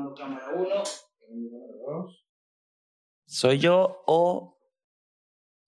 grabando 0.00 0.14
cámara 0.14 0.50
1. 0.54 0.68
Cámara 0.68 1.72
2. 1.86 2.24
¿Soy 3.26 3.58
yo 3.58 4.02
o 4.06 4.58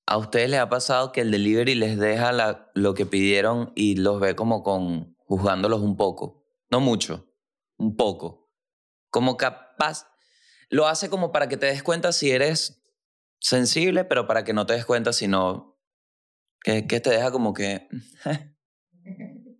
a 0.06 0.18
ustedes 0.18 0.50
les 0.50 0.60
ha 0.60 0.68
pasado 0.68 1.12
que 1.12 1.20
el 1.20 1.30
delivery 1.30 1.74
les 1.74 1.98
deja 1.98 2.32
la- 2.32 2.70
lo 2.74 2.94
que 2.94 3.06
pidieron 3.06 3.72
y 3.74 3.96
los 3.96 4.20
ve 4.20 4.34
como 4.34 4.62
con 4.62 5.16
juzgándolos 5.18 5.80
un 5.80 5.96
poco? 5.96 6.44
No 6.70 6.80
mucho, 6.80 7.26
un 7.76 7.96
poco. 7.96 8.50
Como 9.10 9.36
capaz, 9.36 10.08
lo 10.70 10.86
hace 10.86 11.08
como 11.08 11.32
para 11.32 11.48
que 11.48 11.56
te 11.56 11.66
des 11.66 11.82
cuenta 11.82 12.12
si 12.12 12.30
eres 12.30 12.82
sensible, 13.38 14.04
pero 14.04 14.26
para 14.26 14.44
que 14.44 14.52
no 14.52 14.66
te 14.66 14.74
des 14.74 14.86
cuenta 14.86 15.12
si 15.12 15.28
no, 15.28 15.78
que, 16.62 16.86
que 16.86 17.00
te 17.00 17.10
deja 17.10 17.30
como 17.30 17.54
que... 17.54 17.88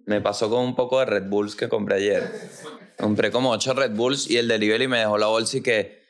Me 0.04 0.20
pasó 0.20 0.50
con 0.50 0.60
un 0.64 0.74
poco 0.74 0.98
de 0.98 1.06
Red 1.06 1.28
Bulls 1.28 1.54
que 1.54 1.68
compré 1.68 1.96
ayer. 1.96 2.22
Compré 2.98 3.30
como 3.30 3.50
ocho 3.50 3.74
Red 3.74 3.92
Bulls 3.92 4.30
y 4.30 4.36
el 4.38 4.48
delivery 4.48 4.86
me 4.88 4.98
dejó 5.00 5.18
la 5.18 5.26
bolsa 5.26 5.56
y 5.58 5.62
que 5.62 6.02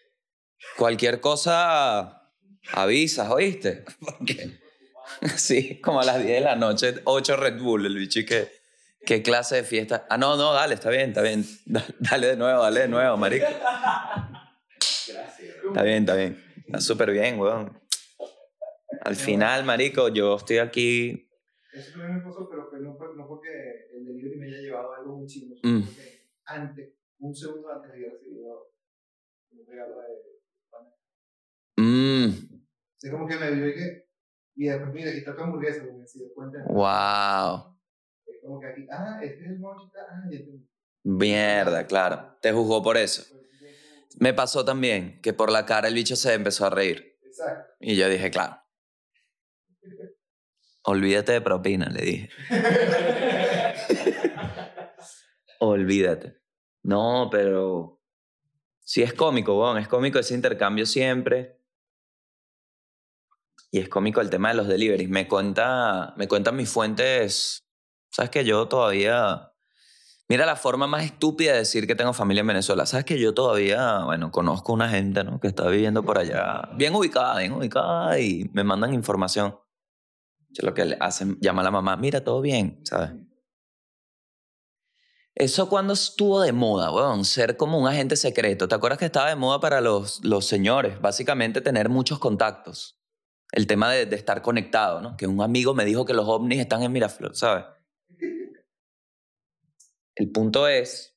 cualquier 0.77 1.21
cosa 1.21 2.31
avisas, 2.73 3.31
¿oíste? 3.31 3.85
Porque, 4.01 4.59
sí, 5.37 5.81
como 5.81 6.01
a 6.01 6.05
las 6.05 6.19
10 6.23 6.39
de 6.39 6.41
la 6.41 6.57
noche, 6.57 6.95
8 7.05 7.37
Red 7.37 7.61
Bull, 7.61 7.87
el 7.87 7.97
bicho 7.97 8.21
y 8.21 8.27
que, 8.27 8.49
¿qué 9.07 9.23
clase 9.23 9.57
de 9.57 9.65
fiesta? 9.65 10.07
Ah, 10.11 10.19
no, 10.19 10.37
no, 10.37 10.53
dale, 10.53 10.75
está 10.75 10.91
bien, 10.91 11.11
está 11.11 11.23
bien. 11.23 11.45
Da- 11.67 11.85
Dale 11.99 12.27
de 12.29 12.37
nuevo, 12.37 12.63
dale 12.63 12.81
de 12.81 12.89
nuevo, 12.89 13.17
marico. 13.17 13.47
Está 15.67 15.83
bien, 15.83 15.99
está 16.01 16.15
bien. 16.15 16.43
Está 16.67 16.81
súper 16.81 17.11
bien, 17.13 17.39
weón. 17.39 17.79
Al 19.03 19.17
final, 19.17 19.65
marico, 19.65 20.09
yo 20.09 20.37
estoy 20.37 20.59
aquí... 20.59 21.29
Eso 21.73 21.93
también 21.93 22.17
me 22.19 22.23
pasó, 22.23 22.49
pero 22.51 22.69
no, 22.81 23.27
porque 23.27 23.49
el 23.95 24.05
delivery 24.05 24.37
me 24.37 24.47
haya 24.47 24.59
llevado 24.59 24.95
algo 24.95 25.17
muy 25.17 25.27
chino, 25.27 25.55
Mm. 25.63 25.81
porque 25.83 26.12
antes, 26.47 26.95
un 27.19 27.35
segundo 27.35 27.71
antes 27.71 27.91
había 27.93 28.11
recibido 28.11 28.73
un 29.51 29.67
regalo 29.67 30.01
de 30.01 30.33
Mmm, 31.77 32.29
Es 33.01 33.11
como 33.11 33.27
que 33.27 33.37
me 33.37 33.51
vio 33.51 33.69
y 33.69 33.75
que. 33.75 34.07
Y 34.55 34.67
después, 34.69 34.93
mira, 34.93 35.09
aquí 35.09 35.19
está 35.21 35.35
tu 35.35 35.43
hamburguesa, 35.43 35.85
porque 35.89 36.07
se 36.07 36.19
dio 36.19 36.35
cuenta. 36.35 36.59
wow. 36.69 37.79
Es 38.27 38.37
como 38.43 38.61
que 38.61 38.67
aquí, 38.67 38.87
ah, 38.91 39.19
este 39.23 39.41
es 39.45 39.51
el 39.51 39.59
mochita, 39.59 40.01
ah, 40.11 40.23
ya 40.31 40.39
te. 40.39 40.51
Mierda, 41.05 41.87
claro. 41.87 42.37
Te 42.41 42.53
juzgó 42.53 42.83
por 42.83 42.97
eso. 42.97 43.25
Me 44.21 44.35
pasó 44.35 44.65
también 44.65 45.21
que 45.23 45.33
por 45.33 45.51
la 45.51 45.65
cara 45.65 45.89
el 45.89 45.95
bicho 45.95 46.15
se 46.17 46.35
empezó 46.35 46.67
a 46.67 46.71
reír. 46.71 47.19
Exacto. 47.25 47.73
Y 47.81 47.97
yo 47.97 48.09
dije, 48.09 48.31
claro. 48.31 48.59
Olvídate 50.85 51.33
de 51.33 51.41
propina, 51.41 51.89
le 51.89 52.03
dije. 52.03 52.29
Olvídate. 55.65 56.43
No, 56.83 57.29
pero 57.31 58.03
sí 58.81 59.01
es 59.05 59.15
cómico, 59.15 59.57
weón. 59.57 59.79
Es 59.79 59.87
cómico 59.87 60.19
ese 60.19 60.35
intercambio 60.35 60.87
siempre. 60.87 61.61
Y 63.71 63.79
es 63.79 63.89
cómico 63.89 64.21
el 64.21 64.29
tema 64.29 64.49
de 64.49 64.57
los 64.57 64.67
deliveries. 64.67 65.09
Me 65.09 65.29
cuenta, 65.29 66.15
me 66.17 66.27
cuentan 66.27 66.57
mis 66.57 66.69
fuentes. 66.69 67.65
Sabes 68.11 68.33
que 68.33 68.45
yo 68.45 68.67
todavía. 68.67 69.53
Mira 70.29 70.47
la 70.47 70.57
forma 70.57 70.89
más 70.89 71.05
estúpida 71.05 71.53
de 71.53 71.59
decir 71.59 71.87
que 71.87 71.95
tengo 71.95 72.13
familia 72.13 72.41
en 72.41 72.49
Venezuela. 72.49 72.85
Sabes 72.85 73.05
que 73.05 73.21
yo 73.21 73.33
todavía, 73.33 74.03
bueno, 74.05 74.33
conozco 74.33 74.73
una 74.73 74.89
gente, 74.89 75.23
¿no? 75.23 75.39
Que 75.39 75.47
está 75.47 75.69
viviendo 75.69 76.03
por 76.05 76.19
allá, 76.19 76.71
bien 76.75 76.93
ubicada, 76.97 77.39
bien 77.39 77.53
ubicada, 77.53 78.19
y 78.19 78.51
me 78.53 78.65
mandan 78.65 78.95
información. 78.95 79.57
Yo 80.49 80.67
lo 80.67 80.75
que 80.75 80.87
le 80.87 80.97
hacen, 80.99 81.39
llama 81.41 81.61
a 81.61 81.65
la 81.65 81.71
mamá, 81.71 81.97
mira, 81.97 82.25
todo 82.25 82.41
bien, 82.41 82.81
¿sabes? 82.85 83.13
Eso 85.35 85.69
cuando 85.69 85.95
estuvo 85.95 86.41
de 86.43 86.53
moda, 86.53 86.93
weón, 86.93 87.25
ser 87.25 87.57
como 87.57 87.79
un 87.79 87.89
agente 87.89 88.17
secreto. 88.17 88.69
¿Te 88.69 88.75
acuerdas 88.75 88.99
que 88.99 89.07
estaba 89.07 89.29
de 89.29 89.37
moda 89.37 89.61
para 89.61 89.81
los, 89.81 90.23
los 90.25 90.47
señores? 90.47 91.01
Básicamente 91.01 91.61
tener 91.61 91.89
muchos 91.89 92.19
contactos. 92.19 92.99
El 93.51 93.67
tema 93.67 93.91
de, 93.91 94.07
de 94.07 94.17
estar 94.17 94.43
conectado, 94.43 95.01
¿no? 95.01 95.17
Que 95.17 95.27
un 95.27 95.43
amigo 95.43 95.75
me 95.75 95.85
dijo 95.85 96.05
que 96.05 96.15
los 96.15 96.29
ovnis 96.29 96.61
están 96.61 96.83
en 96.83 96.93
Miraflores, 96.93 97.39
¿sabes? 97.39 97.65
El 100.15 100.31
punto 100.31 100.69
es 100.69 101.17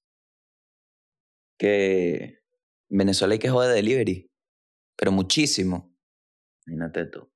que 1.57 2.41
en 2.89 2.97
Venezuela 2.97 3.33
hay 3.33 3.39
que 3.39 3.49
joder 3.49 3.69
de 3.69 3.75
delivery, 3.75 4.31
pero 4.95 5.11
muchísimo. 5.11 5.93
Imagínate 6.65 7.05
tú. 7.05 7.29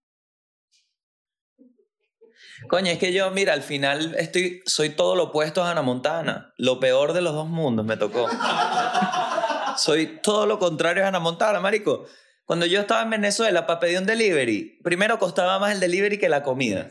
Coño, 2.67 2.91
es 2.91 2.97
que 2.97 3.13
yo, 3.13 3.31
mira, 3.31 3.53
al 3.53 3.61
final 3.61 4.15
estoy, 4.17 4.61
soy 4.65 4.89
todo 4.89 5.15
lo 5.15 5.25
opuesto 5.25 5.63
a 5.63 5.71
Hannah 5.71 5.81
Montana. 5.81 6.53
Lo 6.57 6.79
peor 6.79 7.13
de 7.13 7.21
los 7.21 7.33
dos 7.33 7.47
mundos 7.47 7.85
me 7.85 7.97
tocó. 7.97 8.27
soy 9.77 10.19
todo 10.21 10.45
lo 10.45 10.59
contrario 10.59 11.03
a 11.03 11.07
Hannah 11.07 11.19
Montana, 11.19 11.59
marico. 11.59 12.05
Cuando 12.45 12.65
yo 12.65 12.81
estaba 12.81 13.03
en 13.03 13.11
Venezuela 13.11 13.67
para 13.67 13.79
pedir 13.79 13.99
un 13.99 14.05
delivery, 14.05 14.79
primero 14.83 15.19
costaba 15.19 15.59
más 15.59 15.73
el 15.73 15.79
delivery 15.79 16.17
que 16.17 16.29
la 16.29 16.43
comida. 16.43 16.89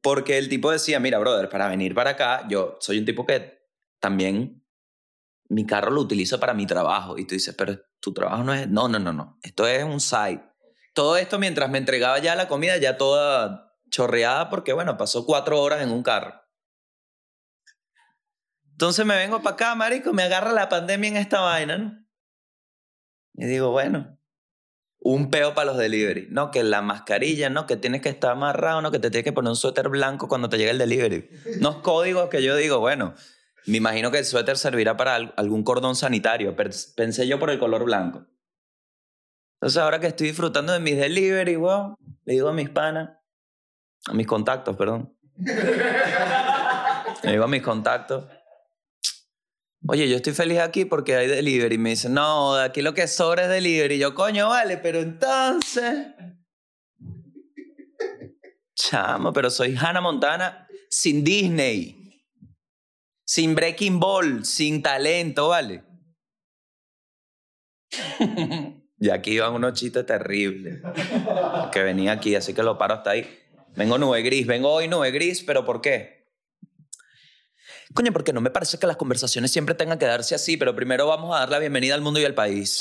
Porque 0.00 0.38
el 0.38 0.48
tipo 0.48 0.70
decía, 0.70 1.00
mira, 1.00 1.18
brother, 1.18 1.48
para 1.48 1.68
venir 1.68 1.94
para 1.94 2.10
acá, 2.10 2.46
yo 2.48 2.76
soy 2.80 2.98
un 2.98 3.04
tipo 3.04 3.26
que 3.26 3.68
también 4.00 4.64
mi 5.48 5.66
carro 5.66 5.90
lo 5.90 6.00
utilizo 6.00 6.40
para 6.40 6.54
mi 6.54 6.66
trabajo. 6.66 7.18
Y 7.18 7.26
tú 7.26 7.34
dices, 7.34 7.54
pero 7.56 7.78
tu 8.00 8.12
trabajo 8.14 8.42
no 8.44 8.54
es... 8.54 8.68
No, 8.68 8.88
no, 8.88 8.98
no, 8.98 9.12
no. 9.12 9.38
Esto 9.42 9.66
es 9.66 9.84
un 9.84 10.00
site. 10.00 10.42
Todo 10.94 11.16
esto 11.16 11.38
mientras 11.38 11.70
me 11.70 11.78
entregaba 11.78 12.18
ya 12.18 12.34
la 12.34 12.48
comida, 12.48 12.76
ya 12.76 12.96
toda 12.96 13.71
chorreada, 13.92 14.50
porque 14.50 14.72
bueno, 14.72 14.96
pasó 14.96 15.24
cuatro 15.24 15.60
horas 15.62 15.82
en 15.82 15.92
un 15.92 16.02
carro. 16.02 16.42
Entonces 18.72 19.06
me 19.06 19.14
vengo 19.16 19.40
para 19.42 19.54
acá, 19.54 19.74
marico, 19.76 20.12
me 20.12 20.24
agarra 20.24 20.52
la 20.52 20.68
pandemia 20.68 21.10
en 21.10 21.16
esta 21.16 21.40
vaina, 21.40 21.78
¿no? 21.78 22.04
Y 23.34 23.46
digo, 23.46 23.70
bueno, 23.70 24.18
un 24.98 25.30
peo 25.30 25.54
para 25.54 25.66
los 25.66 25.78
delivery. 25.78 26.28
No, 26.30 26.50
que 26.50 26.62
la 26.64 26.82
mascarilla, 26.82 27.48
no, 27.50 27.66
que 27.66 27.76
tienes 27.76 28.02
que 28.02 28.08
estar 28.08 28.32
amarrado, 28.32 28.82
no, 28.82 28.90
que 28.90 28.98
te 28.98 29.10
tienes 29.10 29.24
que 29.24 29.32
poner 29.32 29.50
un 29.50 29.56
suéter 29.56 29.88
blanco 29.88 30.26
cuando 30.26 30.48
te 30.48 30.58
llegue 30.58 30.70
el 30.70 30.78
delivery. 30.78 31.28
Unos 31.58 31.76
códigos 31.76 32.28
que 32.28 32.42
yo 32.42 32.56
digo, 32.56 32.80
bueno, 32.80 33.14
me 33.66 33.76
imagino 33.76 34.10
que 34.10 34.18
el 34.18 34.24
suéter 34.24 34.58
servirá 34.58 34.96
para 34.96 35.14
al- 35.14 35.34
algún 35.36 35.62
cordón 35.62 35.94
sanitario. 35.94 36.56
Pensé 36.56 37.26
yo 37.28 37.38
por 37.38 37.50
el 37.50 37.58
color 37.58 37.84
blanco. 37.84 38.26
Entonces 39.60 39.80
ahora 39.80 40.00
que 40.00 40.08
estoy 40.08 40.28
disfrutando 40.28 40.72
de 40.72 40.80
mis 40.80 40.96
delivery, 40.96 41.54
wow, 41.56 41.94
le 42.24 42.32
digo 42.32 42.48
a 42.48 42.52
mis 42.52 42.68
panas, 42.68 43.10
a 44.06 44.14
mis 44.14 44.26
contactos, 44.26 44.76
perdón. 44.76 45.16
Le 47.22 47.32
digo 47.32 47.44
a 47.44 47.48
mis 47.48 47.62
contactos. 47.62 48.24
Oye, 49.88 50.08
yo 50.08 50.16
estoy 50.16 50.32
feliz 50.32 50.60
aquí 50.60 50.84
porque 50.84 51.16
hay 51.16 51.26
delivery. 51.26 51.74
Y 51.74 51.78
me 51.78 51.90
dicen, 51.90 52.14
no, 52.14 52.54
de 52.56 52.64
aquí 52.64 52.82
lo 52.82 52.94
que 52.94 53.08
sobra 53.08 53.44
es 53.44 53.48
delivery. 53.48 53.96
Y 53.96 53.98
yo, 53.98 54.14
coño, 54.14 54.48
vale, 54.48 54.78
pero 54.78 55.00
entonces. 55.00 56.06
Chamo, 58.74 59.32
pero 59.32 59.50
soy 59.50 59.76
Hannah 59.76 60.00
Montana 60.00 60.68
sin 60.88 61.24
Disney. 61.24 61.98
Sin 63.24 63.54
Breaking 63.54 63.98
Ball, 63.98 64.44
sin 64.44 64.82
talento, 64.82 65.48
¿vale? 65.48 65.84
y 68.98 69.10
aquí 69.10 69.32
iban 69.32 69.54
unos 69.54 69.72
chistes 69.74 70.06
terribles. 70.06 70.80
Que 71.72 71.82
venía 71.82 72.12
aquí, 72.12 72.34
así 72.34 72.54
que 72.54 72.62
lo 72.62 72.78
paro 72.78 72.94
hasta 72.94 73.10
ahí. 73.10 73.41
Vengo 73.74 73.96
nube 73.96 74.20
gris, 74.22 74.46
vengo 74.46 74.70
hoy 74.70 74.86
nube 74.86 75.10
gris, 75.10 75.42
pero 75.42 75.64
¿por 75.64 75.80
qué? 75.80 76.30
Coño, 77.94 78.12
porque 78.12 78.32
no 78.32 78.42
me 78.42 78.50
parece 78.50 78.78
que 78.78 78.86
las 78.86 78.96
conversaciones 78.96 79.50
siempre 79.50 79.74
tengan 79.74 79.98
que 79.98 80.04
darse 80.04 80.34
así, 80.34 80.58
pero 80.58 80.76
primero 80.76 81.06
vamos 81.06 81.34
a 81.34 81.40
dar 81.40 81.50
la 81.50 81.58
bienvenida 81.58 81.94
al 81.94 82.02
mundo 82.02 82.20
y 82.20 82.24
al 82.24 82.34
país. 82.34 82.78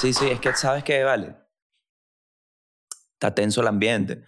Sí, 0.00 0.12
sí, 0.12 0.28
es 0.28 0.40
que 0.40 0.52
sabes 0.54 0.82
que 0.82 1.04
vale. 1.04 1.36
Está 3.14 3.32
tenso 3.32 3.60
el 3.60 3.68
ambiente. 3.68 4.24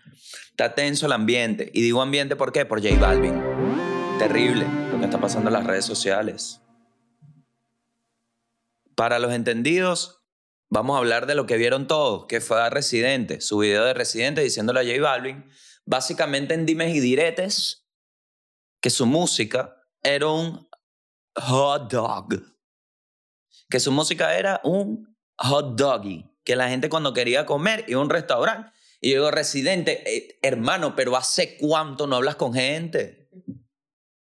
Está 0.50 0.76
tenso 0.76 1.06
el 1.06 1.12
ambiente. 1.12 1.68
Y 1.74 1.82
digo 1.82 2.00
ambiente 2.00 2.36
¿por 2.36 2.52
qué? 2.52 2.64
Por 2.64 2.80
J 2.80 3.00
Balvin. 3.00 3.42
Terrible 4.20 4.83
está 5.04 5.20
pasando 5.20 5.48
en 5.48 5.54
las 5.54 5.66
redes 5.66 5.84
sociales. 5.84 6.60
Para 8.96 9.18
los 9.18 9.32
entendidos, 9.32 10.22
vamos 10.68 10.96
a 10.96 10.98
hablar 10.98 11.26
de 11.26 11.34
lo 11.34 11.46
que 11.46 11.56
vieron 11.56 11.86
todos, 11.86 12.26
que 12.26 12.40
fue 12.40 12.60
a 12.60 12.70
Residente, 12.70 13.40
su 13.40 13.58
video 13.58 13.84
de 13.84 13.94
Residente 13.94 14.42
diciéndole 14.42 14.80
a 14.80 14.84
J 14.84 15.00
Balvin, 15.00 15.44
básicamente 15.84 16.54
en 16.54 16.66
dimes 16.66 16.94
y 16.94 17.00
diretes, 17.00 17.86
que 18.80 18.90
su 18.90 19.06
música 19.06 19.76
era 20.02 20.28
un 20.28 20.68
hot 21.36 21.90
dog. 21.90 22.42
Que 23.68 23.80
su 23.80 23.90
música 23.90 24.36
era 24.36 24.60
un 24.62 25.16
hot 25.38 25.76
doggy. 25.76 26.30
Que 26.44 26.54
la 26.54 26.68
gente 26.68 26.88
cuando 26.88 27.14
quería 27.14 27.46
comer 27.46 27.84
iba 27.88 28.00
a 28.00 28.02
un 28.02 28.10
restaurante. 28.10 28.70
Y 29.00 29.10
yo 29.10 29.20
digo, 29.20 29.30
Residente, 29.30 30.02
eh, 30.06 30.38
hermano, 30.42 30.94
pero 30.94 31.16
¿hace 31.16 31.56
cuánto 31.56 32.06
no 32.06 32.16
hablas 32.16 32.36
con 32.36 32.52
gente? 32.52 33.23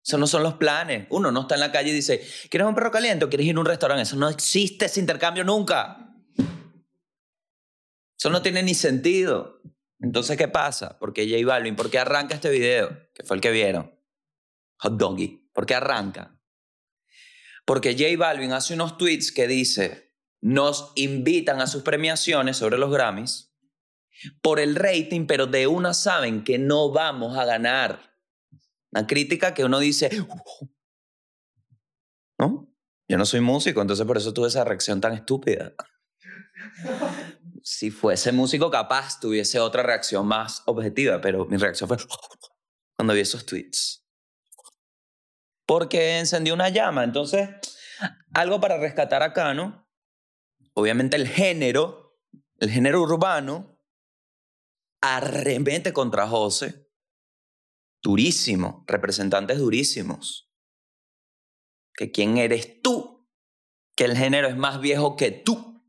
Eso 0.06 0.19
no 0.19 0.28
son 0.28 0.44
los 0.44 0.54
planes. 0.54 1.07
Uno 1.10 1.31
no 1.31 1.42
está 1.42 1.56
en 1.56 1.62
la 1.62 1.72
calle 1.72 1.90
y 1.90 1.94
dice, 1.94 2.24
¿quieres 2.52 2.68
un 2.68 2.75
perro 2.75 2.92
caliente 2.92 3.25
o 3.25 3.30
quieres 3.30 3.48
ir 3.48 3.56
a 3.56 3.60
un 3.60 3.66
restaurante? 3.66 4.04
Eso 4.04 4.16
no 4.16 4.30
existe 4.30 4.86
ese 4.86 5.00
intercambio 5.00 5.44
nunca. 5.44 6.13
Eso 8.16 8.30
no 8.30 8.42
tiene 8.44 8.62
ni 8.62 8.75
sentido. 8.75 9.62
Entonces, 10.00 10.38
¿qué 10.38 10.48
pasa? 10.48 11.00
¿Por 11.00 11.12
qué 11.12 11.28
J 11.28 11.44
Balvin? 11.48 11.75
¿Por 11.75 11.90
qué 11.90 11.98
arranca 11.98 12.36
este 12.36 12.52
video? 12.52 13.10
Que 13.16 13.24
fue 13.24 13.38
el 13.38 13.42
que 13.42 13.50
vieron. 13.50 14.00
Hot 14.78 14.94
Doggy. 14.94 15.50
¿Por 15.52 15.66
qué 15.66 15.74
arranca? 15.74 16.40
Porque 17.66 17.94
J 17.94 18.16
Balvin 18.16 18.54
hace 18.54 18.75
unos 18.75 19.00
tweets 19.00 19.31
que 19.31 19.48
dice, 19.48 20.13
nos 20.40 20.92
invitan 20.94 21.62
a 21.62 21.68
sus 21.68 21.81
premiaciones 21.81 22.57
sobre 22.57 22.78
los 22.78 22.92
Grammys 22.92 23.56
por 24.44 24.60
el 24.60 24.75
rating, 24.75 25.25
pero 25.25 25.48
de 25.48 25.66
una 25.66 25.96
saben 25.96 26.44
que 26.44 26.60
no 26.60 26.92
vamos 26.92 27.38
a 27.38 27.46
ganar. 27.46 28.15
Una 28.95 29.06
crítica 29.07 29.53
que 29.53 29.65
uno 29.65 29.80
dice, 29.80 30.09
¿no? 32.39 32.74
Yo 33.09 33.18
no 33.18 33.25
soy 33.25 33.42
músico, 33.42 33.81
entonces 33.81 34.06
por 34.06 34.15
eso 34.15 34.33
tuve 34.33 34.47
esa 34.47 34.63
reacción 34.63 35.01
tan 35.01 35.13
estúpida. 35.13 35.74
Si 37.68 37.89
fuese 37.89 38.31
músico, 38.31 38.69
capaz 38.69 39.19
tuviese 39.19 39.59
otra 39.59 39.81
reacción 39.81 40.27
más 40.27 40.62
objetiva, 40.68 41.19
pero 41.19 41.45
mi 41.45 41.57
reacción 41.57 41.88
fue 41.88 41.97
cuando 42.95 43.15
vi 43.15 43.21
esos 43.21 43.44
tweets. 43.44 44.06
Porque 45.65 46.19
encendió 46.19 46.53
una 46.53 46.69
llama. 46.69 47.03
Entonces, 47.03 47.50
algo 48.36 48.62
para 48.62 48.77
rescatar 48.77 49.24
acá, 49.24 49.56
¿no? 49.56 49.89
Obviamente 50.75 51.15
el 51.15 51.27
género, 51.27 52.19
el 52.59 52.69
género 52.69 53.01
urbano, 53.01 53.81
arremete 55.01 55.92
contra 55.92 56.27
José. 56.27 56.85
Durísimo, 58.06 58.86
representantes 58.86 59.57
durísimos. 59.57 60.48
Que 61.96 62.12
quién 62.12 62.38
eres 62.38 62.80
tú, 62.84 63.28
que 63.96 64.06
el 64.06 64.16
género 64.16 64.48
es 64.48 64.56
más 64.56 64.80
viejo 64.80 65.16
que 65.16 65.31
tú. 65.31 65.84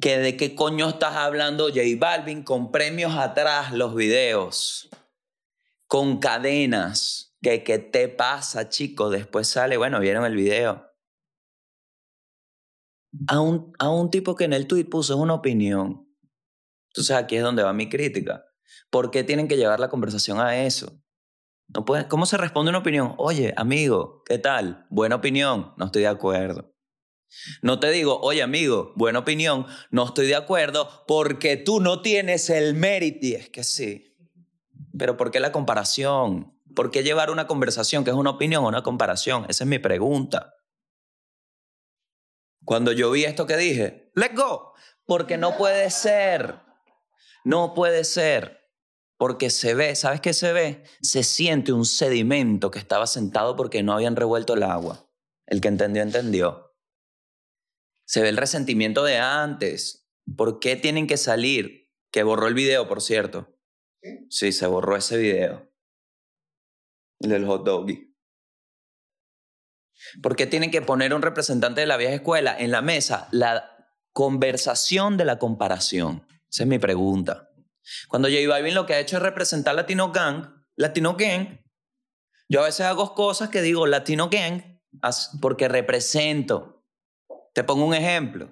Que 0.00 0.18
de 0.18 0.36
qué 0.36 0.54
coño 0.54 0.90
estás 0.90 1.16
hablando 1.16 1.70
J 1.70 1.80
Balvin 1.98 2.44
con 2.44 2.70
premios 2.70 3.16
atrás 3.16 3.72
los 3.72 3.96
videos, 3.96 4.90
con 5.88 6.20
cadenas. 6.20 7.36
Que 7.42 7.64
qué 7.64 7.80
te 7.80 8.06
pasa, 8.06 8.68
chicos? 8.68 9.10
Después 9.10 9.48
sale, 9.48 9.76
bueno, 9.76 9.98
vieron 9.98 10.24
el 10.24 10.36
video. 10.36 10.88
A 13.26 13.40
un, 13.40 13.72
a 13.80 13.90
un 13.90 14.08
tipo 14.08 14.36
que 14.36 14.44
en 14.44 14.52
el 14.52 14.68
tweet 14.68 14.84
puso 14.84 15.16
una 15.16 15.34
opinión. 15.34 16.08
Entonces 16.90 17.16
aquí 17.16 17.34
es 17.34 17.42
donde 17.42 17.64
va 17.64 17.72
mi 17.72 17.88
crítica. 17.88 18.51
¿Por 18.90 19.10
qué 19.10 19.24
tienen 19.24 19.48
que 19.48 19.56
llevar 19.56 19.80
la 19.80 19.88
conversación 19.88 20.40
a 20.40 20.64
eso? 20.64 21.02
No 21.68 21.84
¿Cómo 22.08 22.26
se 22.26 22.36
responde 22.36 22.70
una 22.70 22.78
opinión? 22.78 23.14
Oye, 23.18 23.54
amigo, 23.56 24.22
¿qué 24.26 24.38
tal? 24.38 24.86
Buena 24.90 25.16
opinión, 25.16 25.72
no 25.76 25.86
estoy 25.86 26.02
de 26.02 26.08
acuerdo. 26.08 26.72
No 27.62 27.80
te 27.80 27.90
digo, 27.90 28.20
oye, 28.20 28.42
amigo, 28.42 28.92
buena 28.94 29.20
opinión, 29.20 29.66
no 29.90 30.04
estoy 30.04 30.26
de 30.26 30.34
acuerdo 30.34 31.04
porque 31.06 31.56
tú 31.56 31.80
no 31.80 32.02
tienes 32.02 32.50
el 32.50 32.74
mérito. 32.74 33.26
Y 33.26 33.34
es 33.34 33.48
que 33.48 33.64
sí. 33.64 34.14
Pero 34.98 35.16
¿por 35.16 35.30
qué 35.30 35.40
la 35.40 35.52
comparación? 35.52 36.58
¿Por 36.74 36.90
qué 36.90 37.02
llevar 37.02 37.30
una 37.30 37.46
conversación 37.46 38.04
que 38.04 38.10
es 38.10 38.16
una 38.16 38.30
opinión 38.30 38.64
o 38.64 38.68
una 38.68 38.82
comparación? 38.82 39.46
Esa 39.48 39.64
es 39.64 39.68
mi 39.68 39.78
pregunta. 39.78 40.54
Cuando 42.64 42.92
yo 42.92 43.10
vi 43.10 43.24
esto 43.24 43.46
que 43.46 43.56
dije, 43.56 44.12
let's 44.14 44.36
go, 44.36 44.74
porque 45.06 45.36
no 45.36 45.56
puede 45.56 45.90
ser. 45.90 46.60
No 47.44 47.74
puede 47.74 48.04
ser. 48.04 48.61
Porque 49.22 49.50
se 49.50 49.74
ve, 49.74 49.94
¿sabes 49.94 50.20
qué 50.20 50.32
se 50.32 50.52
ve? 50.52 50.82
Se 51.00 51.22
siente 51.22 51.72
un 51.72 51.84
sedimento 51.84 52.72
que 52.72 52.80
estaba 52.80 53.06
sentado 53.06 53.54
porque 53.54 53.84
no 53.84 53.92
habían 53.92 54.16
revuelto 54.16 54.54
el 54.54 54.64
agua. 54.64 55.08
El 55.46 55.60
que 55.60 55.68
entendió, 55.68 56.02
entendió. 56.02 56.76
Se 58.04 58.20
ve 58.20 58.30
el 58.30 58.36
resentimiento 58.36 59.04
de 59.04 59.18
antes. 59.18 60.10
¿Por 60.36 60.58
qué 60.58 60.74
tienen 60.74 61.06
que 61.06 61.16
salir? 61.16 61.88
Que 62.10 62.24
borró 62.24 62.48
el 62.48 62.54
video, 62.54 62.88
por 62.88 63.00
cierto. 63.00 63.56
Sí, 64.28 64.50
se 64.50 64.66
borró 64.66 64.96
ese 64.96 65.16
video. 65.18 65.72
El 67.20 67.30
del 67.30 67.46
hot 67.46 67.64
doggy. 67.64 68.12
¿Por 70.20 70.34
qué 70.34 70.48
tienen 70.48 70.72
que 70.72 70.82
poner 70.82 71.14
un 71.14 71.22
representante 71.22 71.82
de 71.82 71.86
la 71.86 71.96
vieja 71.96 72.14
escuela 72.14 72.58
en 72.58 72.72
la 72.72 72.82
mesa? 72.82 73.28
La 73.30 73.86
conversación 74.12 75.16
de 75.16 75.26
la 75.26 75.38
comparación. 75.38 76.26
Esa 76.50 76.64
es 76.64 76.68
mi 76.68 76.80
pregunta. 76.80 77.51
Cuando 78.08 78.28
J 78.28 78.48
Balvin 78.48 78.74
lo 78.74 78.86
que 78.86 78.94
ha 78.94 79.00
hecho 79.00 79.16
es 79.16 79.22
representar 79.22 79.74
Latino 79.74 80.12
Gang, 80.12 80.46
Latino 80.76 81.16
Gang, 81.16 81.60
yo 82.48 82.60
a 82.60 82.64
veces 82.64 82.86
hago 82.86 83.14
cosas 83.14 83.48
que 83.48 83.62
digo 83.62 83.86
Latino 83.86 84.28
Gang 84.28 84.62
porque 85.40 85.68
represento. 85.68 86.84
Te 87.54 87.64
pongo 87.64 87.86
un 87.86 87.94
ejemplo. 87.94 88.50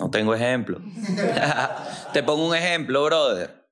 No 0.00 0.10
tengo 0.10 0.34
ejemplo. 0.34 0.80
Te 2.12 2.22
pongo 2.22 2.48
un 2.48 2.56
ejemplo, 2.56 3.04
brother. 3.04 3.68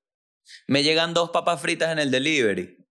Me 0.69 0.83
llegan 0.83 1.15
dos 1.15 1.31
papas 1.31 1.61
fritas 1.61 1.91
en 1.91 1.99
el 1.99 2.11
delivery. 2.11 2.89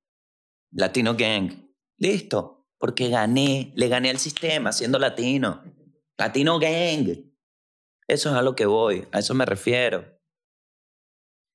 Latino 0.72 1.16
Gang. 1.16 1.74
Listo. 1.98 2.68
Porque 2.78 3.10
gané. 3.10 3.72
Le 3.76 3.88
gané 3.88 4.10
al 4.10 4.20
sistema 4.20 4.72
siendo 4.74 5.00
latino. 5.00 5.64
Latino 6.22 6.60
Gang. 6.60 7.18
Eso 8.08 8.30
es 8.30 8.36
a 8.36 8.44
lo 8.44 8.56
que 8.56 8.68
voy. 8.68 9.08
A 9.12 9.18
eso 9.18 9.34
me 9.34 9.44
refiero. 9.44 10.22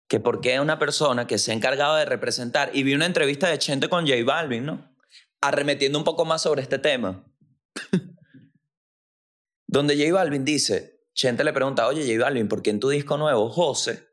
Que 0.08 0.18
porque 0.18 0.58
una 0.58 0.80
persona 0.80 1.28
que 1.28 1.38
se 1.38 1.52
ha 1.52 1.54
encargado 1.54 1.94
de 1.94 2.04
representar. 2.04 2.72
Y 2.74 2.82
vi 2.82 2.92
una 2.94 3.06
entrevista 3.06 3.48
de 3.48 3.58
Chente 3.58 3.88
con 3.88 4.08
J 4.08 4.24
Balvin, 4.24 4.66
¿no? 4.66 4.92
Arremetiendo 5.40 5.96
un 5.98 6.04
poco 6.04 6.24
más 6.24 6.42
sobre 6.42 6.62
este 6.62 6.80
tema. 6.80 7.32
Donde 9.68 9.96
J 9.96 10.12
Balvin 10.12 10.44
dice, 10.44 11.06
Chente 11.14 11.44
le 11.44 11.52
pregunta, 11.52 11.86
oye 11.86 12.02
J 12.04 12.24
Balvin, 12.24 12.48
¿por 12.48 12.60
qué 12.60 12.70
en 12.70 12.80
tu 12.80 12.88
disco 12.88 13.16
nuevo, 13.16 13.48
José, 13.48 14.08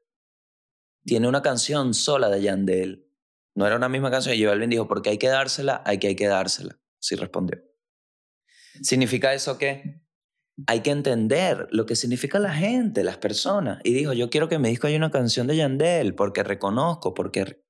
tiene 1.04 1.28
una 1.28 1.42
canción 1.42 1.96
sola 1.96 2.30
de 2.30 2.44
Yandel? 2.44 3.12
No 3.56 3.66
era 3.66 3.76
una 3.76 3.90
misma 3.90 4.12
canción. 4.12 4.36
Y 4.36 4.44
J 4.44 4.52
Balvin 4.52 4.70
dijo, 4.70 4.88
porque 4.88 5.10
hay 5.10 5.18
que 5.18 5.30
dársela, 5.30 5.82
hay 5.84 5.98
que 5.98 6.10
hay 6.10 6.16
que 6.16 6.28
dársela. 6.28 6.80
Sí 7.00 7.16
respondió. 7.16 7.60
¿Significa 8.84 9.34
eso 9.34 9.58
qué? 9.58 10.03
Hay 10.68 10.82
que 10.82 10.92
entender 10.92 11.68
lo 11.72 11.86
que 11.86 11.96
significa 11.96 12.40
la 12.40 12.54
gente, 12.54 13.04
las 13.04 13.18
personas. 13.18 13.80
Y 13.84 13.94
dijo, 13.94 14.14
yo 14.14 14.30
quiero 14.30 14.50
que 14.50 14.60
me 14.60 14.70
disco 14.70 14.88
haya 14.88 14.98
una 14.98 15.12
canción 15.12 15.48
de 15.48 15.56
Yandel, 15.56 16.16
porque 16.16 16.44
reconozco, 16.44 17.14
porque... 17.14 17.64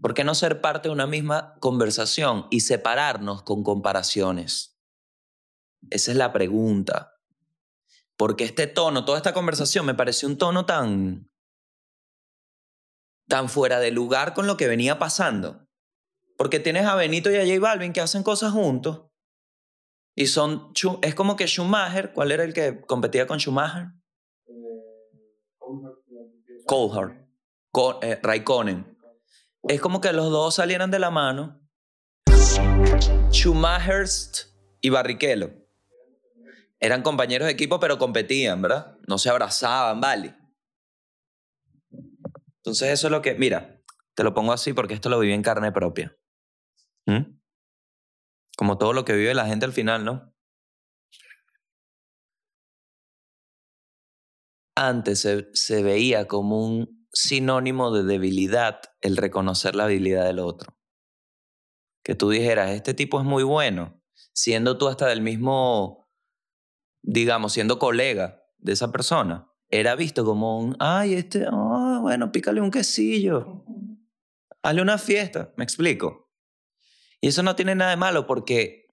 ¿Por 0.00 0.14
qué 0.14 0.22
no 0.22 0.34
ser 0.34 0.60
parte 0.60 0.88
de 0.88 0.92
una 0.92 1.06
misma 1.06 1.54
conversación 1.60 2.46
y 2.50 2.60
separarnos 2.60 3.42
con 3.42 3.64
comparaciones? 3.64 4.78
Esa 5.90 6.12
es 6.12 6.16
la 6.16 6.32
pregunta. 6.32 7.14
Porque 8.16 8.44
este 8.44 8.66
tono, 8.66 9.04
toda 9.04 9.18
esta 9.18 9.32
conversación 9.32 9.86
me 9.86 9.94
pareció 9.94 10.28
un 10.28 10.38
tono 10.38 10.66
tan 10.66 11.28
tan 13.28 13.48
fuera 13.48 13.78
de 13.78 13.90
lugar 13.90 14.34
con 14.34 14.46
lo 14.46 14.56
que 14.56 14.66
venía 14.66 14.98
pasando. 14.98 15.68
Porque 16.36 16.58
tienes 16.60 16.86
a 16.86 16.94
Benito 16.94 17.30
y 17.30 17.36
a 17.36 17.46
J 17.46 17.60
Balvin 17.60 17.92
que 17.92 18.00
hacen 18.00 18.22
cosas 18.22 18.52
juntos. 18.52 19.07
Y 20.20 20.26
son, 20.26 20.72
es 21.02 21.14
como 21.14 21.36
que 21.36 21.46
Schumacher, 21.46 22.12
¿cuál 22.12 22.32
era 22.32 22.42
el 22.42 22.52
que 22.52 22.80
competía 22.80 23.28
con 23.28 23.38
Schumacher? 23.38 23.92
Coulthard. 26.66 27.12
Eh, 28.02 28.18
Raikkonen. 28.20 28.98
Es 29.62 29.80
como 29.80 30.00
que 30.00 30.12
los 30.12 30.28
dos 30.32 30.56
salieran 30.56 30.90
de 30.90 30.98
la 30.98 31.12
mano. 31.12 31.60
Schumacher 33.30 34.06
y 34.80 34.90
Barrichello. 34.90 35.52
Eran 36.80 37.02
compañeros 37.02 37.46
de 37.46 37.52
equipo, 37.52 37.78
pero 37.78 37.96
competían, 37.96 38.60
¿verdad? 38.60 38.98
No 39.06 39.18
se 39.18 39.30
abrazaban, 39.30 40.00
¿vale? 40.00 40.34
Entonces 42.56 42.90
eso 42.90 43.06
es 43.06 43.12
lo 43.12 43.22
que, 43.22 43.36
mira, 43.36 43.80
te 44.16 44.24
lo 44.24 44.34
pongo 44.34 44.52
así 44.52 44.72
porque 44.72 44.94
esto 44.94 45.10
lo 45.10 45.20
viví 45.20 45.32
en 45.32 45.42
carne 45.42 45.70
propia. 45.70 46.12
¿Mm? 47.06 47.37
Como 48.58 48.76
todo 48.76 48.92
lo 48.92 49.04
que 49.04 49.14
vive 49.14 49.32
la 49.34 49.46
gente 49.46 49.64
al 49.64 49.72
final, 49.72 50.04
¿no? 50.04 50.34
Antes 54.74 55.20
se, 55.20 55.48
se 55.54 55.82
veía 55.82 56.26
como 56.26 56.66
un 56.66 57.08
sinónimo 57.12 57.92
de 57.92 58.02
debilidad 58.02 58.80
el 59.00 59.16
reconocer 59.16 59.76
la 59.76 59.84
habilidad 59.84 60.24
del 60.26 60.40
otro. 60.40 60.76
Que 62.02 62.16
tú 62.16 62.30
dijeras, 62.30 62.72
este 62.72 62.92
tipo 62.92 63.20
es 63.20 63.24
muy 63.24 63.44
bueno, 63.44 64.02
siendo 64.32 64.76
tú 64.76 64.88
hasta 64.88 65.06
del 65.06 65.20
mismo 65.20 66.08
digamos, 67.02 67.52
siendo 67.52 67.78
colega 67.78 68.42
de 68.58 68.72
esa 68.72 68.92
persona, 68.92 69.50
era 69.70 69.94
visto 69.94 70.24
como 70.24 70.58
un, 70.58 70.76
ay, 70.78 71.14
este, 71.14 71.46
oh, 71.50 72.00
bueno, 72.02 72.32
pícale 72.32 72.60
un 72.60 72.70
quesillo, 72.70 73.64
hazle 74.62 74.82
una 74.82 74.98
fiesta, 74.98 75.52
me 75.56 75.64
explico. 75.64 76.27
Y 77.20 77.28
eso 77.28 77.42
no 77.42 77.56
tiene 77.56 77.74
nada 77.74 77.90
de 77.90 77.96
malo 77.96 78.26
porque 78.26 78.88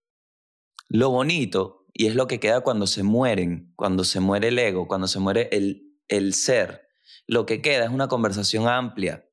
lo 0.87 1.09
bonito, 1.09 1.87
y 1.93 2.07
es 2.07 2.15
lo 2.15 2.27
que 2.27 2.39
queda 2.39 2.61
cuando 2.61 2.87
se 2.87 3.03
mueren, 3.03 3.73
cuando 3.75 4.03
se 4.03 4.19
muere 4.19 4.49
el 4.49 4.59
ego, 4.59 4.87
cuando 4.87 5.07
se 5.07 5.19
muere 5.19 5.49
el, 5.51 5.97
el 6.07 6.33
ser, 6.33 6.89
lo 7.27 7.45
que 7.45 7.61
queda 7.61 7.85
es 7.85 7.89
una 7.89 8.07
conversación 8.07 8.67
amplia. 8.67 9.29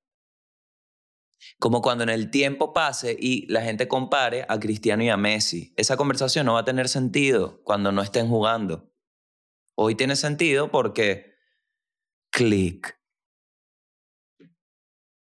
Como 1.59 1.83
cuando 1.83 2.05
en 2.05 2.11
el 2.11 2.31
tiempo 2.31 2.73
pase 2.73 3.17
y 3.19 3.47
la 3.51 3.63
gente 3.63 3.89
compare 3.89 4.47
a 4.49 4.61
Cristiano 4.61 5.03
y 5.03 5.09
a 5.09 5.17
Messi. 5.17 5.75
Esa 5.77 5.97
conversación 5.97 6.47
no 6.47 6.55
va 6.55 6.61
a 6.61 6.65
tener 6.65 6.89
sentido 6.89 7.63
cuando 7.65 7.91
no 7.91 8.01
estén 8.01 8.29
jugando. 8.29 8.93
Hoy 9.75 9.97
tiene 9.97 10.15
sentido 10.15 10.71
porque 10.71 11.35
clic. 12.31 12.97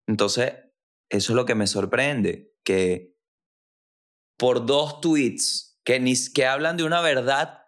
Entonces, 0.06 0.52
eso 1.08 1.32
es 1.32 1.36
lo 1.36 1.46
que 1.46 1.54
me 1.54 1.66
sorprende, 1.66 2.54
que 2.62 3.11
por 4.42 4.66
dos 4.66 5.00
tweets 5.00 5.80
que, 5.84 6.00
ni, 6.00 6.14
que 6.32 6.46
hablan 6.46 6.76
de 6.76 6.82
una 6.82 7.00
verdad 7.00 7.64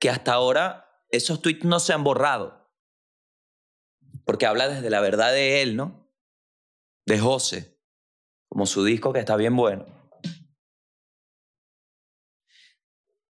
que 0.00 0.08
hasta 0.08 0.32
ahora 0.32 1.04
esos 1.10 1.42
tweets 1.42 1.66
no 1.66 1.80
se 1.80 1.92
han 1.92 2.02
borrado. 2.02 2.72
Porque 4.24 4.46
habla 4.46 4.68
desde 4.68 4.88
la 4.88 5.02
verdad 5.02 5.32
de 5.32 5.60
él, 5.60 5.76
¿no? 5.76 6.10
De 7.04 7.18
José, 7.18 7.78
como 8.48 8.64
su 8.64 8.84
disco 8.84 9.12
que 9.12 9.18
está 9.18 9.36
bien 9.36 9.54
bueno. 9.54 9.84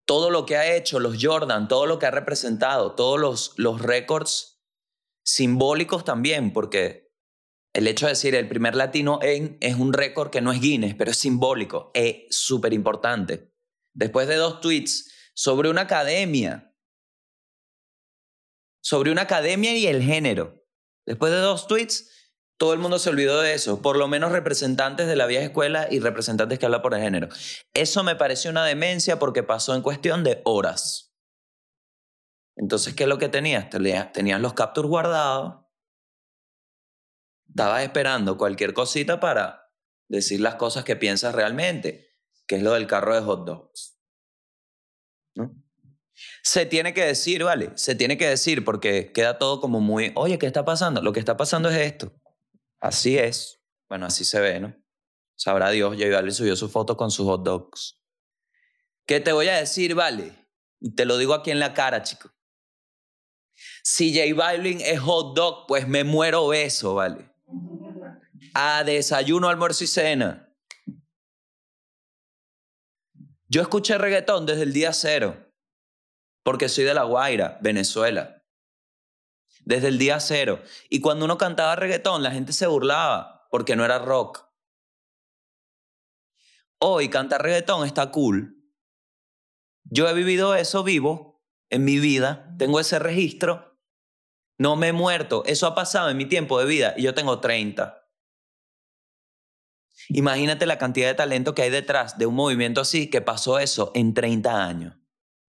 Todo 0.04 0.28
lo 0.28 0.44
que 0.44 0.58
ha 0.58 0.76
hecho 0.76 1.00
los 1.00 1.16
Jordan, 1.18 1.68
todo 1.68 1.86
lo 1.86 1.98
que 1.98 2.04
ha 2.04 2.10
representado, 2.10 2.94
todos 2.94 3.18
los, 3.18 3.54
los 3.56 3.80
récords 3.80 4.62
simbólicos 5.24 6.04
también, 6.04 6.52
porque 6.52 7.05
el 7.76 7.86
hecho 7.88 8.06
de 8.06 8.12
decir 8.12 8.34
el 8.34 8.48
primer 8.48 8.74
latino 8.74 9.18
en 9.20 9.58
es 9.60 9.74
un 9.74 9.92
récord 9.92 10.30
que 10.30 10.40
no 10.40 10.50
es 10.50 10.62
Guinness, 10.62 10.94
pero 10.94 11.10
es 11.10 11.18
simbólico, 11.18 11.90
es 11.92 12.24
súper 12.30 12.72
importante. 12.72 13.52
Después 13.94 14.28
de 14.28 14.36
dos 14.36 14.62
tweets 14.62 15.12
sobre 15.34 15.68
una 15.68 15.82
academia, 15.82 16.74
sobre 18.82 19.12
una 19.12 19.22
academia 19.22 19.76
y 19.76 19.86
el 19.86 20.02
género. 20.02 20.64
Después 21.04 21.30
de 21.30 21.38
dos 21.38 21.66
tweets, 21.66 22.10
todo 22.58 22.72
el 22.72 22.78
mundo 22.78 22.98
se 22.98 23.10
olvidó 23.10 23.42
de 23.42 23.52
eso, 23.52 23.82
por 23.82 23.98
lo 23.98 24.08
menos 24.08 24.32
representantes 24.32 25.06
de 25.06 25.16
la 25.16 25.26
vieja 25.26 25.44
escuela 25.44 25.86
y 25.90 26.00
representantes 26.00 26.58
que 26.58 26.64
hablan 26.64 26.80
por 26.80 26.94
el 26.94 27.02
género. 27.02 27.28
Eso 27.74 28.02
me 28.02 28.16
pareció 28.16 28.50
una 28.50 28.64
demencia 28.64 29.18
porque 29.18 29.42
pasó 29.42 29.74
en 29.74 29.82
cuestión 29.82 30.24
de 30.24 30.40
horas. 30.46 31.14
Entonces, 32.56 32.94
¿qué 32.94 33.02
es 33.02 33.08
lo 33.10 33.18
que 33.18 33.28
tenías? 33.28 33.68
Tenías 33.68 34.40
los 34.40 34.54
captures 34.54 34.88
guardados, 34.88 35.65
estabas 37.48 37.82
esperando 37.82 38.36
cualquier 38.36 38.74
cosita 38.74 39.20
para 39.20 39.72
decir 40.08 40.40
las 40.40 40.56
cosas 40.56 40.84
que 40.84 40.96
piensas 40.96 41.34
realmente, 41.34 42.14
que 42.46 42.56
es 42.56 42.62
lo 42.62 42.72
del 42.72 42.86
carro 42.86 43.14
de 43.14 43.22
hot 43.22 43.46
dogs. 43.46 43.98
Se 46.42 46.64
tiene 46.64 46.94
que 46.94 47.04
decir, 47.04 47.44
¿vale? 47.44 47.72
Se 47.76 47.94
tiene 47.94 48.16
que 48.16 48.28
decir 48.28 48.64
porque 48.64 49.12
queda 49.12 49.38
todo 49.38 49.60
como 49.60 49.80
muy, 49.80 50.12
oye, 50.14 50.38
¿qué 50.38 50.46
está 50.46 50.64
pasando? 50.64 51.02
Lo 51.02 51.12
que 51.12 51.20
está 51.20 51.36
pasando 51.36 51.68
es 51.68 51.76
esto. 51.76 52.12
Así 52.80 53.18
es. 53.18 53.60
Bueno, 53.88 54.06
así 54.06 54.24
se 54.24 54.40
ve, 54.40 54.60
¿no? 54.60 54.74
Sabrá 55.34 55.70
Dios, 55.70 55.96
J 55.96 56.08
Balvin 56.08 56.32
subió 56.32 56.56
su 56.56 56.68
foto 56.70 56.96
con 56.96 57.10
sus 57.10 57.26
hot 57.26 57.42
dogs. 57.42 58.00
¿Qué 59.04 59.20
te 59.20 59.32
voy 59.32 59.48
a 59.48 59.56
decir, 59.56 59.94
vale? 59.94 60.48
Y 60.80 60.94
te 60.94 61.04
lo 61.04 61.18
digo 61.18 61.34
aquí 61.34 61.50
en 61.50 61.60
la 61.60 61.74
cara, 61.74 62.02
chico. 62.02 62.30
Si 63.82 64.14
J 64.14 64.34
Balvin 64.34 64.80
es 64.80 64.98
hot 65.00 65.36
dog, 65.36 65.66
pues 65.66 65.86
me 65.86 66.04
muero 66.04 66.48
beso, 66.48 66.94
¿vale? 66.94 67.30
A 68.54 68.84
desayuno, 68.84 69.48
almuerzo 69.48 69.84
y 69.84 69.86
cena. 69.86 70.52
Yo 73.48 73.62
escuché 73.62 73.96
reggaetón 73.98 74.46
desde 74.46 74.62
el 74.62 74.72
día 74.72 74.92
cero, 74.92 75.52
porque 76.42 76.68
soy 76.68 76.84
de 76.84 76.94
La 76.94 77.04
Guaira, 77.04 77.58
Venezuela. 77.60 78.42
Desde 79.64 79.88
el 79.88 79.98
día 79.98 80.20
cero. 80.20 80.62
Y 80.88 81.00
cuando 81.00 81.24
uno 81.24 81.38
cantaba 81.38 81.76
reggaetón, 81.76 82.22
la 82.22 82.30
gente 82.30 82.52
se 82.52 82.66
burlaba, 82.66 83.46
porque 83.50 83.76
no 83.76 83.84
era 83.84 83.98
rock. 83.98 84.46
Hoy 86.78 87.08
cantar 87.08 87.42
reggaetón 87.42 87.86
está 87.86 88.10
cool. 88.10 88.56
Yo 89.84 90.08
he 90.08 90.14
vivido 90.14 90.54
eso 90.54 90.82
vivo 90.82 91.44
en 91.70 91.84
mi 91.84 91.98
vida, 91.98 92.54
tengo 92.58 92.80
ese 92.80 92.98
registro. 92.98 93.75
No 94.58 94.76
me 94.76 94.88
he 94.88 94.92
muerto, 94.92 95.42
eso 95.46 95.66
ha 95.66 95.74
pasado 95.74 96.08
en 96.08 96.16
mi 96.16 96.26
tiempo 96.26 96.58
de 96.58 96.66
vida 96.66 96.94
y 96.96 97.02
yo 97.02 97.14
tengo 97.14 97.40
30. 97.40 98.02
Imagínate 100.08 100.66
la 100.66 100.78
cantidad 100.78 101.08
de 101.08 101.14
talento 101.14 101.54
que 101.54 101.62
hay 101.62 101.70
detrás 101.70 102.16
de 102.18 102.26
un 102.26 102.34
movimiento 102.34 102.80
así 102.80 103.10
que 103.10 103.20
pasó 103.20 103.58
eso 103.58 103.90
en 103.94 104.14
30 104.14 104.64
años. 104.64 104.94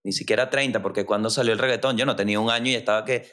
Ni 0.04 0.12
siquiera 0.12 0.50
30, 0.50 0.82
porque 0.82 1.06
cuando 1.06 1.30
salió 1.30 1.54
el 1.54 1.60
reggaetón 1.60 1.98
yo 1.98 2.06
no 2.06 2.16
tenía 2.16 2.40
un 2.40 2.50
año 2.50 2.72
y 2.72 2.76
estaba 2.76 3.06
que... 3.06 3.30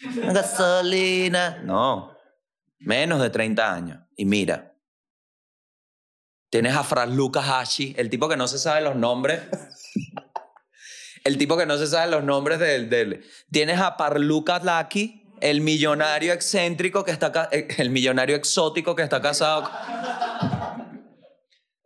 Gasolina. 0.00 1.62
No, 1.64 2.16
menos 2.78 3.22
de 3.22 3.30
30 3.30 3.74
años. 3.74 4.00
Y 4.16 4.24
mira, 4.24 4.76
tienes 6.50 6.74
a 6.74 6.84
Fras 6.84 7.08
Lucas 7.08 7.46
Hashi, 7.48 7.94
el 7.96 8.10
tipo 8.10 8.28
que 8.28 8.36
no 8.36 8.48
se 8.48 8.58
sabe 8.58 8.80
los 8.82 8.96
nombres. 8.96 9.40
El 11.24 11.38
tipo 11.38 11.56
que 11.56 11.66
no 11.66 11.76
se 11.78 11.86
sabe 11.86 12.10
los 12.10 12.24
nombres 12.24 12.58
del... 12.58 13.24
tienes 13.50 13.78
a 13.78 13.96
Parlucas 13.96 14.64
Laki, 14.64 15.22
el 15.40 15.60
millonario 15.60 16.32
excéntrico 16.32 17.04
que 17.04 17.10
está 17.10 17.48
eh, 17.50 17.68
el 17.78 17.90
millonario 17.90 18.36
exótico 18.36 18.94
que 18.94 19.02
está 19.02 19.20
casado. 19.20 19.70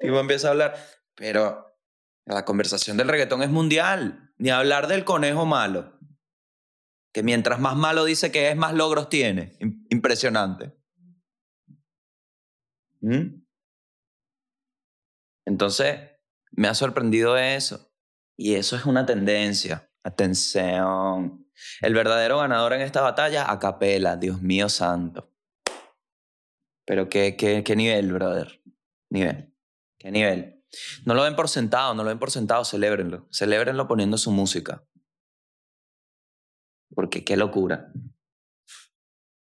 y 0.00 0.06
empieza 0.16 0.48
a 0.48 0.50
hablar, 0.50 0.76
pero 1.14 1.78
la 2.26 2.44
conversación 2.44 2.96
del 2.96 3.08
reggaetón 3.08 3.42
es 3.42 3.50
mundial, 3.50 4.32
ni 4.38 4.50
hablar 4.50 4.88
del 4.88 5.04
conejo 5.04 5.46
malo, 5.46 5.98
que 7.12 7.22
mientras 7.22 7.60
más 7.60 7.76
malo 7.76 8.04
dice 8.04 8.30
que 8.30 8.50
es, 8.50 8.56
más 8.56 8.74
logros 8.74 9.08
tiene. 9.08 9.56
Impresionante. 9.90 10.76
¿Mm? 13.00 13.42
Entonces, 15.46 16.00
me 16.50 16.68
ha 16.68 16.74
sorprendido 16.74 17.38
eso. 17.38 17.85
Y 18.36 18.54
eso 18.54 18.76
es 18.76 18.84
una 18.84 19.06
tendencia. 19.06 19.90
Atención. 20.04 21.48
El 21.80 21.94
verdadero 21.94 22.38
ganador 22.38 22.74
en 22.74 22.82
esta 22.82 23.00
batalla, 23.00 23.50
a 23.50 23.58
capela, 23.58 24.16
Dios 24.16 24.42
mío 24.42 24.68
santo. 24.68 25.32
Pero 26.86 27.08
qué, 27.08 27.36
qué, 27.36 27.64
qué 27.64 27.74
nivel, 27.74 28.12
brother. 28.12 28.62
Nivel. 29.10 29.52
¿Qué 29.98 30.10
nivel? 30.10 30.62
No 31.04 31.14
lo 31.14 31.22
ven 31.22 31.34
por 31.34 31.48
sentado, 31.48 31.94
no 31.94 32.02
lo 32.02 32.10
ven 32.10 32.18
por 32.18 32.30
sentado, 32.30 32.64
celébrenlo. 32.64 33.26
Celébrenlo 33.32 33.88
poniendo 33.88 34.18
su 34.18 34.30
música. 34.30 34.86
Porque 36.94 37.24
qué 37.24 37.36
locura. 37.36 37.90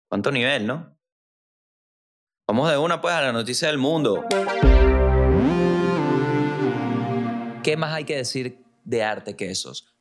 ¿Cuánto 0.09 0.31
nivel, 0.31 0.65
no? 0.65 0.97
Vamos 2.47 2.69
de 2.69 2.77
una 2.77 3.01
pues 3.01 3.13
a 3.13 3.21
la 3.21 3.33
noticia 3.33 3.67
del 3.67 3.77
mundo. 3.77 4.23
¿Qué 7.63 7.75
más 7.77 7.93
hay 7.93 8.05
que 8.05 8.15
decir 8.15 8.64
de 8.85 9.03
arte 9.03 9.35
que 9.35 9.51
esos? 9.51 9.95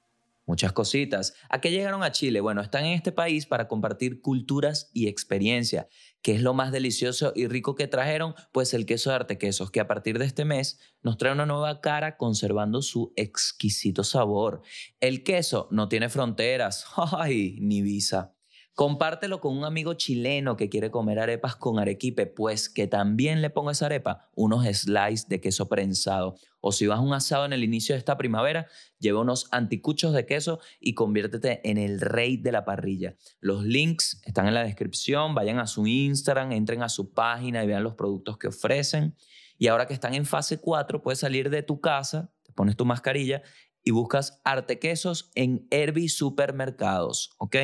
Muchas 0.47 0.73
cositas. 0.73 1.35
¿A 1.49 1.62
qué 1.62 1.71
llegaron 1.71 2.03
a 2.03 2.12
Chile? 2.12 2.43
Bueno, 2.43 2.61
están 2.61 2.85
en 2.85 2.93
este 2.93 3.12
país 3.12 3.47
para 3.47 3.67
compartir 3.67 4.21
culturas 4.21 4.91
y 4.93 5.09
experiencia. 5.09 5.88
¿Qué 6.21 6.35
es 6.35 6.43
lo 6.43 6.53
más 6.53 6.71
delicioso 6.71 7.33
y 7.35 7.47
rico 7.47 7.75
que 7.75 7.88
trajeron? 7.88 8.35
Pues 8.53 8.75
el 8.75 8.85
queso 8.85 9.09
de 9.09 9.17
Artequesos, 9.17 9.71
que 9.71 9.81
a 9.81 9.87
partir 9.87 10.19
de 10.19 10.26
este 10.26 10.45
mes 10.45 10.79
nos 11.03 11.17
trae 11.17 11.33
una 11.33 11.47
nueva 11.47 11.81
cara 11.81 12.19
conservando 12.19 12.83
su 12.83 13.14
exquisito 13.17 14.05
sabor. 14.05 14.61
El 15.00 15.25
queso 15.25 15.67
no 15.71 15.88
tiene 15.88 16.11
fronteras, 16.11 16.85
¡ay! 17.12 17.57
ni 17.61 17.81
visa. 17.81 18.35
Compártelo 18.75 19.40
con 19.40 19.57
un 19.57 19.64
amigo 19.64 19.95
chileno 19.95 20.57
que 20.57 20.69
quiere 20.69 20.90
comer 20.90 21.21
arepas 21.21 21.54
con 21.54 21.78
arequipe, 21.78 22.26
pues 22.26 22.69
que 22.69 22.88
también 22.88 23.40
le 23.40 23.49
ponga 23.49 23.71
esa 23.71 23.87
arepa 23.87 24.28
unos 24.35 24.66
slices 24.66 25.28
de 25.28 25.40
queso 25.40 25.69
prensado. 25.69 26.35
O 26.61 26.73
si 26.73 26.88
vas 26.88 26.99
a 26.99 27.02
un 27.02 27.12
asado 27.12 27.45
en 27.45 27.52
el 27.52 27.62
inicio 27.62 27.95
de 27.95 28.00
esta 28.00 28.16
primavera, 28.16 28.66
lleva 28.99 29.21
unos 29.21 29.47
anticuchos 29.52 30.12
de 30.12 30.26
queso 30.26 30.59
y 30.81 30.95
conviértete 30.95 31.61
en 31.71 31.78
el 31.78 32.00
rey 32.00 32.37
de 32.37 32.50
la 32.50 32.64
parrilla. 32.64 33.14
Los 33.38 33.62
links 33.62 34.21
están 34.25 34.49
en 34.49 34.54
la 34.54 34.64
descripción, 34.64 35.37
vayan 35.37 35.61
a 35.61 35.69
su 35.69 35.87
Instagram, 35.87 36.50
entren 36.50 36.83
a 36.83 36.88
su 36.88 37.12
página 37.12 37.62
y 37.62 37.69
vean 37.69 37.85
los 37.85 37.95
productos 37.95 38.38
que 38.38 38.49
ofrecen. 38.49 39.14
Y 39.57 39.69
ahora 39.69 39.87
que 39.87 39.95
están 39.95 40.14
en 40.14 40.26
fase 40.26 40.59
4, 40.59 41.00
puedes 41.00 41.21
salir 41.21 41.49
de 41.49 41.62
tu 41.62 41.81
casa, 41.81 42.33
te 42.43 42.52
pones 42.52 42.75
tu 42.75 42.85
mascarilla 42.85 43.43
y 43.85 43.93
buscas 43.93 44.40
arte 44.43 44.81
quesos 44.81 45.31
en 45.37 45.69
Herbie 45.71 46.09
Supermercados, 46.09 47.31
¿ok? 47.38 47.57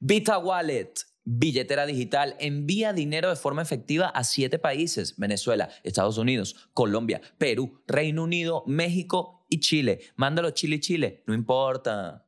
Vita. 0.00 0.38
Uh. 0.38 0.42
Wallet 0.42 0.94
billetera 1.26 1.86
digital, 1.86 2.36
envía 2.38 2.92
dinero 2.92 3.28
de 3.28 3.36
forma 3.36 3.60
efectiva 3.60 4.06
a 4.06 4.22
siete 4.22 4.58
países, 4.58 5.16
Venezuela, 5.18 5.68
Estados 5.82 6.18
Unidos, 6.18 6.70
Colombia, 6.72 7.20
Perú, 7.36 7.82
Reino 7.86 8.22
Unido, 8.22 8.62
México 8.66 9.35
y 9.48 9.60
Chile. 9.60 10.00
Mándalo 10.16 10.50
Chile, 10.50 10.80
Chile, 10.80 11.22
no 11.26 11.34
importa. 11.34 12.26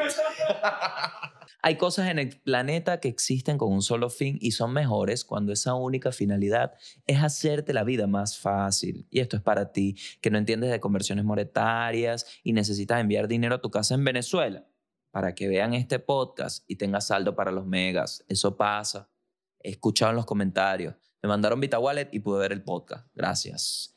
Hay 1.62 1.76
cosas 1.76 2.08
en 2.08 2.18
el 2.18 2.40
planeta 2.40 3.00
que 3.00 3.08
existen 3.08 3.58
con 3.58 3.72
un 3.72 3.82
solo 3.82 4.08
fin 4.08 4.38
y 4.40 4.52
son 4.52 4.72
mejores 4.72 5.24
cuando 5.24 5.52
esa 5.52 5.74
única 5.74 6.10
finalidad 6.10 6.72
es 7.06 7.22
hacerte 7.22 7.74
la 7.74 7.84
vida 7.84 8.06
más 8.06 8.38
fácil. 8.38 9.06
Y 9.10 9.20
esto 9.20 9.36
es 9.36 9.42
para 9.42 9.72
ti, 9.72 9.96
que 10.22 10.30
no 10.30 10.38
entiendes 10.38 10.70
de 10.70 10.80
conversiones 10.80 11.24
monetarias 11.24 12.26
y 12.42 12.52
necesitas 12.52 13.00
enviar 13.00 13.28
dinero 13.28 13.56
a 13.56 13.60
tu 13.60 13.70
casa 13.70 13.94
en 13.94 14.04
Venezuela 14.04 14.66
para 15.10 15.34
que 15.34 15.48
vean 15.48 15.74
este 15.74 15.98
podcast 15.98 16.64
y 16.68 16.76
tengas 16.76 17.08
saldo 17.08 17.34
para 17.34 17.50
los 17.50 17.66
megas. 17.66 18.24
Eso 18.28 18.56
pasa. 18.56 19.10
He 19.62 19.70
escuchado 19.70 20.10
en 20.10 20.16
los 20.16 20.26
comentarios. 20.26 20.94
Me 21.22 21.28
mandaron 21.28 21.60
Vita 21.60 21.78
Wallet 21.78 22.08
y 22.12 22.20
pude 22.20 22.40
ver 22.40 22.52
el 22.52 22.62
podcast. 22.62 23.06
Gracias. 23.14 23.96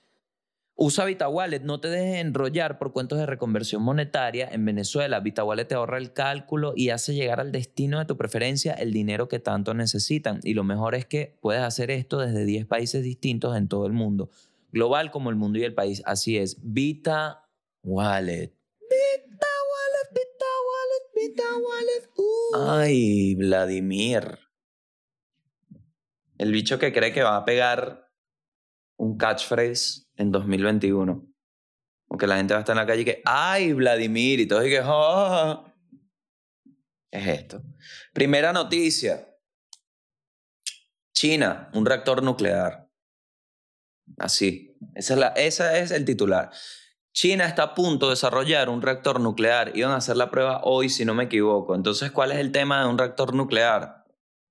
Usa 0.75 1.05
VitaWallet, 1.05 1.61
no 1.61 1.79
te 1.79 1.87
dejes 1.87 2.19
enrollar 2.19 2.79
por 2.79 2.93
cuentos 2.93 3.19
de 3.19 3.27
reconversión 3.27 3.83
monetaria. 3.83 4.49
En 4.51 4.65
Venezuela, 4.65 5.19
VitaWallet 5.19 5.67
te 5.67 5.75
ahorra 5.75 5.99
el 5.99 6.13
cálculo 6.13 6.73
y 6.75 6.89
hace 6.89 7.13
llegar 7.13 7.39
al 7.39 7.51
destino 7.51 7.99
de 7.99 8.05
tu 8.05 8.17
preferencia 8.17 8.73
el 8.73 8.91
dinero 8.91 9.27
que 9.27 9.37
tanto 9.37 9.75
necesitan. 9.75 10.39
Y 10.43 10.55
lo 10.55 10.63
mejor 10.63 10.95
es 10.95 11.05
que 11.05 11.37
puedes 11.41 11.61
hacer 11.61 11.91
esto 11.91 12.17
desde 12.17 12.43
10 12.45 12.65
países 12.65 13.03
distintos 13.03 13.55
en 13.55 13.67
todo 13.67 13.85
el 13.85 13.93
mundo, 13.93 14.31
global 14.71 15.11
como 15.11 15.29
el 15.29 15.35
mundo 15.35 15.59
y 15.59 15.63
el 15.63 15.75
país. 15.75 16.01
Así 16.05 16.37
es, 16.37 16.57
VitaWallet. 16.63 18.51
VitaWallet, 18.89 20.09
VitaWallet, 20.11 21.05
VitaWallet. 21.15 22.09
Uh. 22.17 22.57
Ay, 22.57 23.35
Vladimir. 23.35 24.42
El 26.37 26.51
bicho 26.51 26.79
que 26.79 26.91
cree 26.91 27.13
que 27.13 27.23
va 27.23 27.37
a 27.37 27.45
pegar 27.45 28.11
un 28.97 29.17
catchphrase 29.17 30.07
en 30.15 30.31
2021. 30.31 31.27
Porque 32.07 32.27
la 32.27 32.37
gente 32.37 32.53
va 32.53 32.59
a 32.59 32.61
estar 32.61 32.75
en 32.75 32.81
la 32.81 32.85
calle 32.85 33.01
y 33.01 33.05
que, 33.05 33.21
¡ay, 33.25 33.73
Vladimir! 33.73 34.39
Y 34.39 34.47
todo 34.47 34.65
y 34.65 34.69
que, 34.69 34.81
¡oh! 34.83 35.65
Es 37.11 37.27
esto. 37.27 37.61
Primera 38.13 38.53
noticia. 38.53 39.27
China, 41.13 41.69
un 41.73 41.85
reactor 41.85 42.23
nuclear. 42.23 42.89
Así. 44.17 44.75
Es, 44.95 45.09
la, 45.11 45.27
esa 45.29 45.77
es 45.77 45.91
el 45.91 46.05
titular. 46.05 46.51
China 47.13 47.45
está 47.45 47.63
a 47.63 47.75
punto 47.75 48.07
de 48.07 48.13
desarrollar 48.13 48.69
un 48.69 48.81
reactor 48.81 49.19
nuclear. 49.19 49.75
Iban 49.77 49.91
a 49.91 49.97
hacer 49.97 50.17
la 50.17 50.31
prueba 50.31 50.61
hoy, 50.63 50.89
si 50.89 51.05
no 51.05 51.13
me 51.13 51.25
equivoco. 51.25 51.75
Entonces, 51.75 52.11
¿cuál 52.11 52.31
es 52.31 52.39
el 52.39 52.51
tema 52.51 52.81
de 52.81 52.89
un 52.89 52.97
reactor 52.97 53.35
nuclear? 53.35 54.02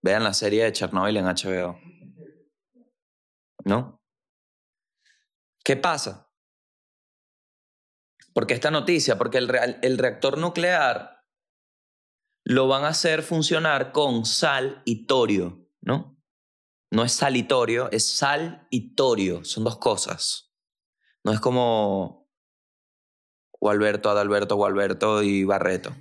Vean 0.02 0.24
la 0.24 0.34
serie 0.34 0.64
de 0.64 0.72
Chernobyl 0.72 1.16
en 1.16 1.26
HBO. 1.26 1.78
¿No? 3.64 4.02
¿Qué 5.64 5.76
pasa? 5.76 6.28
Porque 8.34 8.54
esta 8.54 8.70
noticia, 8.70 9.16
porque 9.16 9.38
el, 9.38 9.98
reactor 9.98 10.38
nuclear 10.38 11.24
lo 12.44 12.66
van 12.66 12.84
a 12.84 12.88
hacer 12.88 13.22
funcionar 13.22 13.92
con 13.92 14.24
sal 14.24 14.82
y 14.84 15.06
torio, 15.06 15.68
¿no? 15.80 16.20
No 16.90 17.04
es 17.04 17.12
sal 17.12 17.36
y 17.36 17.44
torio, 17.44 17.90
es 17.92 18.16
sal 18.16 18.66
y 18.70 18.94
torio, 18.94 19.44
son 19.44 19.64
dos 19.64 19.78
cosas. 19.78 20.52
No 21.24 21.32
es 21.32 21.40
como 21.40 22.28
Gualberto, 23.60 24.10
Adalberto, 24.10 24.56
Gualberto 24.56 25.22
y 25.22 25.44
Barreto. 25.44 25.94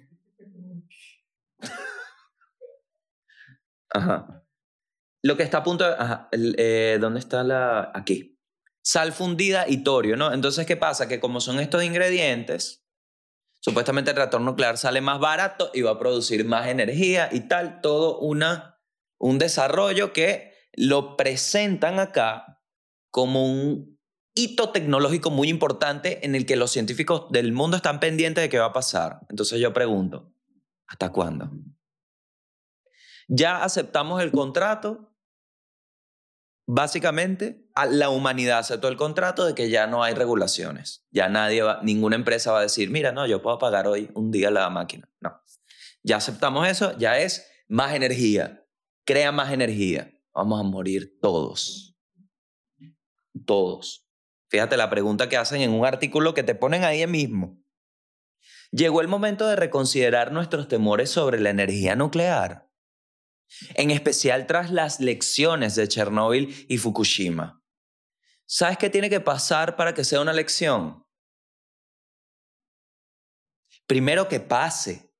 Ajá. 3.94 4.44
Lo 5.24 5.38
que 5.38 5.44
está 5.44 5.60
a 5.60 5.64
punto 5.64 5.86
de... 5.86 5.96
Ajá, 5.98 6.30
eh, 6.32 6.98
¿Dónde 7.00 7.20
está 7.20 7.44
la...? 7.44 7.92
Aquí 7.94 8.32
sal 8.84 9.12
fundida 9.14 9.66
y 9.68 9.84
torio, 9.84 10.18
¿no? 10.18 10.34
Entonces, 10.34 10.66
¿qué 10.66 10.78
pasa? 10.78 11.08
Que 11.08 11.20
como 11.20 11.40
son 11.40 11.60
estos 11.60 11.84
ingredientes, 11.84 12.84
supuestamente 13.60 14.12
el 14.12 14.18
reactor 14.18 14.42
nuclear 14.42 14.78
sale 14.78 15.02
más 15.02 15.20
barato 15.20 15.72
y 15.74 15.82
va 15.82 15.92
a 15.92 16.00
producir 16.00 16.46
más 16.46 16.68
energía 16.68 17.30
y 17.32 17.42
tal, 17.42 17.82
todo 17.82 18.20
una, 18.20 18.80
un 19.20 19.38
desarrollo 19.38 20.14
que 20.14 20.54
lo 20.74 21.16
presentan 21.16 22.00
acá 22.00 22.64
como 23.12 23.46
un 23.46 24.00
hito 24.34 24.70
tecnológico 24.70 25.30
muy 25.30 25.50
importante 25.50 26.26
en 26.26 26.36
el 26.36 26.46
que 26.46 26.56
los 26.56 26.72
científicos 26.72 27.28
del 27.30 27.52
mundo 27.52 27.78
están 27.78 28.00
pendientes 28.00 28.42
de 28.42 28.50
qué 28.50 28.60
va 28.60 28.68
a 28.68 28.74
pasar. 28.74 29.20
Entonces 29.30 29.60
yo 29.60 29.74
pregunto, 29.74 30.34
¿hasta 30.88 31.12
cuándo? 31.12 31.52
Ya 33.34 33.64
aceptamos 33.64 34.22
el 34.22 34.30
contrato, 34.30 35.16
básicamente 36.68 37.66
la 37.90 38.10
humanidad 38.10 38.60
aceptó 38.60 38.90
el 38.90 38.98
contrato 38.98 39.46
de 39.46 39.56
que 39.56 39.70
ya 39.70 39.88
no 39.88 40.04
hay 40.04 40.14
regulaciones. 40.16 41.08
Ya 41.12 41.30
nadie 41.30 41.62
va, 41.62 41.80
ninguna 41.82 42.18
empresa 42.18 42.52
va 42.52 42.60
a 42.60 42.64
decir, 42.64 42.90
mira, 42.90 43.14
no, 43.14 43.26
yo 43.26 43.42
puedo 43.42 43.58
pagar 43.58 43.88
hoy 43.88 44.12
un 44.16 44.32
día 44.32 44.52
la 44.52 44.70
máquina. 44.70 45.10
No. 45.22 45.42
Ya 46.04 46.18
aceptamos 46.18 46.68
eso, 46.68 46.98
ya 46.98 47.20
es 47.20 47.50
más 47.70 47.94
energía. 47.94 48.68
Crea 49.06 49.32
más 49.32 49.54
energía. 49.54 50.12
Vamos 50.34 50.60
a 50.60 50.64
morir 50.64 51.18
todos. 51.22 51.98
Todos. 53.46 54.10
Fíjate 54.50 54.76
la 54.76 54.90
pregunta 54.90 55.30
que 55.30 55.38
hacen 55.38 55.62
en 55.62 55.72
un 55.72 55.86
artículo 55.86 56.34
que 56.34 56.44
te 56.44 56.54
ponen 56.54 56.84
ahí 56.84 57.08
mismo. 57.08 57.64
Llegó 58.72 59.00
el 59.00 59.08
momento 59.08 59.48
de 59.48 59.56
reconsiderar 59.56 60.34
nuestros 60.34 60.68
temores 60.68 61.10
sobre 61.10 61.40
la 61.40 61.50
energía 61.50 61.96
nuclear 61.96 62.71
en 63.76 63.92
especial 63.92 64.48
tras 64.48 64.72
las 64.72 65.00
lecciones 65.00 65.76
de 65.76 65.88
Chernóbil 65.88 66.66
y 66.68 66.78
Fukushima. 66.78 67.64
¿Sabes 68.46 68.78
qué 68.78 68.90
tiene 68.90 69.10
que 69.10 69.20
pasar 69.22 69.76
para 69.76 69.94
que 69.94 70.04
sea 70.04 70.22
una 70.22 70.34
lección? 70.34 71.06
Primero 73.88 74.28
que 74.28 74.40
pase, 74.40 75.14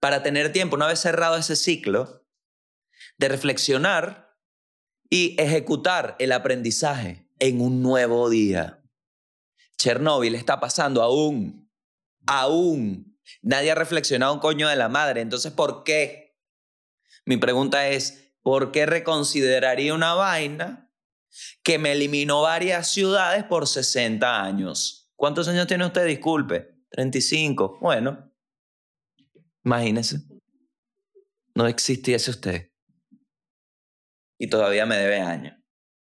para 0.00 0.22
tener 0.22 0.52
tiempo, 0.52 0.76
una 0.76 0.86
vez 0.86 1.00
cerrado 1.00 1.36
ese 1.36 1.56
ciclo, 1.56 2.26
de 3.18 3.28
reflexionar 3.28 4.36
y 5.10 5.40
ejecutar 5.40 6.16
el 6.18 6.32
aprendizaje 6.32 7.28
en 7.38 7.60
un 7.60 7.82
nuevo 7.82 8.28
día. 8.28 8.82
Chernóbil 9.76 10.34
está 10.34 10.60
pasando 10.60 11.02
aún, 11.02 11.70
aún. 12.26 13.18
Nadie 13.42 13.70
ha 13.70 13.74
reflexionado 13.74 14.34
un 14.34 14.40
coño 14.40 14.68
de 14.68 14.76
la 14.76 14.88
madre. 14.88 15.20
Entonces, 15.20 15.52
¿por 15.52 15.84
qué? 15.84 16.27
Mi 17.28 17.36
pregunta 17.36 17.88
es, 17.88 18.32
¿por 18.40 18.72
qué 18.72 18.86
reconsideraría 18.86 19.92
una 19.92 20.14
vaina 20.14 20.90
que 21.62 21.78
me 21.78 21.92
eliminó 21.92 22.40
varias 22.40 22.90
ciudades 22.90 23.44
por 23.44 23.66
60 23.66 24.42
años? 24.42 25.12
¿Cuántos 25.14 25.46
años 25.46 25.66
tiene 25.66 25.84
usted? 25.84 26.06
Disculpe. 26.06 26.86
35. 26.88 27.80
Bueno, 27.82 28.32
imagínese. 29.62 30.20
No 31.54 31.66
existiese 31.66 32.30
usted. 32.30 32.72
Y 34.38 34.46
todavía 34.46 34.86
me 34.86 34.96
debe 34.96 35.20
años. 35.20 35.54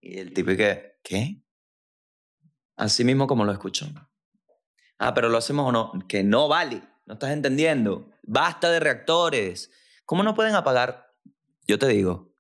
Y 0.01 0.19
el 0.19 0.33
tipo 0.33 0.53
que, 0.57 0.99
¿qué? 1.03 1.45
Así 2.77 3.05
mismo 3.05 3.27
como 3.27 3.45
lo 3.45 3.53
escucho. 3.53 3.87
Ah, 4.97 5.13
pero 5.13 5.29
lo 5.29 5.37
hacemos 5.37 5.69
o 5.69 5.73
no. 5.73 5.93
Que 6.09 6.25
no 6.25 6.49
vale. 6.49 6.83
No 7.05 7.13
estás 7.13 7.33
entendiendo. 7.33 8.11
Basta 8.23 8.71
de 8.71 8.81
reactores. 8.81 9.71
¿Cómo 10.05 10.23
no 10.23 10.35
pueden 10.35 10.55
apagar? 10.55 11.15
Yo 11.67 11.79
te 11.79 11.87
digo, 11.89 12.35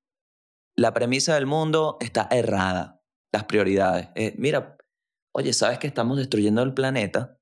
la 0.75 0.93
premisa 0.95 1.35
del 1.35 1.47
mundo 1.47 1.97
está 2.01 2.29
errada, 2.31 3.03
las 3.31 3.45
prioridades. 3.45 4.09
Eh, 4.15 4.35
mira, 4.39 4.77
oye, 5.33 5.53
¿sabes 5.53 5.79
que 5.79 5.87
estamos 5.87 6.17
destruyendo 6.17 6.63
el 6.63 6.75
planeta? 6.75 7.39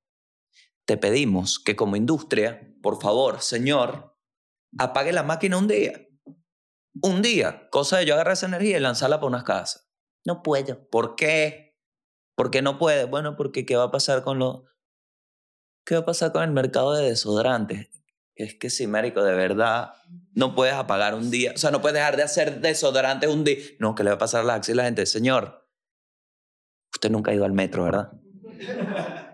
Te 0.85 0.97
pedimos 0.97 1.59
que 1.59 1.77
como 1.77 1.97
industria, 1.97 2.75
por 2.83 3.01
favor, 3.01 3.41
señor, 3.41 4.17
apague 4.79 5.13
la 5.13 5.23
máquina 5.23 5.59
un 5.59 5.69
día. 5.69 5.93
Un 7.03 7.23
día, 7.23 7.69
cosa 7.71 7.99
de 7.99 8.07
yo 8.07 8.15
agarrar 8.15 8.33
esa 8.33 8.47
energía 8.47 8.77
y 8.77 8.81
lanzarla 8.81 9.21
por 9.21 9.29
unas 9.29 9.45
casas. 9.45 9.89
No 10.25 10.43
puedo. 10.43 10.89
¿Por 10.91 11.15
qué? 11.15 11.79
¿Por 12.35 12.51
qué 12.51 12.63
no 12.63 12.79
puede? 12.79 13.05
Bueno, 13.05 13.37
porque 13.37 13.65
¿qué 13.65 13.77
va 13.77 13.85
a 13.85 13.91
pasar 13.91 14.23
con 14.23 14.39
lo... 14.39 14.65
¿Qué 15.87 15.95
va 15.95 16.03
a 16.03 16.07
pasar 16.07 16.33
con 16.33 16.43
el 16.43 16.51
mercado 16.51 16.93
de 16.93 17.09
desodorantes? 17.09 17.89
Es 18.43 18.55
que 18.55 18.71
sí, 18.71 18.87
médico, 18.87 19.23
de 19.23 19.35
verdad, 19.35 19.95
no 20.35 20.55
puedes 20.55 20.75
apagar 20.75 21.15
un 21.15 21.31
día, 21.31 21.53
o 21.55 21.59
sea, 21.59 21.71
no 21.71 21.81
puedes 21.81 21.95
dejar 21.95 22.17
de 22.17 22.23
hacer 22.23 22.61
desodorante 22.61 23.29
un 23.29 23.45
día. 23.45 23.57
No, 23.79 23.95
que 23.95 24.05
le 24.05 24.11
va 24.11 24.17
a 24.17 24.19
pasar 24.19 24.43
a 24.43 24.45
la 24.45 24.55
axilas 24.55 24.79
a 24.79 24.83
la 24.83 24.89
gente, 24.89 25.07
señor, 25.07 25.69
usted 26.93 27.11
nunca 27.11 27.31
ha 27.31 27.35
ido 27.35 27.45
al 27.45 27.53
metro, 27.53 27.85
¿verdad? 27.85 28.13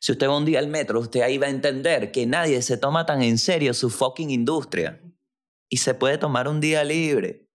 Si 0.00 0.12
usted 0.12 0.28
va 0.28 0.36
un 0.36 0.44
día 0.44 0.60
al 0.60 0.68
metro, 0.68 1.00
usted 1.00 1.22
ahí 1.22 1.38
va 1.38 1.46
a 1.46 1.50
entender 1.50 2.12
que 2.12 2.24
nadie 2.24 2.62
se 2.62 2.76
toma 2.76 3.04
tan 3.04 3.22
en 3.22 3.36
serio 3.36 3.74
su 3.74 3.90
fucking 3.90 4.30
industria 4.30 5.02
y 5.68 5.78
se 5.78 5.94
puede 5.94 6.18
tomar 6.18 6.48
un 6.48 6.60
día 6.60 6.84
libre. 6.84 7.48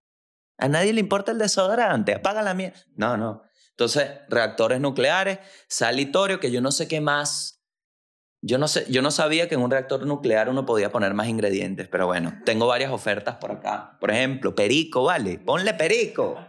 A 0.57 0.67
nadie 0.67 0.93
le 0.93 0.99
importa 0.99 1.31
el 1.31 1.39
desodorante, 1.39 2.13
apaga 2.13 2.41
la 2.41 2.53
mierda. 2.53 2.79
No, 2.95 3.17
no. 3.17 3.43
Entonces, 3.71 4.11
reactores 4.29 4.79
nucleares, 4.79 5.39
salitorio, 5.67 6.39
que 6.39 6.51
yo 6.51 6.61
no 6.61 6.71
sé 6.71 6.87
qué 6.87 7.01
más 7.01 7.52
Yo 8.45 8.57
no, 8.57 8.67
sé, 8.67 8.85
yo 8.91 9.01
no 9.01 9.09
sabía 9.09 9.47
que 9.47 9.55
en 9.55 9.61
un 9.61 9.71
reactor 9.71 10.05
nuclear 10.05 10.49
uno 10.49 10.65
podía 10.65 10.91
poner 10.91 11.13
más 11.13 11.29
ingredientes, 11.29 11.87
pero 11.87 12.07
bueno, 12.07 12.41
tengo 12.43 12.67
varias 12.67 12.91
ofertas 12.91 13.37
por 13.37 13.53
acá. 13.53 13.97
Por 14.01 14.11
ejemplo, 14.11 14.53
perico, 14.53 15.05
¿vale? 15.05 15.39
Ponle 15.39 15.73
perico. 15.73 16.45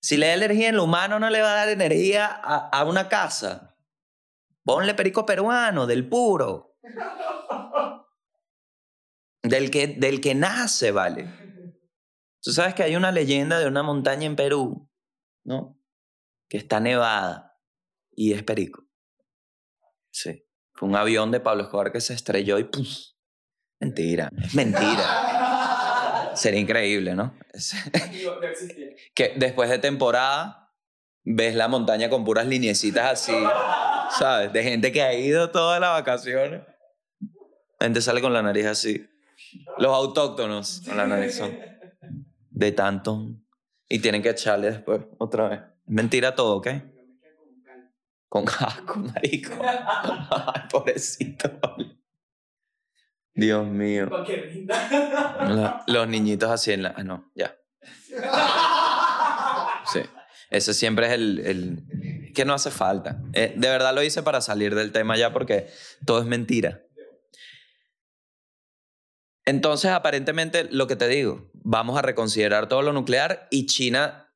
Si 0.00 0.16
le 0.16 0.28
da 0.28 0.34
energía 0.34 0.68
en 0.68 0.76
lo 0.76 0.84
humano, 0.84 1.18
no 1.18 1.28
le 1.28 1.42
va 1.42 1.54
a 1.54 1.56
dar 1.56 1.70
energía 1.70 2.26
a, 2.26 2.84
una 2.84 3.08
casa. 3.08 3.76
Ponle 4.62 4.94
perico 4.94 5.26
peruano, 5.26 5.88
del 5.88 6.08
puro. 6.08 6.78
Del 9.42 9.72
que, 9.72 9.88
del 9.88 10.20
que 10.20 10.36
nace, 10.36 10.92
¿vale? 10.92 11.26
Tú 12.40 12.52
sabes 12.52 12.74
que 12.74 12.84
hay 12.84 12.94
una 12.94 13.10
leyenda 13.10 13.58
de 13.58 13.66
una 13.66 13.82
montaña 13.82 14.24
en 14.24 14.36
Perú, 14.36 14.88
¿no? 15.42 15.82
Que 16.48 16.58
está 16.58 16.78
nevada 16.78 17.58
y 18.12 18.34
es 18.34 18.44
perico. 18.44 18.84
Sí. 20.12 20.46
Fue 20.80 20.88
un 20.88 20.96
avión 20.96 21.30
de 21.30 21.40
Pablo 21.40 21.64
Escobar 21.64 21.92
que 21.92 22.00
se 22.00 22.14
estrelló 22.14 22.58
y 22.58 22.64
¡pum! 22.64 22.86
Mentira, 23.80 24.30
es 24.42 24.54
mentira. 24.54 26.32
Sería 26.34 26.58
increíble, 26.58 27.14
¿no? 27.14 27.34
Que 29.14 29.34
después 29.36 29.68
de 29.68 29.78
temporada 29.78 30.72
ves 31.22 31.54
la 31.54 31.68
montaña 31.68 32.08
con 32.08 32.24
puras 32.24 32.46
lineecitas 32.46 33.12
así, 33.12 33.34
¿sabes? 34.18 34.54
De 34.54 34.62
gente 34.62 34.90
que 34.90 35.02
ha 35.02 35.12
ido 35.12 35.50
todas 35.50 35.82
las 35.82 35.90
vacaciones. 35.90 36.62
La 37.78 37.84
gente 37.84 38.00
sale 38.00 38.22
con 38.22 38.32
la 38.32 38.40
nariz 38.40 38.64
así. 38.64 39.06
Los 39.76 39.94
autóctonos 39.94 40.80
con 40.86 40.96
la 40.96 41.06
nariz 41.06 41.34
son 41.34 41.58
de 42.48 42.72
tanto. 42.72 43.26
Y 43.86 43.98
tienen 43.98 44.22
que 44.22 44.30
echarle 44.30 44.70
después 44.70 45.02
otra 45.18 45.48
vez. 45.50 45.60
Mentira 45.84 46.34
todo, 46.34 46.56
¿ok? 46.56 46.68
Con 48.30 48.46
asco, 48.48 48.96
marico. 49.14 49.50
Ay, 49.60 50.62
pobrecito. 50.70 51.50
Dios 53.34 53.66
mío. 53.66 54.08
Los 55.88 56.08
niñitos 56.08 56.48
así 56.50 56.72
en 56.72 56.84
la... 56.84 56.94
Ah, 56.96 57.02
no, 57.02 57.30
ya. 57.34 57.56
Sí. 59.92 60.00
Ese 60.50 60.74
siempre 60.74 61.06
es 61.08 61.12
el, 61.12 61.38
el- 61.40 62.32
que 62.32 62.44
no 62.44 62.54
hace 62.54 62.70
falta. 62.70 63.20
Eh, 63.32 63.52
de 63.56 63.68
verdad 63.68 63.92
lo 63.94 64.02
hice 64.04 64.22
para 64.22 64.40
salir 64.40 64.76
del 64.76 64.92
tema 64.92 65.16
ya 65.16 65.32
porque 65.32 65.68
todo 66.06 66.20
es 66.20 66.26
mentira. 66.26 66.82
Entonces, 69.44 69.90
aparentemente, 69.90 70.68
lo 70.70 70.86
que 70.86 70.94
te 70.94 71.08
digo, 71.08 71.50
vamos 71.54 71.98
a 71.98 72.02
reconsiderar 72.02 72.68
todo 72.68 72.82
lo 72.82 72.92
nuclear 72.92 73.48
y 73.50 73.66
China... 73.66 74.28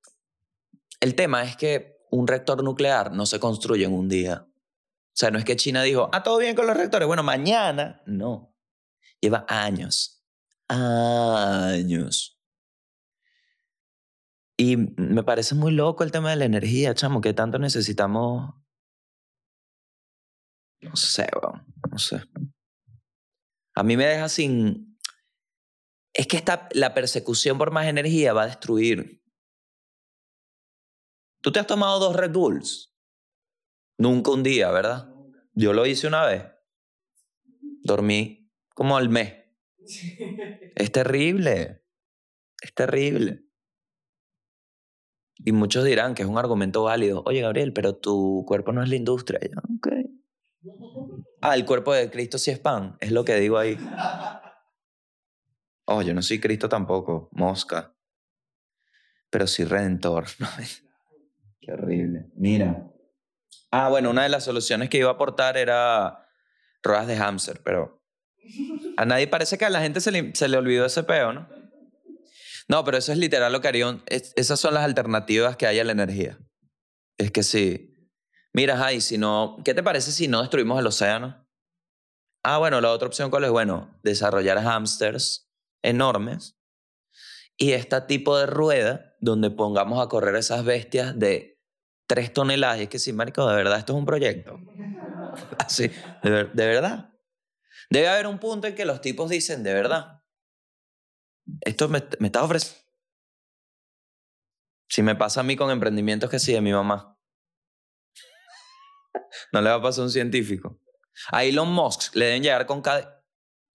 El 1.00 1.14
tema 1.14 1.44
es 1.44 1.54
que 1.57 1.93
un 2.14 2.29
reactor 2.29 2.62
nuclear 2.62 3.12
no 3.12 3.27
se 3.27 3.40
construye 3.40 3.85
en 3.85 3.92
un 3.92 4.09
día. 4.09 4.46
O 4.46 5.16
sea, 5.16 5.31
no 5.31 5.38
es 5.38 5.44
que 5.44 5.57
China 5.57 5.83
dijo, 5.83 6.09
ah, 6.12 6.22
todo 6.22 6.38
bien 6.38 6.55
con 6.55 6.66
los 6.66 6.77
reactores. 6.77 7.07
Bueno, 7.09 7.22
mañana. 7.22 8.03
No. 8.07 8.55
Lleva 9.20 9.44
años. 9.48 10.24
Años. 10.68 12.40
Y 14.57 14.77
me 14.77 15.24
parece 15.24 15.57
muy 15.57 15.72
loco 15.72 16.05
el 16.05 16.12
tema 16.12 16.31
de 16.31 16.37
la 16.37 16.44
energía, 16.44 16.94
chamo, 16.94 17.20
que 17.20 17.35
tanto 17.35 17.59
necesitamos. 17.59 18.55
No 20.81 20.94
sé, 20.94 21.27
weón, 21.42 21.66
no 21.90 21.98
sé. 21.98 22.22
A 23.74 23.83
mí 23.83 23.96
me 23.96 24.07
deja 24.07 24.29
sin. 24.29 25.00
Es 26.12 26.29
que 26.29 26.37
esta, 26.37 26.68
la 26.72 26.94
persecución 26.94 27.59
por 27.59 27.72
más 27.72 27.87
energía 27.87 28.33
va 28.33 28.44
a 28.44 28.46
destruir. 28.46 29.23
Tú 31.44 31.52
te 31.52 31.61
has 31.61 31.66
tomado 31.66 31.98
dos 31.98 32.16
Red 32.16 32.33
Bulls. 32.33 32.90
Nunca 33.98 34.30
un 34.30 34.42
día, 34.42 34.70
¿verdad? 34.70 35.14
Yo 35.52 35.74
lo 35.74 35.85
hice 35.85 36.07
una 36.07 36.24
vez. 36.24 36.42
Dormí 37.83 38.50
como 38.70 38.96
al 38.96 39.11
mes. 39.11 39.44
Es 40.74 40.90
terrible. 40.90 41.85
Es 42.62 42.74
terrible. 42.74 43.44
Y 45.37 45.52
muchos 45.52 45.85
dirán 45.85 46.14
que 46.14 46.22
es 46.22 46.28
un 46.28 46.38
argumento 46.38 46.85
válido. 46.85 47.22
Oye, 47.26 47.42
Gabriel, 47.42 47.74
pero 47.74 47.94
tu 47.94 48.42
cuerpo 48.46 48.72
no 48.72 48.83
es 48.83 48.88
la 48.88 48.96
industria. 48.96 49.38
Yo. 49.42 49.61
Ah, 51.42 51.57
el 51.57 51.66
cuerpo 51.66 51.92
de 51.92 52.11
Cristo 52.11 52.38
sí 52.38 52.52
es 52.52 52.59
pan. 52.59 52.96
Es 53.00 53.12
lo 53.12 53.22
que 53.22 53.35
digo 53.35 53.59
ahí. 53.59 53.76
Oh, 55.85 56.00
yo 56.00 56.14
no 56.14 56.22
soy 56.22 56.40
Cristo 56.40 56.70
tampoco. 56.70 57.28
Mosca. 57.33 57.94
Pero 59.28 59.46
sí 59.46 59.66
redentor. 59.66 60.24
Qué 61.64 61.72
horrible. 61.72 62.27
Mira. 62.35 62.90
Ah, 63.70 63.88
bueno, 63.88 64.11
una 64.11 64.24
de 64.24 64.29
las 64.29 64.44
soluciones 64.44 64.90
que 64.90 64.98
iba 64.98 65.09
a 65.09 65.14
aportar 65.14 65.57
era 65.57 66.29
ruedas 66.83 67.07
de 67.07 67.16
hámster, 67.16 67.62
pero 67.62 68.03
a 68.96 69.05
nadie 69.07 69.27
parece 69.27 69.57
que 69.57 69.64
a 69.64 69.70
la 69.70 69.81
gente 69.81 70.00
se 70.00 70.12
le, 70.12 70.35
se 70.35 70.48
le 70.48 70.59
olvidó 70.59 70.85
ese 70.85 71.03
peo, 71.05 71.33
¿no? 71.33 71.48
No, 72.68 72.85
pero 72.85 72.98
eso 72.98 73.12
es 73.12 73.18
literal 73.18 73.53
lo 73.53 73.61
que 73.61 73.68
haría. 73.68 73.98
esas 74.07 74.61
son 74.61 74.74
las 74.74 74.85
alternativas 74.85 75.57
que 75.57 75.66
hay 75.66 75.79
a 75.79 75.85
la 75.85 75.92
energía. 75.92 76.38
Es 77.18 77.31
que 77.31 77.42
sí. 77.42 78.11
Mira, 78.53 78.77
Jai, 78.77 79.00
si 79.00 79.18
no, 79.18 79.57
¿qué 79.64 79.74
te 79.74 79.83
parece 79.83 80.12
si 80.12 80.29
no 80.29 80.40
destruimos 80.40 80.79
el 80.79 80.87
océano? 80.87 81.46
Ah, 82.42 82.59
bueno, 82.59 82.81
la 82.81 82.90
otra 82.90 83.09
opción, 83.09 83.31
¿cuál 83.31 83.44
es? 83.44 83.50
Bueno, 83.50 83.98
desarrollar 84.03 84.59
hámsters 84.59 85.50
enormes 85.83 86.59
y 87.57 87.72
este 87.72 88.00
tipo 88.03 88.37
de 88.38 88.46
rueda 88.46 89.14
donde 89.20 89.50
pongamos 89.50 90.05
a 90.05 90.09
correr 90.09 90.35
esas 90.37 90.64
bestias 90.64 91.18
de 91.18 91.53
tres 92.06 92.32
toneladas. 92.32 92.78
Y 92.78 92.82
es 92.84 92.88
que 92.88 92.98
sí, 92.98 93.12
marico, 93.12 93.48
de 93.48 93.56
verdad, 93.56 93.78
esto 93.78 93.92
es 93.94 93.98
un 93.98 94.06
proyecto. 94.06 94.60
Así, 95.58 95.88
de, 96.22 96.30
ver- 96.30 96.52
de 96.52 96.66
verdad. 96.66 97.10
Debe 97.90 98.08
haber 98.08 98.26
un 98.26 98.38
punto 98.38 98.66
en 98.66 98.74
que 98.74 98.84
los 98.84 99.00
tipos 99.00 99.30
dicen, 99.30 99.62
de 99.62 99.74
verdad, 99.74 100.22
esto 101.60 101.88
me, 101.88 102.02
me 102.18 102.28
está 102.28 102.42
ofreciendo. 102.42 102.82
Si 104.88 105.02
me 105.02 105.16
pasa 105.16 105.40
a 105.40 105.42
mí 105.42 105.56
con 105.56 105.70
emprendimientos 105.70 106.30
que 106.30 106.38
sí 106.38 106.52
de 106.52 106.60
mi 106.60 106.72
mamá. 106.72 107.18
No 109.52 109.60
le 109.60 109.70
va 109.70 109.76
a 109.76 109.82
pasar 109.82 110.02
a 110.02 110.04
un 110.06 110.10
científico. 110.10 110.80
A 111.30 111.44
Elon 111.44 111.68
Musk 111.72 112.14
le 112.16 112.26
deben 112.26 112.42
llegar 112.42 112.66
con 112.66 112.82
cada... 112.82 113.24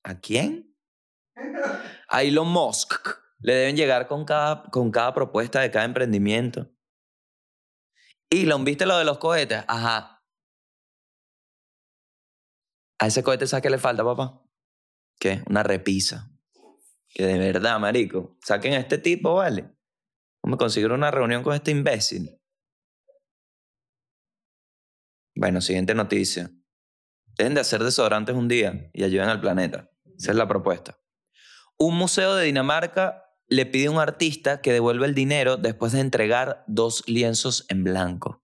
¿A 0.04 0.20
quién? 0.20 0.76
A 2.10 2.24
Elon 2.24 2.48
Musk 2.48 2.94
le 3.42 3.54
deben 3.54 3.76
llegar 3.78 4.08
con 4.08 4.26
cada, 4.26 4.64
con 4.64 4.92
cada 4.92 5.14
propuesta 5.14 5.62
de 5.62 5.72
cada 5.72 5.86
emprendimiento. 5.86 6.70
Elon, 8.30 8.64
¿viste 8.64 8.86
lo 8.86 8.98
de 8.98 9.06
los 9.06 9.18
cohetes? 9.18 9.64
Ajá. 9.68 10.24
A 13.00 13.08
ese 13.08 13.24
cohete, 13.24 13.48
¿sabes 13.48 13.64
qué 13.64 13.70
le 13.70 13.78
falta, 13.78 14.04
papá? 14.04 14.44
¿Qué? 15.20 15.44
Una 15.48 15.64
repisa. 15.64 16.32
Que 17.08 17.26
de 17.26 17.40
verdad, 17.40 17.80
marico. 17.80 18.38
Saquen 18.42 18.74
a 18.74 18.78
este 18.78 18.98
tipo, 18.98 19.36
¿vale? 19.36 19.74
¿Cómo 20.42 20.58
conseguir 20.58 20.92
una 20.92 21.10
reunión 21.10 21.44
con 21.44 21.56
este 21.56 21.72
imbécil? 21.72 22.40
Bueno, 25.36 25.62
siguiente 25.62 25.96
noticia. 25.96 26.52
Dejen 27.38 27.56
de 27.56 27.62
hacer 27.62 27.84
desodorantes 27.84 28.36
un 28.36 28.48
día 28.48 28.90
y 28.94 29.04
ayuden 29.04 29.30
al 29.30 29.42
planeta. 29.42 29.90
Esa 30.18 30.32
es 30.32 30.38
la 30.38 30.48
propuesta. 30.48 31.00
Un 31.78 31.98
museo 31.98 32.36
de 32.36 32.46
Dinamarca 32.46 33.29
le 33.50 33.66
pide 33.66 33.88
a 33.88 33.92
un 33.92 34.00
artista 34.00 34.62
que 34.62 34.72
devuelva 34.72 35.06
el 35.06 35.16
dinero 35.16 35.58
después 35.58 35.92
de 35.92 36.02
entregar 36.02 36.64
dos 36.68 37.04
lienzos 37.08 37.66
en 37.70 37.84
blanco. 37.84 38.44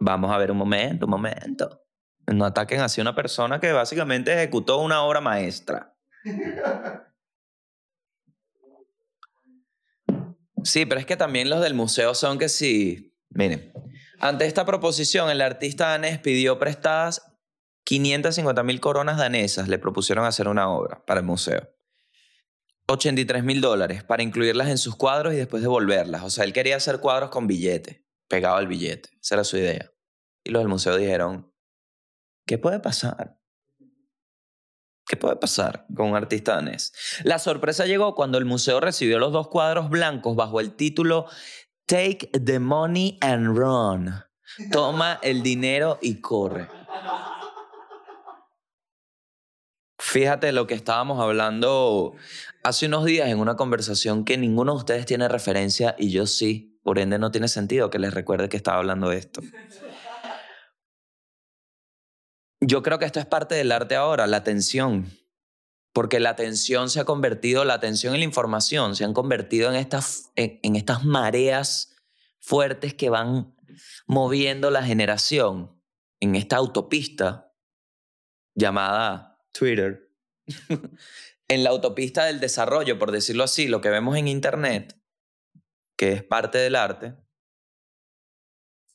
Vamos 0.00 0.32
a 0.32 0.38
ver 0.38 0.50
un 0.50 0.58
momento, 0.58 1.06
un 1.06 1.10
momento. 1.10 1.84
No 2.26 2.44
ataquen 2.44 2.80
así 2.80 3.00
a 3.00 3.02
una 3.02 3.14
persona 3.14 3.60
que 3.60 3.72
básicamente 3.72 4.32
ejecutó 4.32 4.78
una 4.78 5.02
obra 5.02 5.20
maestra. 5.20 5.96
Sí, 10.64 10.86
pero 10.86 11.00
es 11.00 11.06
que 11.06 11.16
también 11.16 11.50
los 11.50 11.60
del 11.60 11.74
museo 11.74 12.14
son 12.14 12.38
que 12.38 12.48
sí. 12.48 13.16
Miren, 13.30 13.72
ante 14.18 14.46
esta 14.46 14.64
proposición, 14.64 15.30
el 15.30 15.40
artista 15.40 15.88
danés 15.88 16.18
pidió 16.18 16.58
prestadas 16.58 17.32
550 17.84 18.62
mil 18.62 18.80
coronas 18.80 19.18
danesas. 19.18 19.68
Le 19.68 19.78
propusieron 19.78 20.24
hacer 20.24 20.48
una 20.48 20.68
obra 20.68 21.04
para 21.04 21.20
el 21.20 21.26
museo. 21.26 21.68
83 22.88 23.44
mil 23.44 23.60
dólares 23.60 24.04
para 24.04 24.22
incluirlas 24.22 24.68
en 24.68 24.78
sus 24.78 24.96
cuadros 24.96 25.34
y 25.34 25.36
después 25.36 25.62
devolverlas. 25.62 26.22
O 26.22 26.30
sea, 26.30 26.44
él 26.44 26.52
quería 26.52 26.76
hacer 26.76 27.00
cuadros 27.00 27.30
con 27.30 27.46
billete, 27.46 28.04
pegado 28.28 28.56
al 28.56 28.66
billete. 28.66 29.10
Esa 29.20 29.36
era 29.36 29.44
su 29.44 29.56
idea. 29.56 29.90
Y 30.44 30.50
los 30.50 30.60
del 30.60 30.68
museo 30.68 30.96
dijeron, 30.96 31.52
¿qué 32.46 32.58
puede 32.58 32.80
pasar? 32.80 33.38
¿Qué 35.06 35.16
puede 35.16 35.36
pasar 35.36 35.86
con 35.94 36.10
un 36.10 36.16
artista 36.16 36.54
danés? 36.54 36.92
La 37.24 37.38
sorpresa 37.38 37.86
llegó 37.86 38.14
cuando 38.14 38.38
el 38.38 38.44
museo 38.44 38.80
recibió 38.80 39.18
los 39.18 39.32
dos 39.32 39.48
cuadros 39.48 39.90
blancos 39.90 40.36
bajo 40.36 40.60
el 40.60 40.74
título 40.74 41.26
Take 41.86 42.30
the 42.44 42.58
money 42.58 43.18
and 43.20 43.56
run. 43.56 44.14
Toma 44.70 45.18
el 45.22 45.42
dinero 45.42 45.98
y 46.00 46.20
corre. 46.20 46.68
Fíjate 50.12 50.52
lo 50.52 50.66
que 50.66 50.74
estábamos 50.74 51.18
hablando 51.20 52.14
hace 52.62 52.84
unos 52.84 53.06
días 53.06 53.30
en 53.30 53.38
una 53.38 53.56
conversación 53.56 54.26
que 54.26 54.36
ninguno 54.36 54.72
de 54.72 54.78
ustedes 54.80 55.06
tiene 55.06 55.26
referencia 55.26 55.96
y 55.98 56.10
yo 56.10 56.26
sí. 56.26 56.78
Por 56.82 56.98
ende 56.98 57.18
no 57.18 57.30
tiene 57.30 57.48
sentido 57.48 57.88
que 57.88 57.98
les 57.98 58.12
recuerde 58.12 58.50
que 58.50 58.58
estaba 58.58 58.76
hablando 58.76 59.08
de 59.08 59.16
esto. 59.16 59.40
yo 62.60 62.82
creo 62.82 62.98
que 62.98 63.06
esto 63.06 63.20
es 63.20 63.24
parte 63.24 63.54
del 63.54 63.72
arte 63.72 63.96
ahora, 63.96 64.26
la 64.26 64.36
atención. 64.36 65.10
Porque 65.94 66.20
la 66.20 66.28
atención 66.28 66.90
se 66.90 67.00
ha 67.00 67.06
convertido, 67.06 67.64
la 67.64 67.72
atención 67.72 68.14
y 68.14 68.18
la 68.18 68.24
información 68.24 68.94
se 68.94 69.04
han 69.04 69.14
convertido 69.14 69.70
en 69.70 69.76
estas, 69.76 70.30
en, 70.36 70.60
en 70.62 70.76
estas 70.76 71.06
mareas 71.06 71.96
fuertes 72.38 72.92
que 72.92 73.08
van 73.08 73.56
moviendo 74.06 74.70
la 74.70 74.82
generación 74.82 75.74
en 76.20 76.34
esta 76.34 76.56
autopista 76.56 77.50
llamada 78.54 79.31
Twitter. 79.52 80.10
en 81.48 81.64
la 81.64 81.70
autopista 81.70 82.24
del 82.24 82.40
desarrollo, 82.40 82.98
por 82.98 83.12
decirlo 83.12 83.44
así, 83.44 83.68
lo 83.68 83.80
que 83.80 83.90
vemos 83.90 84.16
en 84.16 84.28
Internet, 84.28 84.98
que 85.96 86.12
es 86.12 86.24
parte 86.24 86.58
del 86.58 86.76
arte, 86.76 87.14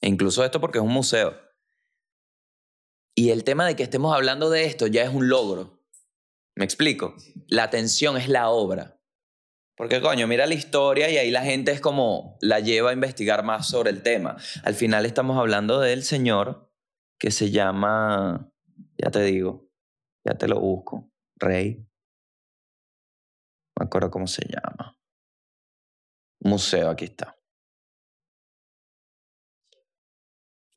e 0.01 0.07
incluso 0.07 0.43
esto 0.43 0.59
porque 0.59 0.79
es 0.79 0.83
un 0.83 0.91
museo. 0.91 1.37
Y 3.15 3.31
el 3.31 3.43
tema 3.43 3.65
de 3.65 3.75
que 3.75 3.83
estemos 3.83 4.15
hablando 4.15 4.49
de 4.49 4.65
esto 4.65 4.87
ya 4.87 5.03
es 5.03 5.09
un 5.09 5.27
logro. 5.29 5.83
¿Me 6.55 6.65
explico? 6.65 7.15
La 7.47 7.63
atención 7.63 8.17
es 8.17 8.29
la 8.29 8.49
obra. 8.49 8.99
Porque 9.75 10.01
coño, 10.01 10.27
mira 10.27 10.47
la 10.47 10.55
historia 10.55 11.09
y 11.09 11.17
ahí 11.17 11.29
la 11.29 11.43
gente 11.43 11.71
es 11.71 11.79
como 11.79 12.37
la 12.41 12.59
lleva 12.59 12.89
a 12.89 12.93
investigar 12.93 13.43
más 13.43 13.69
sobre 13.69 13.91
el 13.91 14.01
tema. 14.01 14.37
Al 14.63 14.73
final 14.73 15.05
estamos 15.05 15.37
hablando 15.37 15.79
del 15.79 16.03
señor 16.03 16.71
que 17.19 17.29
se 17.29 17.51
llama, 17.51 18.51
ya 18.97 19.11
te 19.11 19.21
digo, 19.21 19.66
ya 20.27 20.37
te 20.37 20.47
lo 20.47 20.59
busco, 20.59 21.09
Rey. 21.39 21.87
Me 23.79 23.85
acuerdo 23.85 24.11
cómo 24.11 24.27
se 24.27 24.45
llama. 24.47 24.97
Museo, 26.41 26.89
aquí 26.89 27.05
está. 27.05 27.37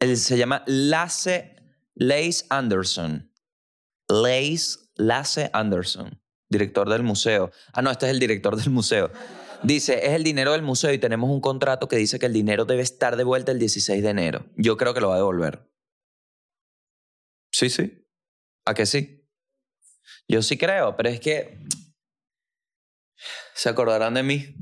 Él 0.00 0.16
se 0.16 0.38
llama 0.38 0.64
Lasse 0.66 1.56
Lace 1.94 2.46
Anderson. 2.48 3.30
Lace, 4.08 4.78
Lasse 4.96 5.50
Anderson, 5.52 6.20
director 6.48 6.88
del 6.88 7.02
museo. 7.02 7.50
Ah, 7.72 7.82
no, 7.82 7.90
este 7.90 8.06
es 8.06 8.12
el 8.12 8.18
director 8.18 8.56
del 8.56 8.70
museo. 8.70 9.10
Dice, 9.62 10.06
es 10.06 10.12
el 10.12 10.24
dinero 10.24 10.52
del 10.52 10.62
museo 10.62 10.92
y 10.92 10.98
tenemos 10.98 11.28
un 11.30 11.40
contrato 11.40 11.88
que 11.88 11.96
dice 11.96 12.18
que 12.18 12.26
el 12.26 12.32
dinero 12.32 12.64
debe 12.64 12.82
estar 12.82 13.16
de 13.16 13.24
vuelta 13.24 13.52
el 13.52 13.58
16 13.58 14.02
de 14.02 14.08
enero. 14.08 14.46
Yo 14.56 14.76
creo 14.78 14.94
que 14.94 15.00
lo 15.00 15.08
va 15.08 15.14
a 15.14 15.18
devolver. 15.18 15.70
Sí, 17.52 17.68
sí. 17.68 18.06
¿A 18.64 18.72
que 18.72 18.86
sí? 18.86 19.19
Yo 20.30 20.42
sí 20.42 20.56
creo, 20.56 20.96
pero 20.96 21.08
es 21.08 21.18
que 21.18 21.58
se 23.52 23.68
acordarán 23.68 24.14
de 24.14 24.22
mí. 24.22 24.54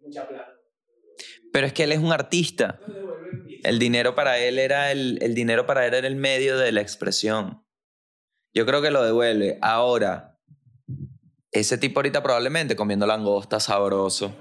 Mucha 0.00 0.26
plata. 0.26 0.54
Pero 1.52 1.68
es 1.68 1.72
que 1.72 1.84
él 1.84 1.92
es 1.92 2.00
un 2.00 2.12
artista. 2.12 2.80
El 3.62 3.78
dinero 3.78 4.16
para 4.16 4.38
él 4.38 4.58
era 4.58 4.90
el, 4.90 5.22
el 5.22 5.36
dinero 5.36 5.66
para 5.66 5.86
él 5.86 5.94
era 5.94 6.08
el 6.08 6.16
medio 6.16 6.58
de 6.58 6.72
la 6.72 6.80
expresión. 6.80 7.64
Yo 8.52 8.66
creo 8.66 8.82
que 8.82 8.90
lo 8.90 9.04
devuelve. 9.04 9.56
Ahora, 9.62 10.40
ese 11.52 11.78
tipo 11.78 12.00
ahorita 12.00 12.24
probablemente 12.24 12.74
comiendo 12.74 13.06
langosta 13.06 13.60
sabroso. 13.60 14.34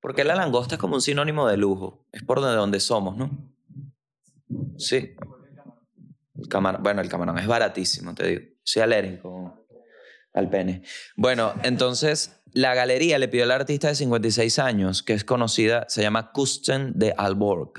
Porque 0.00 0.24
la 0.24 0.34
langosta 0.34 0.74
es 0.74 0.80
como 0.80 0.96
un 0.96 1.00
sinónimo 1.00 1.46
de 1.46 1.58
lujo. 1.58 2.08
Es 2.10 2.24
por 2.24 2.40
donde, 2.40 2.56
donde 2.56 2.80
somos, 2.80 3.16
¿no? 3.16 3.54
Sí. 4.78 5.14
El 6.34 6.48
camarón, 6.48 6.82
bueno, 6.82 7.02
el 7.02 7.08
camarón 7.08 7.38
es 7.38 7.46
baratísimo, 7.46 8.16
te 8.16 8.26
digo. 8.26 8.53
Soy 8.64 8.82
alérgico 8.82 9.66
al 10.32 10.50
pene. 10.50 10.82
Bueno, 11.16 11.54
entonces 11.62 12.40
la 12.52 12.74
galería 12.74 13.18
le 13.18 13.28
pidió 13.28 13.44
al 13.44 13.52
artista 13.52 13.88
de 13.88 13.94
56 13.94 14.58
años, 14.58 15.02
que 15.02 15.12
es 15.14 15.24
conocida, 15.24 15.86
se 15.88 16.02
llama 16.02 16.32
Kusten 16.32 16.98
de 16.98 17.14
Alborg. 17.16 17.72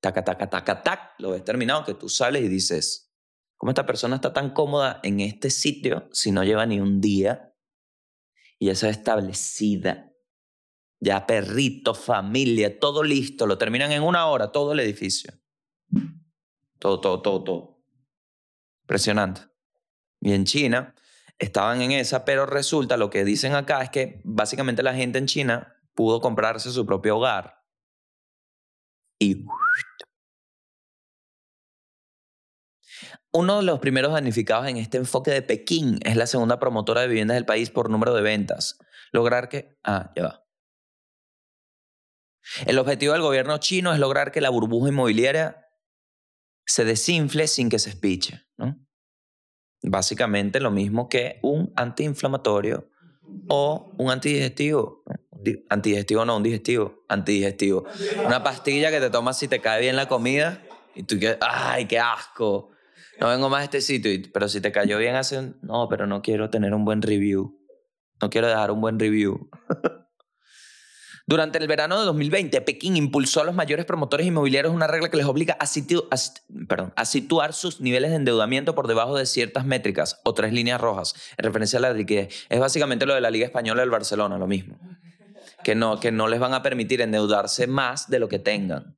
Taca, 0.00 0.24
taca, 0.24 0.48
taca, 0.48 0.82
tac. 0.82 1.18
Lo 1.18 1.30
ves 1.30 1.44
terminado 1.44 1.84
que 1.84 1.94
tú 1.94 2.08
sales 2.08 2.42
y 2.44 2.48
dices, 2.48 3.12
¿cómo 3.56 3.70
esta 3.70 3.86
persona 3.86 4.16
está 4.16 4.32
tan 4.32 4.50
cómoda 4.50 5.00
en 5.02 5.20
este 5.20 5.50
sitio 5.50 6.08
si 6.12 6.30
no 6.30 6.44
lleva 6.44 6.66
ni 6.66 6.80
un 6.80 7.00
día? 7.00 7.54
Y 8.58 8.66
ya 8.66 8.86
ve 8.86 8.90
establecida. 8.90 10.12
Ya 10.98 11.26
perrito, 11.26 11.94
familia, 11.94 12.78
todo 12.78 13.02
listo. 13.02 13.46
Lo 13.46 13.58
terminan 13.58 13.92
en 13.92 14.02
una 14.02 14.26
hora, 14.26 14.50
todo 14.50 14.72
el 14.72 14.80
edificio. 14.80 15.32
Todo, 16.78 17.00
todo, 17.00 17.22
todo, 17.22 17.44
todo. 17.44 17.82
Impresionante. 18.82 19.42
Y 20.20 20.32
en 20.32 20.44
China 20.44 20.94
estaban 21.38 21.82
en 21.82 21.92
esa, 21.92 22.24
pero 22.24 22.46
resulta, 22.46 22.96
lo 22.96 23.10
que 23.10 23.24
dicen 23.24 23.54
acá 23.54 23.82
es 23.82 23.90
que 23.90 24.20
básicamente 24.24 24.82
la 24.82 24.94
gente 24.94 25.18
en 25.18 25.26
China 25.26 25.76
pudo 25.94 26.20
comprarse 26.20 26.70
su 26.70 26.86
propio 26.86 27.18
hogar. 27.18 27.64
Y 29.18 29.46
uno 33.32 33.58
de 33.58 33.62
los 33.64 33.80
primeros 33.80 34.12
damnificados 34.12 34.66
en 34.66 34.78
este 34.78 34.96
enfoque 34.98 35.30
de 35.30 35.42
Pekín 35.42 35.98
es 36.04 36.16
la 36.16 36.26
segunda 36.26 36.58
promotora 36.58 37.02
de 37.02 37.08
viviendas 37.08 37.34
del 37.36 37.44
país 37.44 37.70
por 37.70 37.90
número 37.90 38.14
de 38.14 38.22
ventas. 38.22 38.78
Lograr 39.12 39.48
que... 39.48 39.78
Ah, 39.84 40.12
ya 40.16 40.22
va. 40.22 40.46
El 42.66 42.78
objetivo 42.78 43.12
del 43.12 43.22
gobierno 43.22 43.58
chino 43.58 43.92
es 43.92 43.98
lograr 43.98 44.32
que 44.32 44.40
la 44.40 44.50
burbuja 44.50 44.88
inmobiliaria 44.88 45.68
se 46.64 46.84
desinfle 46.84 47.48
sin 47.48 47.68
que 47.68 47.78
se 47.78 47.90
espiche, 47.90 48.46
¿no? 48.56 48.85
Básicamente 49.82 50.60
lo 50.60 50.70
mismo 50.70 51.08
que 51.08 51.38
un 51.42 51.72
antiinflamatorio 51.76 52.88
o 53.48 53.92
un 53.98 54.10
antidigestivo. 54.10 55.04
Antidigestivo 55.68 56.24
no, 56.24 56.36
un 56.36 56.42
digestivo. 56.42 57.04
Antidigestivo. 57.08 57.84
Una 58.24 58.42
pastilla 58.42 58.90
que 58.90 59.00
te 59.00 59.10
tomas 59.10 59.38
si 59.38 59.48
te 59.48 59.60
cae 59.60 59.80
bien 59.80 59.96
la 59.96 60.08
comida 60.08 60.62
y 60.94 61.02
tú 61.02 61.18
que, 61.18 61.36
ay, 61.40 61.86
qué 61.86 61.98
asco. 61.98 62.70
No 63.20 63.28
vengo 63.28 63.48
más 63.48 63.60
a 63.60 63.64
este 63.64 63.80
sitio, 63.80 64.10
pero 64.32 64.48
si 64.48 64.60
te 64.60 64.72
cayó 64.72 64.98
bien 64.98 65.14
hace 65.14 65.54
no, 65.62 65.88
pero 65.88 66.06
no 66.06 66.22
quiero 66.22 66.50
tener 66.50 66.74
un 66.74 66.84
buen 66.84 67.02
review. 67.02 67.58
No 68.20 68.30
quiero 68.30 68.48
dejar 68.48 68.70
un 68.70 68.80
buen 68.80 68.98
review. 68.98 69.50
Durante 71.28 71.58
el 71.58 71.66
verano 71.66 71.98
de 71.98 72.06
2020, 72.06 72.60
Pekín 72.60 72.96
impulsó 72.96 73.40
a 73.40 73.44
los 73.44 73.56
mayores 73.56 73.84
promotores 73.84 74.28
inmobiliarios 74.28 74.72
una 74.72 74.86
regla 74.86 75.08
que 75.08 75.16
les 75.16 75.26
obliga 75.26 75.58
a, 75.58 75.66
situar 77.04 77.52
sus 77.52 77.80
niveles 77.80 78.10
de 78.10 78.16
endeudamiento 78.16 78.76
por 78.76 78.86
debajo 78.86 79.16
de 79.16 79.26
ciertas 79.26 79.66
métricas 79.66 80.20
o 80.22 80.34
tres 80.34 80.52
líneas 80.52 80.80
rojas 80.80 81.14
en 81.36 81.44
referencia 81.44 81.80
a 81.80 81.82
la 81.82 81.92
liquidez. 81.92 82.46
Es 82.48 82.60
básicamente 82.60 83.06
lo 83.06 83.14
de 83.14 83.20
la 83.20 83.32
Liga 83.32 83.44
Española 83.44 83.80
del 83.80 83.90
Barcelona, 83.90 84.38
lo 84.38 84.46
mismo. 84.46 84.78
Que 85.64 85.74
no, 85.74 85.98
que 85.98 86.12
no 86.12 86.28
les 86.28 86.38
van 86.38 86.54
a 86.54 86.62
permitir 86.62 87.00
endeudarse 87.00 87.66
más 87.66 88.08
de 88.08 88.20
lo 88.20 88.28
que 88.28 88.38
tengan. 88.38 88.96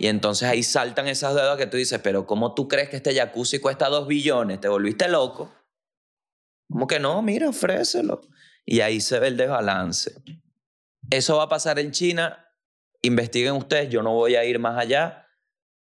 Y 0.00 0.08
entonces 0.08 0.48
ahí 0.48 0.64
saltan 0.64 1.06
esas 1.06 1.36
deudas 1.36 1.56
que 1.56 1.68
tú 1.68 1.76
dices, 1.76 2.00
pero 2.02 2.26
¿cómo 2.26 2.52
tú 2.52 2.66
crees 2.66 2.88
que 2.88 2.96
este 2.96 3.14
jacuzzi 3.14 3.60
cuesta 3.60 3.88
dos 3.88 4.08
billones? 4.08 4.60
¿Te 4.60 4.66
volviste 4.66 5.08
loco? 5.08 5.54
Como 6.68 6.88
que 6.88 6.98
no, 6.98 7.22
mira, 7.22 7.48
ofrécelo. 7.48 8.22
Y 8.66 8.80
ahí 8.80 9.00
se 9.00 9.20
ve 9.20 9.28
el 9.28 9.36
desbalance. 9.36 10.14
Eso 11.10 11.38
va 11.38 11.44
a 11.44 11.48
pasar 11.48 11.80
en 11.80 11.90
China. 11.90 12.46
Investiguen 13.02 13.54
ustedes, 13.54 13.90
yo 13.90 14.02
no 14.02 14.12
voy 14.12 14.36
a 14.36 14.44
ir 14.44 14.60
más 14.60 14.78
allá 14.78 15.26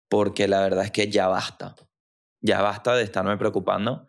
porque 0.08 0.48
la 0.48 0.60
verdad 0.60 0.84
es 0.84 0.90
que 0.90 1.10
ya 1.10 1.28
basta. 1.28 1.76
Ya 2.40 2.62
basta 2.62 2.94
de 2.94 3.02
estarme 3.02 3.36
preocupando 3.36 4.08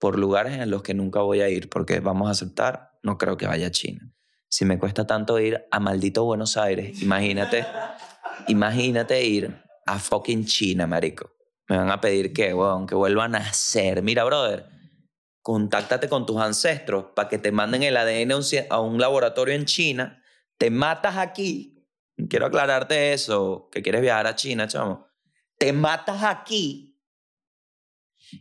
por 0.00 0.18
lugares 0.18 0.58
en 0.58 0.70
los 0.70 0.82
que 0.82 0.92
nunca 0.92 1.20
voy 1.20 1.40
a 1.40 1.48
ir 1.48 1.68
porque 1.70 2.00
vamos 2.00 2.28
a 2.28 2.32
aceptar, 2.32 2.98
no 3.02 3.16
creo 3.16 3.36
que 3.36 3.46
vaya 3.46 3.68
a 3.68 3.70
China. 3.70 4.12
Si 4.48 4.64
me 4.64 4.78
cuesta 4.78 5.06
tanto 5.06 5.38
ir 5.38 5.66
a 5.70 5.78
maldito 5.78 6.24
Buenos 6.24 6.56
Aires, 6.56 7.00
imagínate, 7.00 7.64
imagínate 8.48 9.24
ir 9.24 9.62
a 9.86 10.00
fucking 10.00 10.46
China, 10.46 10.88
marico. 10.88 11.30
Me 11.68 11.76
van 11.76 11.90
a 11.90 12.00
pedir 12.00 12.32
que, 12.32 12.52
weón, 12.52 12.88
que 12.88 12.96
vuelvan 12.96 13.36
a 13.36 13.38
nacer. 13.38 14.02
Mira, 14.02 14.24
brother, 14.24 14.66
contáctate 15.42 16.08
con 16.08 16.26
tus 16.26 16.38
ancestros 16.40 17.06
para 17.14 17.28
que 17.28 17.38
te 17.38 17.52
manden 17.52 17.84
el 17.84 17.96
ADN 17.96 18.32
a 18.68 18.80
un 18.80 19.00
laboratorio 19.00 19.54
en 19.54 19.66
China 19.66 20.19
te 20.60 20.68
matas 20.68 21.16
aquí, 21.16 21.86
quiero 22.28 22.44
aclararte 22.44 23.14
eso, 23.14 23.70
que 23.72 23.80
quieres 23.80 24.02
viajar 24.02 24.26
a 24.26 24.36
China, 24.36 24.68
chamo, 24.68 25.08
te 25.56 25.72
matas 25.72 26.22
aquí 26.22 27.00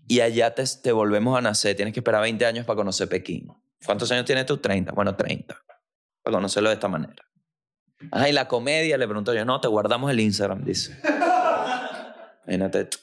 y 0.05 0.19
allá 0.19 0.53
te, 0.53 0.65
te 0.84 0.91
volvemos 0.91 1.38
a 1.38 1.41
nacer. 1.41 1.77
Tienes 1.77 1.93
que 1.93 2.01
esperar 2.01 2.21
20 2.21 2.45
años 2.45 2.65
para 2.65 2.75
conocer 2.75 3.08
Pekín. 3.08 3.47
¿Cuántos 3.86 4.12
años 4.12 4.25
tienes 4.25 4.45
tú? 4.45 4.58
30. 4.58 4.91
Bueno, 4.91 5.15
30. 5.15 5.55
Para 6.21 6.36
conocerlo 6.36 6.67
de 6.67 6.75
esta 6.75 6.89
manera. 6.89 7.23
Ajá, 8.12 8.27
y 8.27 8.34
la 8.34 8.49
comedia, 8.49 8.97
le 8.97 9.08
pregunto 9.08 9.34
yo, 9.34 9.45
no, 9.45 9.62
te 9.62 9.69
guardamos 9.69 10.12
el 10.12 10.19
Instagram, 10.19 10.65
dice. 10.65 10.99
Imagínate 12.43 12.84
tú. 12.84 12.97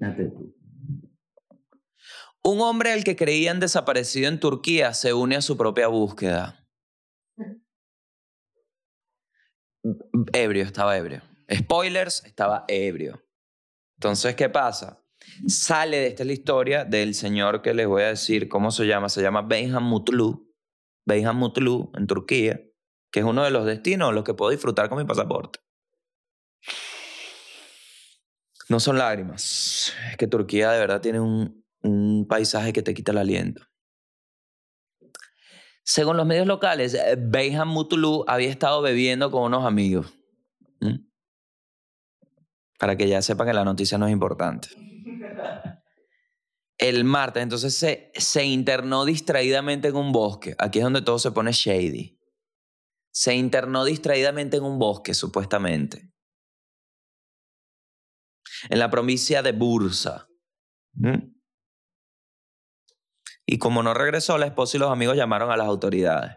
Imagínate 0.00 0.24
tú. 0.24 0.56
Un 2.42 2.60
hombre 2.62 2.90
al 2.90 3.04
que 3.04 3.14
creían 3.14 3.60
desaparecido 3.60 4.28
en 4.28 4.40
Turquía 4.40 4.92
se 4.92 5.14
une 5.14 5.36
a 5.36 5.40
su 5.40 5.56
propia 5.56 5.86
búsqueda. 5.86 6.61
Ebrio, 10.32 10.64
estaba 10.64 10.96
ebrio. 10.96 11.22
Spoilers, 11.52 12.24
estaba 12.24 12.64
ebrio. 12.68 13.22
Entonces, 13.96 14.34
¿qué 14.34 14.48
pasa? 14.48 15.02
Sale 15.46 15.98
de 15.98 16.06
esta 16.08 16.22
es 16.22 16.26
la 16.26 16.32
historia 16.32 16.84
del 16.84 17.14
señor 17.14 17.62
que 17.62 17.74
les 17.74 17.86
voy 17.86 18.02
a 18.02 18.08
decir 18.08 18.48
cómo 18.48 18.70
se 18.70 18.86
llama. 18.86 19.08
Se 19.08 19.22
llama 19.22 19.42
Beyhan 19.42 19.82
Mutlu. 19.82 20.52
Mutlu, 21.06 21.92
en 21.96 22.06
Turquía, 22.06 22.60
que 23.10 23.20
es 23.20 23.26
uno 23.26 23.44
de 23.44 23.50
los 23.50 23.66
destinos 23.66 24.14
los 24.14 24.24
que 24.24 24.34
puedo 24.34 24.50
disfrutar 24.50 24.88
con 24.88 24.98
mi 24.98 25.04
pasaporte. 25.04 25.58
No 28.68 28.80
son 28.80 28.98
lágrimas. 28.98 29.92
Es 30.10 30.16
que 30.16 30.26
Turquía 30.26 30.70
de 30.70 30.78
verdad 30.78 31.00
tiene 31.00 31.20
un, 31.20 31.64
un 31.82 32.26
paisaje 32.28 32.72
que 32.72 32.82
te 32.82 32.94
quita 32.94 33.12
el 33.12 33.18
aliento. 33.18 33.62
Según 35.84 36.16
los 36.16 36.26
medios 36.26 36.46
locales, 36.46 36.94
eh, 36.94 37.16
Beyhan 37.18 37.68
Mutlu 37.68 38.24
había 38.28 38.48
estado 38.48 38.82
bebiendo 38.82 39.30
con 39.30 39.44
unos 39.44 39.66
amigos. 39.66 40.12
¿Mm? 40.80 41.08
Para 42.78 42.96
que 42.96 43.08
ya 43.08 43.22
sepan 43.22 43.48
que 43.48 43.52
la 43.52 43.64
noticia 43.64 43.98
no 43.98 44.06
es 44.06 44.12
importante. 44.12 44.68
El 46.78 47.04
martes, 47.04 47.42
entonces 47.42 47.74
se, 47.76 48.10
se 48.14 48.44
internó 48.44 49.04
distraídamente 49.04 49.88
en 49.88 49.96
un 49.96 50.12
bosque. 50.12 50.56
Aquí 50.58 50.78
es 50.78 50.84
donde 50.84 51.02
todo 51.02 51.18
se 51.18 51.30
pone 51.30 51.52
shady. 51.52 52.18
Se 53.12 53.34
internó 53.34 53.84
distraídamente 53.84 54.56
en 54.56 54.64
un 54.64 54.78
bosque, 54.78 55.14
supuestamente. 55.14 56.10
En 58.70 58.78
la 58.78 58.90
provincia 58.90 59.42
de 59.42 59.52
Bursa. 59.52 60.26
¿Mm? 60.94 61.41
Y 63.46 63.58
como 63.58 63.82
no 63.82 63.94
regresó, 63.94 64.38
la 64.38 64.46
esposa 64.46 64.76
y 64.76 64.80
los 64.80 64.90
amigos 64.90 65.16
llamaron 65.16 65.50
a 65.50 65.56
las 65.56 65.66
autoridades. 65.66 66.36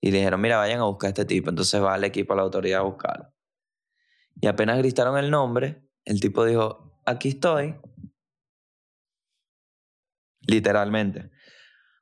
Y 0.00 0.10
dijeron, 0.10 0.40
mira, 0.40 0.56
vayan 0.56 0.80
a 0.80 0.84
buscar 0.84 1.08
a 1.08 1.10
este 1.10 1.24
tipo. 1.24 1.50
Entonces 1.50 1.82
va 1.82 1.96
el 1.96 2.04
equipo 2.04 2.32
a 2.32 2.36
la 2.36 2.42
autoridad 2.42 2.80
a 2.80 2.84
buscarlo. 2.84 3.32
Y 4.40 4.46
apenas 4.46 4.78
gritaron 4.78 5.18
el 5.18 5.30
nombre, 5.30 5.86
el 6.04 6.20
tipo 6.20 6.44
dijo, 6.44 7.00
aquí 7.04 7.28
estoy. 7.30 7.76
Literalmente. 10.46 11.30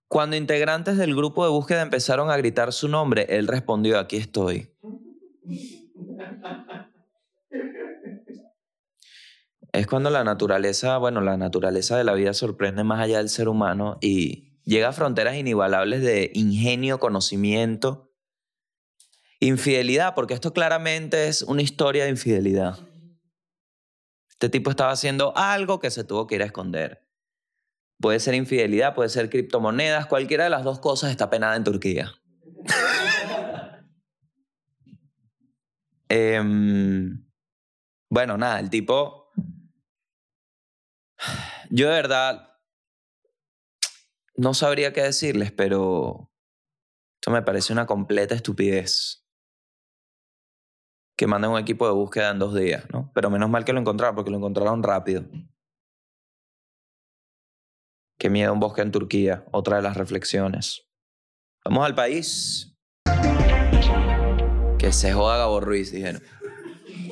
Cuando 0.07 0.37
integrantes 0.37 0.97
del 0.97 1.15
grupo 1.15 1.45
de 1.45 1.51
búsqueda 1.51 1.83
empezaron 1.83 2.31
a 2.31 2.37
gritar 2.37 2.73
su 2.73 2.89
nombre, 2.89 3.27
él 3.29 3.49
respondió, 3.49 3.99
aquí 3.99 4.17
estoy. 4.17 4.73
Es 9.79 9.87
cuando 9.87 10.11
la 10.11 10.25
naturaleza, 10.25 10.99
bueno, 10.99 11.21
la 11.21 11.37
naturaleza 11.37 11.97
de 11.97 12.03
la 12.03 12.15
vida 12.15 12.35
sorprende 12.35 12.83
más 12.83 12.99
allá 12.99 13.19
del 13.19 13.29
ser 13.29 13.49
humano 13.49 13.97
y 14.01 14.59
llega 14.65 14.89
a 14.89 14.93
fronteras 14.93 15.37
inigualables 15.37 16.03
de 16.03 16.33
ingenio, 16.35 16.99
conocimiento, 16.99 18.13
infidelidad, 19.39 20.17
porque 20.17 20.35
esto 20.35 20.53
claramente 20.53 21.29
es 21.29 21.43
una 21.43 21.63
historia 21.63 22.03
de 22.03 22.11
infidelidad. 22.11 22.77
Este 24.31 24.49
tipo 24.49 24.69
estaba 24.69 24.91
haciendo 24.91 25.33
algo 25.37 25.79
que 25.79 25.93
se 25.93 26.03
tuvo 26.03 26.27
que 26.27 26.35
ir 26.35 26.43
a 26.43 26.47
esconder. 26.47 27.09
Puede 28.01 28.19
ser 28.19 28.35
infidelidad, 28.35 28.97
puede 28.97 29.11
ser 29.11 29.31
criptomonedas, 29.31 30.07
cualquiera 30.07 30.43
de 30.43 30.51
las 30.51 30.65
dos 30.65 30.81
cosas 30.81 31.13
está 31.13 31.31
penada 31.31 31.55
en 31.55 31.63
Turquía. 31.63 32.15
Em, 36.11 37.23
bueno, 38.11 38.37
nada, 38.39 38.59
el 38.59 38.71
tipo... 38.71 39.28
Yo 41.71 41.89
de 41.89 41.95
verdad 41.95 42.55
no 44.37 44.55
sabría 44.55 44.93
qué 44.93 45.03
decirles, 45.03 45.53
pero 45.53 46.31
esto 47.17 47.31
me 47.31 47.43
parece 47.43 47.73
una 47.73 47.87
completa 47.87 48.35
estupidez. 48.35 49.27
Que 51.17 51.27
manden 51.27 51.51
un 51.51 51.59
equipo 51.59 51.87
de 51.87 51.93
búsqueda 51.93 52.31
en 52.31 52.39
dos 52.39 52.55
días, 52.55 52.85
¿no? 52.93 53.11
Pero 53.15 53.29
menos 53.29 53.51
mal 53.51 53.65
que 53.65 53.73
lo 53.73 53.81
encontraron, 53.81 54.15
porque 54.15 54.31
lo 54.31 54.37
encontraron 54.37 54.83
rápido. 54.83 55.25
Qué 58.19 58.31
miedo 58.31 58.53
un 58.53 58.61
bosque 58.61 58.83
en 58.83 58.93
Turquía, 58.93 59.45
otra 59.53 59.77
de 59.77 59.83
las 59.83 59.97
reflexiones. 59.97 60.89
Vamos 61.65 61.85
al 61.85 61.95
país. 61.95 62.77
Que 64.79 64.93
se 64.93 65.13
joda 65.13 65.39
Gabo 65.39 65.61
Ruiz, 65.61 65.91
dijeron. 65.91 66.23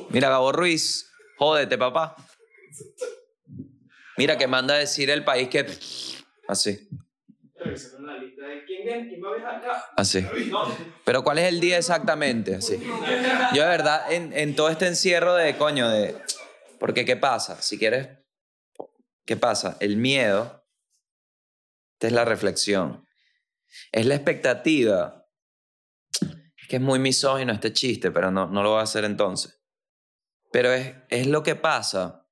Mira, 0.09 0.29
Gabo 0.29 0.53
Ruiz, 0.53 1.11
jódete, 1.37 1.77
papá. 1.77 2.15
Mira, 4.17 4.37
que 4.37 4.47
manda 4.47 4.73
a 4.73 4.77
decir 4.77 5.09
el 5.09 5.23
país 5.23 5.47
que... 5.49 5.65
Así, 6.47 6.89
así. 9.95 10.25
Pero 11.05 11.23
¿cuál 11.23 11.39
es 11.39 11.45
el 11.45 11.59
día 11.59 11.77
exactamente? 11.77 12.55
Así. 12.55 12.79
Yo 13.53 13.63
de 13.63 13.69
verdad, 13.69 14.11
en, 14.11 14.33
en 14.33 14.55
todo 14.55 14.69
este 14.69 14.87
encierro 14.87 15.35
de 15.35 15.57
coño, 15.57 15.89
de... 15.89 16.15
Porque 16.79 17.05
¿qué 17.05 17.15
pasa? 17.15 17.61
Si 17.61 17.77
quieres... 17.77 18.09
¿Qué 19.25 19.35
pasa? 19.35 19.75
El 19.81 19.97
miedo, 19.97 20.65
esta 21.95 22.07
es 22.07 22.13
la 22.13 22.23
reflexión, 22.23 23.05
es 23.91 24.05
la 24.05 24.15
expectativa. 24.15 25.27
Es 26.21 26.67
que 26.69 26.77
es 26.77 26.81
muy 26.81 26.97
misógino 26.97 27.51
este 27.51 27.73
chiste, 27.73 28.09
pero 28.09 28.31
no, 28.31 28.47
no 28.47 28.63
lo 28.63 28.69
voy 28.71 28.79
a 28.79 28.83
hacer 28.83 29.03
entonces. 29.03 29.61
Pero 30.49 30.71
es, 30.71 30.95
es 31.09 31.27
lo 31.27 31.43
que 31.43 31.55
pasa 31.55 32.25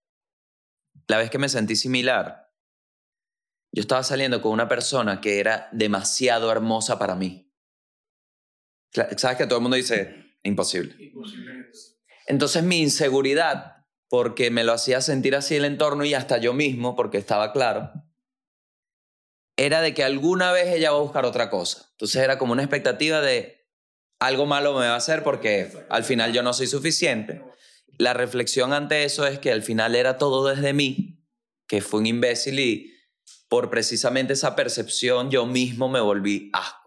la 1.07 1.17
vez 1.17 1.29
que 1.29 1.37
me 1.37 1.49
sentí 1.49 1.75
similar. 1.75 2.51
Yo 3.71 3.81
estaba 3.81 4.03
saliendo 4.03 4.41
con 4.41 4.51
una 4.51 4.67
persona 4.67 5.21
que 5.21 5.39
era 5.39 5.69
demasiado 5.71 6.51
hermosa 6.51 6.97
para 6.97 7.15
mí. 7.15 7.51
Sabes 9.17 9.37
que 9.37 9.47
todo 9.47 9.57
el 9.57 9.63
mundo 9.63 9.75
dice, 9.75 10.37
imposible. 10.43 10.95
Entonces 12.27 12.63
mi 12.63 12.79
inseguridad, 12.81 13.85
porque 14.08 14.49
me 14.51 14.63
lo 14.63 14.71
hacía 14.73 15.01
sentir 15.01 15.35
así 15.35 15.56
el 15.56 15.65
entorno 15.65 16.06
y 16.06 16.13
hasta 16.13 16.37
yo 16.37 16.53
mismo, 16.53 16.95
porque 16.95 17.17
estaba 17.17 17.51
claro, 17.51 17.91
era 19.58 19.81
de 19.81 19.93
que 19.93 20.03
alguna 20.03 20.51
vez 20.51 20.67
ella 20.67 20.91
va 20.91 20.97
a 20.97 21.01
buscar 21.01 21.25
otra 21.25 21.49
cosa. 21.49 21.87
Entonces 21.91 22.21
era 22.21 22.37
como 22.37 22.53
una 22.53 22.63
expectativa 22.63 23.21
de 23.21 23.56
algo 24.19 24.45
malo 24.45 24.73
me 24.73 24.87
va 24.87 24.93
a 24.93 24.97
hacer 24.97 25.23
porque 25.23 25.71
al 25.89 26.03
final 26.03 26.33
yo 26.33 26.41
no 26.43 26.53
soy 26.53 26.67
suficiente. 26.67 27.41
La 27.98 28.13
reflexión 28.13 28.73
ante 28.73 29.04
eso 29.04 29.25
es 29.25 29.39
que 29.39 29.52
al 29.52 29.63
final 29.63 29.96
era 29.96 30.17
todo 30.17 30.48
desde 30.48 30.73
mí, 30.73 31.23
que 31.67 31.81
fue 31.81 32.00
un 32.00 32.06
imbécil 32.06 32.60
y 32.60 32.93
por 33.48 33.69
precisamente 33.69 34.33
esa 34.33 34.56
percepción 34.56 35.31
yo 35.31 35.46
mismo 35.46 35.89
me 35.89 36.00
volví 36.00 36.50
asco. 36.54 36.85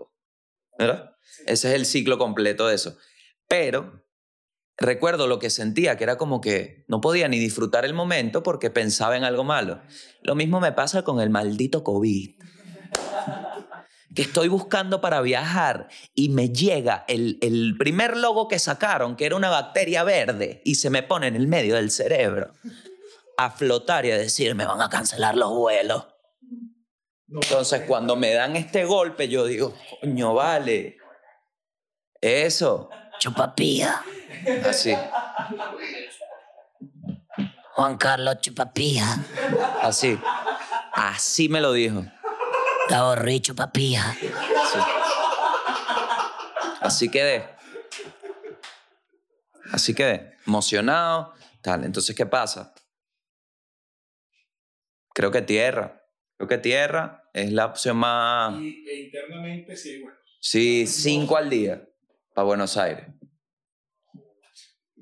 ¿verdad? 0.78 1.16
Ese 1.46 1.68
es 1.68 1.74
el 1.74 1.86
ciclo 1.86 2.18
completo 2.18 2.68
de 2.68 2.76
eso. 2.76 2.96
Pero 3.48 4.06
recuerdo 4.76 5.26
lo 5.26 5.38
que 5.38 5.50
sentía, 5.50 5.96
que 5.96 6.04
era 6.04 6.16
como 6.16 6.40
que 6.40 6.84
no 6.88 7.00
podía 7.00 7.28
ni 7.28 7.38
disfrutar 7.38 7.84
el 7.84 7.94
momento 7.94 8.42
porque 8.42 8.70
pensaba 8.70 9.16
en 9.16 9.24
algo 9.24 9.44
malo. 9.44 9.82
Lo 10.22 10.34
mismo 10.34 10.60
me 10.60 10.72
pasa 10.72 11.02
con 11.02 11.20
el 11.20 11.30
maldito 11.30 11.82
COVID. 11.82 12.36
Que 14.18 14.22
estoy 14.22 14.48
buscando 14.48 15.00
para 15.00 15.20
viajar 15.20 15.86
y 16.12 16.30
me 16.30 16.48
llega 16.48 17.04
el, 17.06 17.38
el 17.40 17.76
primer 17.78 18.16
logo 18.16 18.48
que 18.48 18.58
sacaron, 18.58 19.14
que 19.14 19.26
era 19.26 19.36
una 19.36 19.48
bacteria 19.48 20.02
verde, 20.02 20.60
y 20.64 20.74
se 20.74 20.90
me 20.90 21.04
pone 21.04 21.28
en 21.28 21.36
el 21.36 21.46
medio 21.46 21.76
del 21.76 21.92
cerebro 21.92 22.52
a 23.36 23.52
flotar 23.52 24.06
y 24.06 24.10
a 24.10 24.18
decir, 24.18 24.56
me 24.56 24.66
van 24.66 24.80
a 24.82 24.90
cancelar 24.90 25.36
los 25.36 25.50
vuelos. 25.50 26.08
Entonces, 27.28 27.82
cuando 27.86 28.16
me 28.16 28.34
dan 28.34 28.56
este 28.56 28.84
golpe, 28.86 29.28
yo 29.28 29.46
digo, 29.46 29.72
coño, 30.00 30.34
vale. 30.34 30.96
Eso, 32.20 32.90
chupapía. 33.20 34.02
Así, 34.64 34.96
Juan 37.76 37.96
Carlos 37.98 38.40
Chupapía. 38.40 39.04
así. 39.80 40.18
Así 40.92 41.48
me 41.48 41.60
lo 41.60 41.72
dijo. 41.72 42.04
Gabo 42.88 43.16
Ruiz 43.16 43.42
Chupapía. 43.42 44.10
Así, 44.10 44.78
así 46.80 47.10
quedé. 47.10 47.48
Así 49.72 49.94
quedé. 49.94 50.36
Emocionado, 50.46 51.34
tal. 51.60 51.84
Entonces, 51.84 52.16
¿qué 52.16 52.24
pasa? 52.26 52.74
Creo 55.12 55.30
que 55.30 55.42
tierra. 55.42 56.02
Creo 56.36 56.48
que 56.48 56.58
tierra 56.58 57.28
es 57.34 57.52
la 57.52 57.66
opción 57.66 57.96
más... 57.96 58.58
Y 58.60 58.84
e 58.88 59.00
internamente 59.06 59.76
sí, 59.76 60.00
bueno. 60.00 60.16
Sí, 60.40 60.86
cinco 60.86 61.36
al 61.36 61.50
día 61.50 61.84
para 62.32 62.46
Buenos 62.46 62.76
Aires. 62.76 63.06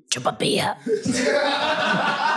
Chupapía. 0.09 0.77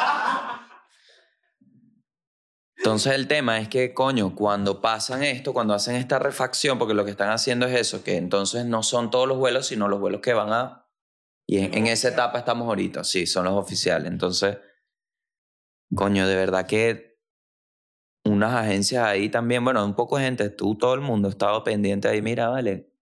Entonces 2.80 3.12
el 3.12 3.28
tema 3.28 3.58
es 3.58 3.68
que, 3.68 3.92
coño, 3.92 4.34
cuando 4.34 4.80
pasan 4.80 5.22
esto, 5.22 5.52
cuando 5.52 5.74
hacen 5.74 5.96
esta 5.96 6.18
refacción, 6.18 6.78
porque 6.78 6.94
lo 6.94 7.04
que 7.04 7.10
están 7.10 7.28
haciendo 7.28 7.66
es 7.66 7.78
eso, 7.78 8.02
que 8.02 8.16
entonces 8.16 8.64
no 8.64 8.82
son 8.82 9.10
todos 9.10 9.28
los 9.28 9.36
vuelos, 9.36 9.66
sino 9.66 9.86
los 9.86 10.00
vuelos 10.00 10.22
que 10.22 10.32
van 10.32 10.50
a... 10.50 10.88
Y 11.46 11.58
en, 11.58 11.86
esa 11.88 12.08
etapa 12.08 12.38
estamos 12.38 12.66
ahorita, 12.68 13.04
sí, 13.04 13.26
son 13.26 13.44
los 13.44 13.52
oficiales. 13.52 14.10
Entonces, 14.10 14.56
coño, 15.94 16.26
de 16.26 16.34
verdad 16.34 16.66
que 16.66 17.20
unas 18.24 18.54
agencias 18.54 19.04
ahí 19.04 19.28
también, 19.28 19.62
bueno, 19.62 19.84
un 19.84 19.94
poco 19.94 20.16
gente, 20.16 20.48
tú, 20.48 20.78
todo 20.78 20.94
el 20.94 21.02
mundo, 21.02 21.28
ha 21.28 21.32
estado 21.32 21.62
pendiente 21.62 22.08
ahí, 22.08 22.22
mira, 22.22 22.48
vale, 22.48 22.94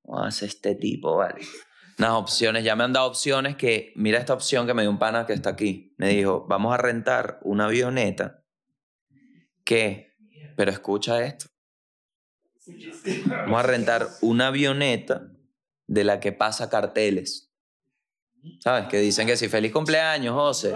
¿cómo 0.00 0.20
hace 0.20 0.46
este 0.46 0.74
tipo, 0.74 1.16
vale? 1.16 1.42
Unas 1.98 2.12
opciones, 2.12 2.64
ya 2.64 2.74
me 2.76 2.84
han 2.84 2.94
dado 2.94 3.08
opciones 3.08 3.56
que, 3.56 3.92
mira 3.94 4.18
esta 4.18 4.32
opción 4.32 4.66
que 4.66 4.72
me 4.72 4.82
dio 4.82 4.90
un 4.90 4.98
pana 4.98 5.26
que 5.26 5.34
está 5.34 5.50
aquí, 5.50 5.94
me 5.98 6.08
dijo, 6.08 6.46
vamos 6.48 6.72
a 6.72 6.78
rentar 6.78 7.40
una 7.42 7.66
avioneta 7.66 8.38
que, 9.68 10.16
pero 10.56 10.70
escucha 10.70 11.22
esto, 11.22 11.44
vamos 13.26 13.60
a 13.60 13.62
rentar 13.64 14.08
una 14.22 14.46
avioneta 14.46 15.28
de 15.86 16.04
la 16.04 16.20
que 16.20 16.32
pasa 16.32 16.70
carteles. 16.70 17.52
¿Sabes? 18.60 18.88
Que 18.88 18.98
dicen 18.98 19.26
que 19.26 19.36
si 19.36 19.48
feliz 19.48 19.70
cumpleaños, 19.70 20.34
José. 20.34 20.72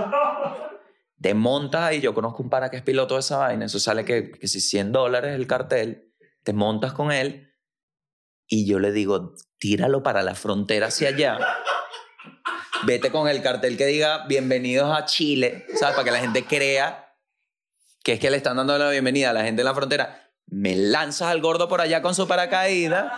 Te 1.18 1.32
montas 1.32 1.80
ahí, 1.84 2.02
yo 2.02 2.12
conozco 2.12 2.42
un 2.42 2.50
pana 2.50 2.68
que 2.68 2.76
es 2.76 2.82
piloto 2.82 3.14
de 3.14 3.20
esa 3.20 3.38
vaina, 3.38 3.64
eso 3.64 3.78
sale 3.78 4.04
que, 4.04 4.30
que 4.30 4.46
si 4.46 4.60
100 4.60 4.92
dólares 4.92 5.36
el 5.36 5.46
cartel, 5.46 6.12
te 6.42 6.52
montas 6.52 6.92
con 6.92 7.12
él 7.12 7.50
y 8.46 8.66
yo 8.66 8.78
le 8.78 8.92
digo, 8.92 9.34
tíralo 9.56 10.02
para 10.02 10.22
la 10.22 10.34
frontera 10.34 10.88
hacia 10.88 11.08
allá. 11.08 11.38
Vete 12.84 13.10
con 13.10 13.26
el 13.26 13.40
cartel 13.40 13.78
que 13.78 13.86
diga 13.86 14.26
bienvenidos 14.26 14.94
a 14.94 15.06
Chile, 15.06 15.64
¿sabes? 15.76 15.94
Para 15.94 16.04
que 16.04 16.10
la 16.10 16.18
gente 16.18 16.44
crea 16.44 17.01
que 18.02 18.14
es 18.14 18.20
que 18.20 18.30
le 18.30 18.36
están 18.36 18.56
dando 18.56 18.76
la 18.76 18.90
bienvenida 18.90 19.30
a 19.30 19.32
la 19.32 19.44
gente 19.44 19.62
en 19.62 19.66
la 19.66 19.74
frontera. 19.74 20.28
Me 20.46 20.74
lanzas 20.74 21.28
al 21.28 21.40
gordo 21.40 21.68
por 21.68 21.80
allá 21.80 22.02
con 22.02 22.14
su 22.14 22.26
paracaídas 22.26 23.12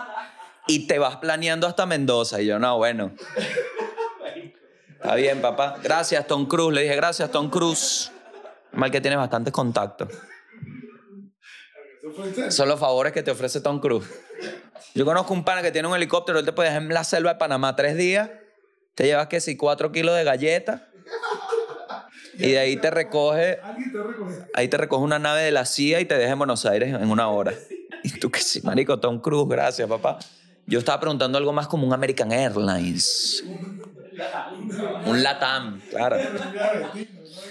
y 0.67 0.87
te 0.87 0.99
vas 0.99 1.17
planeando 1.17 1.67
hasta 1.67 1.85
Mendoza. 1.85 2.41
Y 2.41 2.45
yo, 2.45 2.59
no, 2.59 2.77
bueno. 2.77 3.13
Está 4.93 5.15
bien, 5.15 5.41
papá. 5.41 5.77
Gracias, 5.83 6.25
Tom 6.27 6.45
Cruise. 6.47 6.73
Le 6.73 6.83
dije, 6.83 6.95
gracias, 6.95 7.31
Tom 7.31 7.49
Cruise. 7.49 8.11
Mal 8.71 8.91
que 8.91 9.01
tienes 9.01 9.17
bastantes 9.17 9.53
contactos. 9.53 10.09
Son 12.49 12.69
los 12.69 12.79
favores 12.79 13.11
que 13.11 13.23
te 13.23 13.31
ofrece 13.31 13.61
Tom 13.61 13.79
Cruise. 13.79 14.07
Yo 14.93 15.05
conozco 15.05 15.33
un 15.33 15.43
pana 15.43 15.61
que 15.61 15.71
tiene 15.71 15.87
un 15.87 15.95
helicóptero, 15.95 16.39
él 16.39 16.45
te 16.45 16.53
puede 16.53 16.69
dejar 16.69 16.83
en 16.83 16.93
la 16.93 17.03
selva 17.03 17.33
de 17.33 17.39
Panamá 17.39 17.75
tres 17.75 17.97
días, 17.97 18.29
te 18.93 19.05
llevas 19.05 19.27
que 19.27 19.41
si 19.41 19.57
cuatro 19.57 19.91
kilos 19.91 20.15
de 20.15 20.23
galletas 20.23 20.81
y 22.37 22.51
de 22.51 22.59
ahí 22.59 22.77
te 22.77 22.91
recoge, 22.91 23.59
ahí 24.53 24.67
te 24.67 24.77
recoge 24.77 25.03
una 25.03 25.19
nave 25.19 25.43
de 25.43 25.51
la 25.51 25.65
CIA 25.65 26.01
y 26.01 26.05
te 26.05 26.17
deja 26.17 26.33
en 26.33 26.37
Buenos 26.37 26.65
Aires 26.65 26.93
en 26.93 27.09
una 27.09 27.29
hora. 27.29 27.53
Y 28.03 28.11
tú 28.19 28.29
que 28.31 28.39
sí, 28.39 28.61
marico, 28.63 28.99
Tom 28.99 29.19
Cruise, 29.19 29.47
gracias, 29.49 29.87
papá. 29.87 30.19
Yo 30.67 30.79
estaba 30.79 30.99
preguntando 30.99 31.37
algo 31.37 31.53
más 31.53 31.67
como 31.67 31.87
un 31.87 31.93
American 31.93 32.31
Airlines. 32.31 33.43
Un 35.05 35.21
LATAM, 35.21 35.81
claro. 35.89 36.17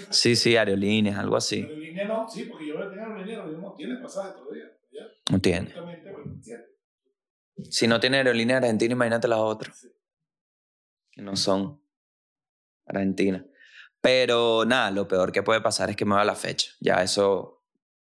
Sí, 0.09 0.35
sí, 0.35 0.55
aerolíneas, 0.55 1.17
algo 1.17 1.35
así. 1.37 1.55
Aerolínea 1.57 2.05
no, 2.05 2.27
sí, 2.27 2.45
porque 2.49 2.67
yo 2.67 2.75
tengo 2.89 3.03
aerolínea, 3.05 3.43
pero 3.43 3.57
no 3.59 3.73
tiene 3.75 3.95
pasaje 4.01 4.33
todavía. 4.33 4.65
No 5.31 5.39
tiene. 5.39 5.73
Si 7.69 7.87
no 7.87 7.99
tiene 7.99 8.17
aerolínea 8.17 8.57
argentina, 8.57 8.93
imagínate 8.93 9.27
las 9.27 9.39
otras. 9.39 9.87
Que 11.11 11.21
no 11.21 11.35
son 11.35 11.81
argentinas. 12.85 13.43
Pero 14.01 14.65
nada, 14.65 14.91
lo 14.91 15.07
peor 15.07 15.31
que 15.31 15.43
puede 15.43 15.61
pasar 15.61 15.89
es 15.89 15.95
que 15.95 16.05
me 16.05 16.15
va 16.15 16.23
la 16.23 16.35
fecha. 16.35 16.71
Ya 16.79 17.01
eso. 17.01 17.63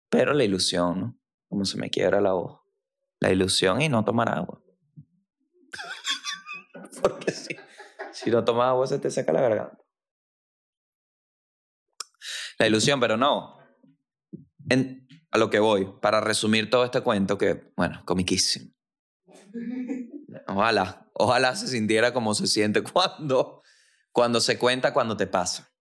Pero 0.08 0.32
la 0.32 0.44
ilusión, 0.44 1.00
¿no? 1.00 1.18
Como 1.48 1.64
se 1.64 1.78
me 1.78 1.90
quiebra 1.90 2.20
la 2.20 2.32
voz. 2.32 2.60
La 3.20 3.30
ilusión 3.30 3.80
y 3.82 3.88
no 3.88 4.04
tomar 4.04 4.28
agua. 4.30 4.62
Porque 7.02 7.32
si, 7.32 7.56
si 8.12 8.30
no 8.30 8.44
tomas 8.44 8.68
agua 8.68 8.86
se 8.86 8.98
te 8.98 9.10
seca 9.10 9.32
la 9.32 9.40
garganta. 9.42 9.78
La 12.58 12.66
ilusión, 12.66 13.00
pero 13.00 13.16
no. 13.16 13.58
En- 14.68 15.06
a 15.30 15.38
lo 15.38 15.48
que 15.48 15.58
voy, 15.60 15.90
para 16.02 16.20
resumir 16.20 16.68
todo 16.68 16.84
este 16.84 17.00
cuento 17.00 17.38
que, 17.38 17.72
bueno, 17.74 18.02
comiquísimo. 18.04 18.70
Ojalá, 20.46 21.10
ojalá 21.14 21.56
se 21.56 21.68
sintiera 21.68 22.12
como 22.12 22.34
se 22.34 22.46
siente 22.46 22.82
cuando, 22.92 23.62
cuando 24.12 24.40
se 24.40 24.58
cuenta, 24.58 24.92
cuando 24.92 25.16
te 25.16 25.26
pasa. 25.26 25.71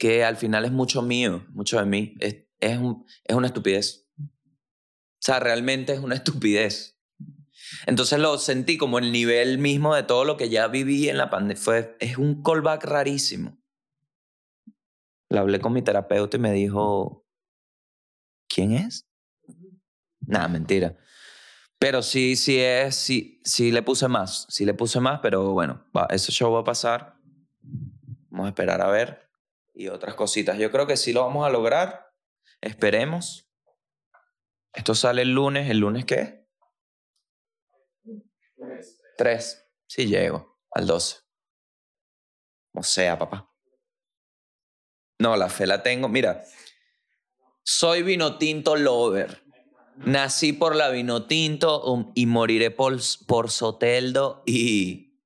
Que 0.00 0.24
al 0.24 0.38
final 0.38 0.64
es 0.64 0.72
mucho 0.72 1.02
mío, 1.02 1.46
mucho 1.50 1.78
de 1.78 1.84
mí. 1.84 2.14
Es, 2.20 2.38
es, 2.58 2.78
un- 2.78 3.04
es 3.24 3.36
una 3.36 3.48
estupidez. 3.48 4.08
O 4.18 5.22
sea, 5.22 5.38
realmente 5.40 5.92
es 5.92 5.98
una 6.00 6.14
estupidez. 6.22 6.98
Entonces 7.86 8.18
lo 8.18 8.38
sentí 8.38 8.78
como 8.78 8.98
el 8.98 9.12
nivel 9.12 9.58
mismo 9.58 9.94
de 9.94 10.02
todo 10.02 10.24
lo 10.24 10.38
que 10.38 10.48
ya 10.48 10.66
viví 10.68 11.10
en 11.10 11.18
la 11.18 11.28
pandemia. 11.28 11.94
Es 12.00 12.16
un 12.16 12.42
callback 12.42 12.82
rarísimo. 12.84 13.60
Le 15.28 15.38
hablé 15.38 15.60
con 15.60 15.74
mi 15.74 15.82
terapeuta 15.82 16.38
y 16.38 16.40
me 16.40 16.52
dijo, 16.52 17.26
¿quién 18.48 18.72
es? 18.72 19.06
Nada, 20.26 20.48
mentira. 20.48 20.96
Pero 21.78 22.02
sí, 22.02 22.36
sí 22.36 22.58
es, 22.58 22.96
sí, 22.96 23.40
sí 23.44 23.70
le 23.70 23.82
puse 23.82 24.08
más, 24.08 24.46
sí 24.48 24.64
le 24.64 24.74
puse 24.74 24.98
más, 25.00 25.20
pero 25.20 25.52
bueno, 25.52 25.84
va, 25.96 26.06
ese 26.10 26.32
show 26.32 26.52
va 26.52 26.60
a 26.60 26.64
pasar. 26.64 27.16
Vamos 28.30 28.46
a 28.46 28.48
esperar 28.48 28.80
a 28.80 28.88
ver. 28.90 29.29
Y 29.72 29.88
otras 29.88 30.14
cositas. 30.14 30.58
Yo 30.58 30.70
creo 30.70 30.86
que 30.86 30.96
sí 30.96 31.12
lo 31.12 31.22
vamos 31.22 31.46
a 31.46 31.50
lograr. 31.50 32.12
Esperemos. 32.60 33.48
Esto 34.72 34.94
sale 34.94 35.22
el 35.22 35.32
lunes. 35.32 35.70
¿El 35.70 35.78
lunes 35.78 36.04
qué? 36.04 36.46
Tres. 39.16 39.66
Sí 39.86 40.06
llego. 40.06 40.60
Al 40.72 40.86
12. 40.86 41.18
O 42.74 42.82
sea, 42.82 43.18
papá. 43.18 43.52
No, 45.18 45.36
la 45.36 45.48
fe 45.48 45.66
la 45.66 45.82
tengo. 45.82 46.08
Mira, 46.08 46.44
soy 47.62 48.02
vino 48.02 48.38
tinto 48.38 48.76
lover. 48.76 49.44
Nací 49.96 50.54
por 50.54 50.74
la 50.74 50.88
vino 50.88 51.26
tinto 51.26 51.84
um, 51.84 52.12
y 52.14 52.24
moriré 52.24 52.70
por, 52.70 52.96
por 53.26 53.50
Soteldo 53.50 54.42
y 54.46 55.20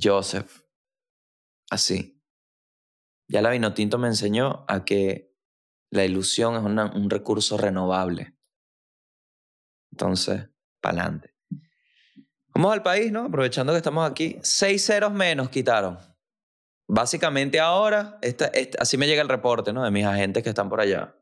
Joseph. 0.00 0.62
Así. 1.70 2.15
Ya 3.28 3.42
la 3.42 3.50
vino 3.50 3.74
tinto 3.74 3.98
me 3.98 4.08
enseñó 4.08 4.64
a 4.68 4.84
que 4.84 5.34
la 5.90 6.04
ilusión 6.04 6.54
es 6.54 6.62
un 6.94 7.10
recurso 7.10 7.56
renovable. 7.56 8.36
Entonces, 9.92 10.48
pa'lante. 10.80 11.34
Vamos 12.54 12.72
al 12.72 12.82
país, 12.82 13.12
¿no? 13.12 13.24
Aprovechando 13.24 13.72
que 13.72 13.78
estamos 13.78 14.08
aquí. 14.08 14.38
Seis 14.42 14.84
ceros 14.86 15.12
menos 15.12 15.50
quitaron. 15.50 15.98
Básicamente 16.88 17.58
ahora, 17.60 18.18
así 18.78 18.96
me 18.96 19.06
llega 19.06 19.22
el 19.22 19.28
reporte, 19.28 19.72
¿no? 19.72 19.84
De 19.84 19.90
mis 19.90 20.06
agentes 20.06 20.42
que 20.42 20.50
están 20.50 20.68
por 20.68 20.80
allá. 20.80 21.14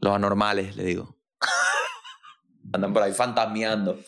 Los 0.00 0.14
anormales, 0.14 0.76
le 0.76 0.84
digo. 0.84 1.18
Andan 2.72 2.92
por 2.92 3.02
ahí 3.02 3.12
fantasmeando. 3.12 3.98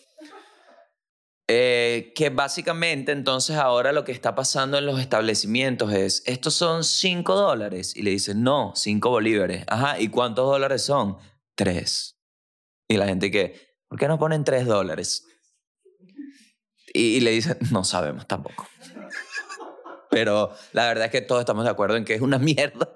Eh, 1.55 2.13
que 2.15 2.31
básicamente 2.31 3.11
entonces 3.11 3.57
ahora 3.57 3.91
lo 3.91 4.03
que 4.03 4.11
está 4.11 4.33
pasando 4.33 4.75
en 4.75 4.87
los 4.87 4.99
establecimientos 4.99 5.93
es, 5.93 6.23
estos 6.25 6.55
son 6.55 6.83
5 6.83 7.35
dólares. 7.35 7.95
Y 7.95 8.01
le 8.01 8.09
dicen, 8.09 8.41
no, 8.41 8.71
5 8.75 9.07
bolívares. 9.07 9.63
Ajá, 9.67 9.99
¿y 9.99 10.07
cuántos 10.07 10.47
dólares 10.47 10.81
son? 10.81 11.19
3. 11.53 12.17
Y 12.87 12.97
la 12.97 13.05
gente 13.05 13.29
que, 13.29 13.77
¿por 13.87 13.99
qué 13.99 14.07
no 14.07 14.17
ponen 14.17 14.43
3 14.43 14.65
dólares? 14.65 15.27
Y, 16.91 17.19
le 17.19 17.29
dicen, 17.29 17.59
no 17.69 17.83
sabemos 17.83 18.27
tampoco. 18.27 18.67
Pero 20.09 20.51
la 20.71 20.87
verdad 20.87 21.05
es 21.05 21.11
que 21.11 21.21
todos 21.21 21.41
estamos 21.41 21.65
de 21.65 21.69
acuerdo 21.69 21.97
en 21.97 22.03
que 22.03 22.15
es 22.15 22.21
una 22.21 22.39
mierda. 22.39 22.95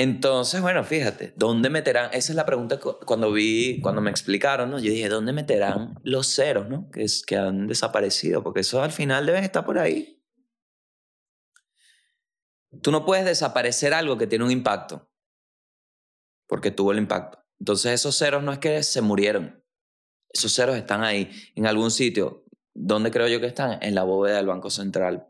Entonces, 0.00 0.60
bueno, 0.60 0.84
fíjate, 0.84 1.32
¿dónde 1.34 1.70
meterán? 1.70 2.10
Esa 2.12 2.30
es 2.30 2.36
la 2.36 2.46
pregunta 2.46 2.78
cu- 2.78 2.98
cuando 3.04 3.32
vi, 3.32 3.80
cuando 3.80 4.00
me 4.00 4.10
explicaron, 4.10 4.70
¿no? 4.70 4.78
Yo 4.78 4.92
dije, 4.92 5.08
¿dónde 5.08 5.32
meterán 5.32 5.96
los 6.04 6.32
ceros, 6.32 6.68
¿no? 6.68 6.88
Que, 6.92 7.02
es, 7.02 7.24
que 7.26 7.36
han 7.36 7.66
desaparecido, 7.66 8.44
porque 8.44 8.60
esos 8.60 8.80
al 8.80 8.92
final 8.92 9.26
deben 9.26 9.42
estar 9.42 9.64
por 9.64 9.76
ahí. 9.76 10.22
Tú 12.80 12.92
no 12.92 13.04
puedes 13.04 13.24
desaparecer 13.24 13.92
algo 13.92 14.16
que 14.16 14.28
tiene 14.28 14.44
un 14.44 14.52
impacto, 14.52 15.10
porque 16.46 16.70
tuvo 16.70 16.92
el 16.92 16.98
impacto. 16.98 17.44
Entonces 17.58 17.92
esos 17.92 18.16
ceros 18.16 18.44
no 18.44 18.52
es 18.52 18.60
que 18.60 18.84
se 18.84 19.00
murieron, 19.00 19.64
esos 20.32 20.54
ceros 20.54 20.76
están 20.76 21.02
ahí, 21.02 21.28
en 21.56 21.66
algún 21.66 21.90
sitio. 21.90 22.44
¿Dónde 22.72 23.10
creo 23.10 23.26
yo 23.26 23.40
que 23.40 23.48
están? 23.48 23.82
En 23.82 23.96
la 23.96 24.04
bóveda 24.04 24.36
del 24.36 24.46
Banco 24.46 24.70
Central. 24.70 25.26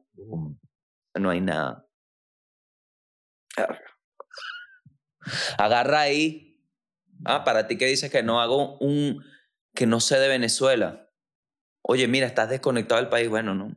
No 1.15 1.31
hay 1.31 1.41
nada. 1.41 1.87
Agarra 5.59 6.01
ahí. 6.01 6.49
Ah, 7.25 7.45
para 7.45 7.67
ti 7.67 7.77
que 7.77 7.87
dices 7.87 8.11
que 8.11 8.23
no 8.23 8.41
hago 8.41 8.79
un. 8.79 9.25
que 9.75 9.87
no 9.87 10.01
sé 10.01 10.19
de 10.19 10.29
Venezuela. 10.29 11.11
Oye, 11.83 12.07
mira, 12.07 12.27
estás 12.27 12.51
desconectado 12.51 13.01
del 13.01 13.11
país. 13.11 13.29
Bueno, 13.29 13.55
no. 13.55 13.77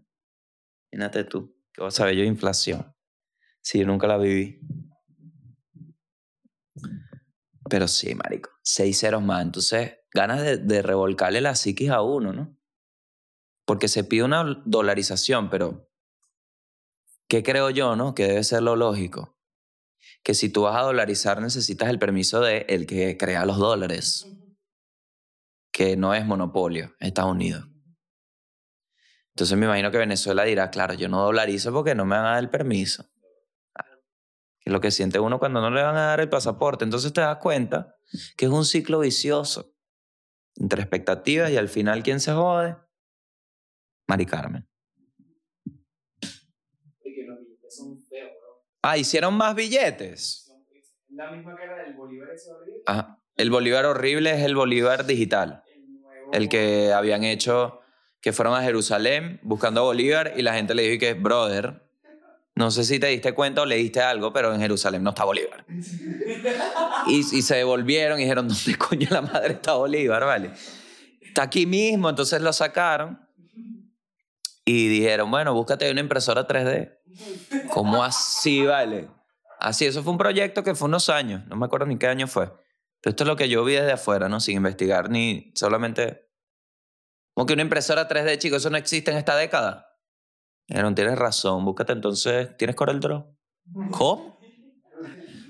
Imagínate 0.91 1.23
tú. 1.23 1.55
¿Qué 1.73 1.81
vas 1.81 1.93
a 1.95 1.97
saber 1.97 2.15
yo 2.15 2.23
inflación? 2.23 2.95
Si 3.61 3.79
yo 3.79 3.85
nunca 3.85 4.07
la 4.07 4.17
viví. 4.17 4.59
Pero 7.69 7.87
sí, 7.87 8.13
marico. 8.15 8.49
Seis 8.63 8.99
ceros 8.99 9.23
más. 9.23 9.43
Entonces, 9.43 9.99
ganas 10.13 10.41
de, 10.41 10.57
de 10.57 10.81
revolcarle 10.81 11.41
la 11.41 11.55
psiquis 11.55 11.89
a 11.89 12.01
uno, 12.01 12.33
¿no? 12.33 12.57
Porque 13.65 13.87
se 13.87 14.03
pide 14.03 14.23
una 14.23 14.61
dolarización, 14.65 15.49
pero. 15.49 15.89
¿Qué 17.27 17.43
creo 17.43 17.69
yo, 17.69 17.95
no? 17.95 18.13
Que 18.13 18.27
debe 18.27 18.43
ser 18.43 18.61
lo 18.61 18.75
lógico 18.75 19.40
que 20.23 20.33
si 20.33 20.49
tú 20.49 20.63
vas 20.63 20.75
a 20.75 20.81
dolarizar 20.81 21.41
necesitas 21.41 21.89
el 21.89 21.99
permiso 21.99 22.41
de 22.41 22.65
el 22.69 22.85
que 22.85 23.17
crea 23.17 23.45
los 23.45 23.57
dólares, 23.57 24.27
que 25.71 25.95
no 25.97 26.13
es 26.13 26.25
monopolio, 26.25 26.95
Estados 26.99 27.31
Unidos. 27.31 27.67
Entonces 29.29 29.57
me 29.57 29.65
imagino 29.65 29.91
que 29.91 29.97
Venezuela 29.97 30.43
dirá, 30.43 30.69
claro, 30.69 30.93
yo 30.93 31.07
no 31.07 31.23
dolarizo 31.23 31.71
porque 31.71 31.95
no 31.95 32.05
me 32.05 32.15
van 32.15 32.25
a 32.25 32.31
dar 32.31 32.43
el 32.43 32.49
permiso. 32.49 33.09
Que 34.59 34.69
es 34.69 34.73
lo 34.73 34.81
que 34.81 34.91
siente 34.91 35.19
uno 35.19 35.39
cuando 35.39 35.61
no 35.61 35.71
le 35.71 35.81
van 35.81 35.95
a 35.95 36.07
dar 36.07 36.19
el 36.19 36.29
pasaporte. 36.29 36.83
Entonces 36.83 37.13
te 37.13 37.21
das 37.21 37.37
cuenta 37.37 37.95
que 38.37 38.45
es 38.45 38.51
un 38.51 38.65
ciclo 38.65 38.99
vicioso 38.99 39.73
entre 40.55 40.81
expectativas 40.81 41.49
y 41.49 41.57
al 41.57 41.69
final, 41.69 42.03
¿quién 42.03 42.19
se 42.19 42.33
jode? 42.33 42.75
Mari 44.07 44.25
Carmen. 44.25 44.67
Y 47.03 47.15
que 47.15 47.23
los 47.23 47.39
billetes 47.39 47.75
son 47.75 47.97
feos, 47.97 48.31
bro. 48.39 48.65
Ah, 48.81 48.97
hicieron 48.97 49.35
más 49.35 49.55
billetes. 49.55 50.51
Es 50.73 50.93
la 51.09 51.31
misma 51.31 51.55
cara 51.55 51.83
del 51.83 51.93
Bolívar 51.93 52.29
ese 52.33 52.51
horrible. 52.51 52.81
Ajá. 52.85 53.17
El 53.35 53.49
Bolívar 53.49 53.85
horrible 53.85 54.31
es 54.31 54.43
el 54.43 54.55
Bolívar 54.55 55.05
digital. 55.05 55.63
El 55.67 56.01
nuevo. 56.01 56.31
el 56.33 56.49
que 56.49 56.91
habían 56.93 57.23
hecho, 57.23 57.79
que 58.21 58.33
fueron 58.33 58.55
a 58.55 58.61
Jerusalén 58.61 59.39
buscando 59.43 59.81
a 59.81 59.83
Bolívar 59.83 60.33
y 60.35 60.41
la 60.41 60.53
gente 60.53 60.73
le 60.73 60.83
dijo 60.83 60.99
que, 60.99 61.13
brother, 61.13 61.83
no 62.55 62.69
sé 62.71 62.83
si 62.83 62.99
te 62.99 63.07
diste 63.07 63.33
cuenta 63.33 63.61
o 63.61 63.65
leíste 63.65 64.01
algo, 64.01 64.33
pero 64.33 64.53
en 64.53 64.59
Jerusalén 64.59 65.03
no 65.03 65.11
está 65.11 65.23
Bolívar. 65.25 65.65
Y, 67.07 67.19
y 67.19 67.41
se 67.41 67.55
devolvieron 67.55 68.19
y 68.19 68.23
dijeron, 68.23 68.47
¿dónde 68.47 68.77
coño 68.77 69.07
la 69.09 69.21
madre 69.21 69.53
está 69.53 69.73
Bolívar? 69.73 70.23
Vale. 70.23 70.51
Está 71.19 71.43
aquí 71.43 71.65
mismo, 71.65 72.09
entonces 72.09 72.41
lo 72.41 72.53
sacaron 72.53 73.19
y 74.65 74.87
dijeron, 74.87 75.31
bueno, 75.31 75.53
búscate 75.53 75.89
una 75.91 76.01
impresora 76.01 76.47
3D. 76.47 76.99
¿Cómo 77.71 78.03
así, 78.03 78.65
vale? 78.65 79.09
Así, 79.59 79.85
eso 79.85 80.03
fue 80.03 80.11
un 80.11 80.17
proyecto 80.17 80.63
que 80.63 80.75
fue 80.75 80.87
unos 80.87 81.09
años, 81.09 81.45
no 81.47 81.55
me 81.55 81.65
acuerdo 81.65 81.85
ni 81.85 81.97
qué 81.97 82.07
año 82.07 82.27
fue. 82.27 82.47
Pero 83.01 83.11
esto 83.11 83.23
es 83.23 83.27
lo 83.27 83.35
que 83.35 83.49
yo 83.49 83.63
vi 83.63 83.73
desde 83.73 83.91
afuera, 83.91 84.29
¿no? 84.29 84.39
Sin 84.39 84.57
investigar 84.57 85.09
ni 85.09 85.51
solamente... 85.55 86.29
Como 87.33 87.45
que 87.45 87.53
una 87.53 87.61
impresora 87.61 88.07
3D, 88.07 88.37
chicos, 88.37 88.59
eso 88.59 88.69
no 88.69 88.77
existe 88.77 89.11
en 89.11 89.17
esta 89.17 89.35
década. 89.35 89.97
Dijeron, 90.67 90.95
tienes 90.95 91.17
razón, 91.17 91.65
búscate 91.65 91.93
entonces, 91.93 92.55
¿tienes 92.57 92.75
CorelDRAW? 92.75 93.37
¿Cómo? 93.91 94.39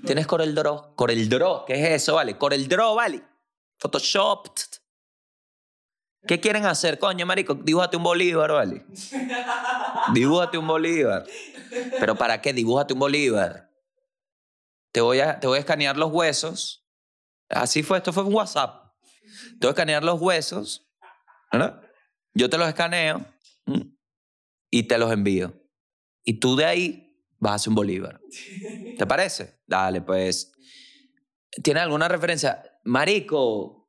¿Tienes 0.06 0.26
CorelDRAW? 0.26 0.94
CorelDRAW, 0.96 1.64
¿qué 1.66 1.74
es 1.74 2.02
eso, 2.02 2.14
vale? 2.14 2.36
CorelDRAW, 2.36 2.94
vale. 2.94 3.22
Photoshop. 3.78 4.48
¿Qué 6.26 6.38
quieren 6.38 6.64
hacer, 6.66 6.98
coño, 6.98 7.26
marico? 7.26 7.54
Dibújate 7.54 7.96
un 7.96 8.04
Bolívar, 8.04 8.52
vale. 8.52 8.84
Dibújate 10.14 10.56
un 10.56 10.66
Bolívar. 10.66 11.24
¿Pero 11.98 12.14
para 12.16 12.40
qué? 12.40 12.52
Dibújate 12.52 12.94
un 12.94 13.00
Bolívar. 13.00 13.70
Te 14.92 15.00
voy 15.00 15.20
a, 15.20 15.40
te 15.40 15.46
voy 15.46 15.56
a 15.56 15.60
escanear 15.60 15.96
los 15.96 16.12
huesos. 16.12 16.86
Así 17.48 17.82
fue, 17.82 17.98
esto 17.98 18.12
fue 18.12 18.22
un 18.22 18.34
WhatsApp. 18.34 18.94
Te 19.58 19.66
voy 19.66 19.68
a 19.68 19.70
escanear 19.70 20.04
los 20.04 20.20
huesos. 20.20 20.88
¿verdad? 21.52 21.82
Yo 22.34 22.48
te 22.48 22.56
los 22.56 22.68
escaneo 22.68 23.24
y 24.70 24.84
te 24.84 24.98
los 24.98 25.12
envío. 25.12 25.54
Y 26.24 26.34
tú 26.34 26.56
de 26.56 26.64
ahí 26.64 27.18
vas 27.38 27.52
a 27.52 27.54
hacer 27.56 27.68
un 27.70 27.74
Bolívar. 27.74 28.20
¿Te 28.96 29.06
parece? 29.06 29.60
Dale, 29.66 30.00
pues. 30.00 30.52
¿Tienes 31.62 31.82
alguna 31.82 32.08
referencia? 32.08 32.62
Marico, 32.84 33.81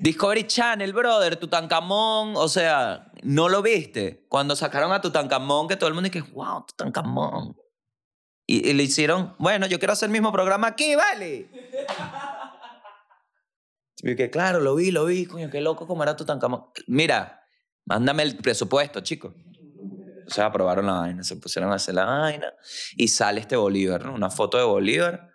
Discovery 0.00 0.44
Channel, 0.46 0.92
brother, 0.92 1.36
Tutankamón, 1.36 2.34
o 2.36 2.48
sea, 2.48 3.10
¿no 3.22 3.48
lo 3.48 3.62
viste? 3.62 4.26
Cuando 4.28 4.56
sacaron 4.56 4.92
a 4.92 5.00
Tutankamón, 5.00 5.68
que 5.68 5.76
todo 5.76 5.88
el 5.88 5.94
mundo 5.94 6.08
dice, 6.08 6.24
wow, 6.32 6.64
Tutankamón. 6.66 7.56
Y, 8.46 8.68
y 8.68 8.72
le 8.74 8.82
hicieron, 8.82 9.34
bueno, 9.38 9.66
yo 9.66 9.78
quiero 9.78 9.92
hacer 9.92 10.08
el 10.08 10.12
mismo 10.12 10.32
programa 10.32 10.68
aquí, 10.68 10.94
vale. 10.94 11.48
Y 14.06 14.16
que 14.16 14.28
claro, 14.28 14.60
lo 14.60 14.74
vi, 14.74 14.90
lo 14.90 15.06
vi, 15.06 15.24
coño, 15.24 15.48
qué 15.48 15.62
loco 15.62 15.86
cómo 15.86 16.02
era 16.02 16.14
Tutankamón. 16.14 16.66
Mira, 16.86 17.46
mándame 17.86 18.22
el 18.22 18.36
presupuesto, 18.36 19.00
chicos. 19.00 19.34
O 20.26 20.30
sea, 20.30 20.46
aprobaron 20.46 20.86
la 20.86 20.92
vaina, 20.94 21.22
se 21.22 21.36
pusieron 21.36 21.72
a 21.72 21.76
hacer 21.76 21.94
la 21.94 22.04
vaina 22.04 22.52
y 22.96 23.08
sale 23.08 23.40
este 23.40 23.56
Bolívar, 23.56 24.04
¿no? 24.04 24.14
Una 24.14 24.28
foto 24.28 24.58
de 24.58 24.64
Bolívar. 24.64 25.30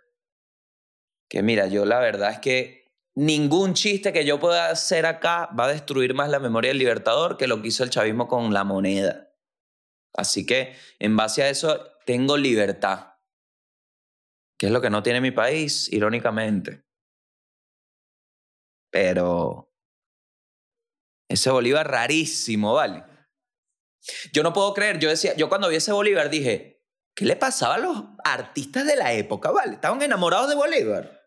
Que 1.28 1.42
mira, 1.42 1.66
yo 1.66 1.84
la 1.86 2.00
verdad 2.00 2.32
es 2.32 2.40
que 2.40 2.79
ningún 3.20 3.74
chiste 3.74 4.14
que 4.14 4.24
yo 4.24 4.40
pueda 4.40 4.70
hacer 4.70 5.06
acá 5.06 5.50
va 5.58 5.66
a 5.66 5.74
destruir 5.74 6.14
más 6.14 6.30
la 6.30 6.40
memoria 6.40 6.70
del 6.70 6.78
Libertador 6.78 7.36
que 7.36 7.48
lo 7.48 7.62
que 7.62 7.68
hizo 7.68 7.84
el 7.84 7.90
chavismo 7.90 8.30
con 8.30 8.54
la 8.54 8.64
moneda. 8.64 9.36
Así 10.16 10.46
que 10.46 10.76
en 11.00 11.18
base 11.18 11.44
a 11.44 11.50
eso 11.50 11.86
tengo 12.06 12.38
libertad, 12.38 13.16
que 14.58 14.68
es 14.68 14.72
lo 14.72 14.80
que 14.80 14.90
no 14.90 15.04
tiene 15.04 15.20
mi 15.20 15.32
país, 15.32 15.92
irónicamente. 15.92 16.86
Pero 18.90 19.76
ese 21.30 21.52
Bolívar 21.52 21.92
rarísimo, 21.92 22.74
¿vale? 22.74 23.04
Yo 24.32 24.44
no 24.44 24.54
puedo 24.54 24.74
creer, 24.74 24.98
yo 24.98 25.10
decía, 25.10 25.36
yo 25.36 25.50
cuando 25.50 25.68
vi 25.68 25.76
ese 25.76 25.92
Bolívar 25.92 26.30
dije, 26.30 26.86
¿qué 27.14 27.26
le 27.26 27.36
pasaba 27.36 27.76
a 27.76 27.80
los 27.80 28.02
artistas 28.24 28.86
de 28.86 28.96
la 28.96 29.12
época, 29.12 29.52
¿vale? 29.52 29.74
Estaban 29.74 30.02
enamorados 30.02 30.50
de 30.50 30.56
Bolívar. 30.56 31.19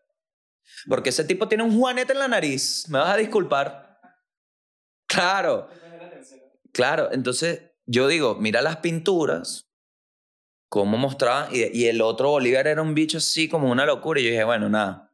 Porque 0.87 1.09
ese 1.09 1.23
tipo 1.23 1.47
tiene 1.47 1.63
un 1.63 1.77
juanete 1.77 2.13
en 2.13 2.19
la 2.19 2.27
nariz, 2.27 2.85
me 2.89 2.99
vas 2.99 3.13
a 3.13 3.17
disculpar. 3.17 3.99
Claro, 5.07 5.69
claro, 6.71 7.09
entonces 7.11 7.61
yo 7.85 8.07
digo, 8.07 8.35
mira 8.35 8.61
las 8.61 8.77
pinturas, 8.77 9.69
cómo 10.69 10.97
mostraban, 10.97 11.49
y, 11.51 11.85
el 11.85 12.01
otro 12.01 12.31
Bolívar 12.31 12.67
era 12.67 12.81
un 12.81 12.95
bicho 12.95 13.19
así 13.19 13.47
como 13.47 13.71
una 13.71 13.85
locura, 13.85 14.19
y 14.19 14.23
yo 14.23 14.29
dije, 14.31 14.43
bueno, 14.43 14.69
nada. 14.69 15.11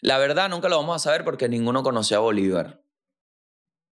La 0.00 0.18
verdad 0.18 0.48
nunca 0.48 0.68
lo 0.68 0.76
vamos 0.76 0.96
a 0.96 0.98
saber 0.98 1.24
porque 1.24 1.48
ninguno 1.48 1.82
conocía 1.82 2.18
a 2.18 2.20
Bolívar. 2.20 2.82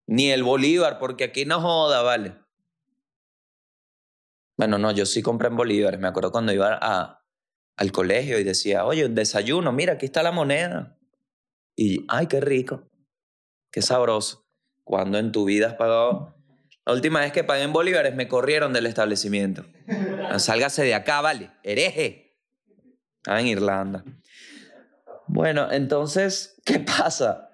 Ni 0.06 0.30
el 0.30 0.44
Bolívar, 0.44 0.98
porque 0.98 1.24
aquí 1.24 1.44
no 1.44 1.60
joda, 1.60 2.02
vale. 2.02 2.36
Bueno, 4.56 4.78
no, 4.78 4.90
yo 4.92 5.04
sí 5.04 5.22
compré 5.22 5.48
en 5.48 5.56
Bolívar. 5.56 5.98
Me 5.98 6.08
acuerdo 6.08 6.32
cuando 6.32 6.52
iba 6.52 6.78
a, 6.80 7.25
al 7.76 7.92
colegio 7.92 8.38
y 8.38 8.44
decía, 8.44 8.84
oye, 8.84 9.04
un 9.04 9.14
desayuno, 9.14 9.72
mira, 9.72 9.94
aquí 9.94 10.06
está 10.06 10.22
la 10.22 10.32
moneda. 10.32 10.98
Y, 11.76 12.04
ay, 12.08 12.26
qué 12.26 12.40
rico, 12.40 12.88
qué 13.70 13.82
sabroso. 13.82 14.46
Cuando 14.84 15.18
en 15.18 15.32
tu 15.32 15.44
vida 15.44 15.68
has 15.68 15.74
pagado... 15.74 16.34
La 16.86 16.92
última 16.92 17.20
vez 17.20 17.32
que 17.32 17.42
pagué 17.42 17.64
en 17.64 17.72
bolívares 17.72 18.14
me 18.14 18.28
corrieron 18.28 18.72
del 18.72 18.86
establecimiento. 18.86 19.66
Sálgase 20.38 20.84
de 20.84 20.94
acá, 20.94 21.20
vale, 21.20 21.50
hereje. 21.64 22.38
Estaba 23.16 23.40
en 23.40 23.48
Irlanda. 23.48 24.04
Bueno, 25.26 25.72
entonces, 25.72 26.60
¿qué 26.64 26.78
pasa? 26.78 27.46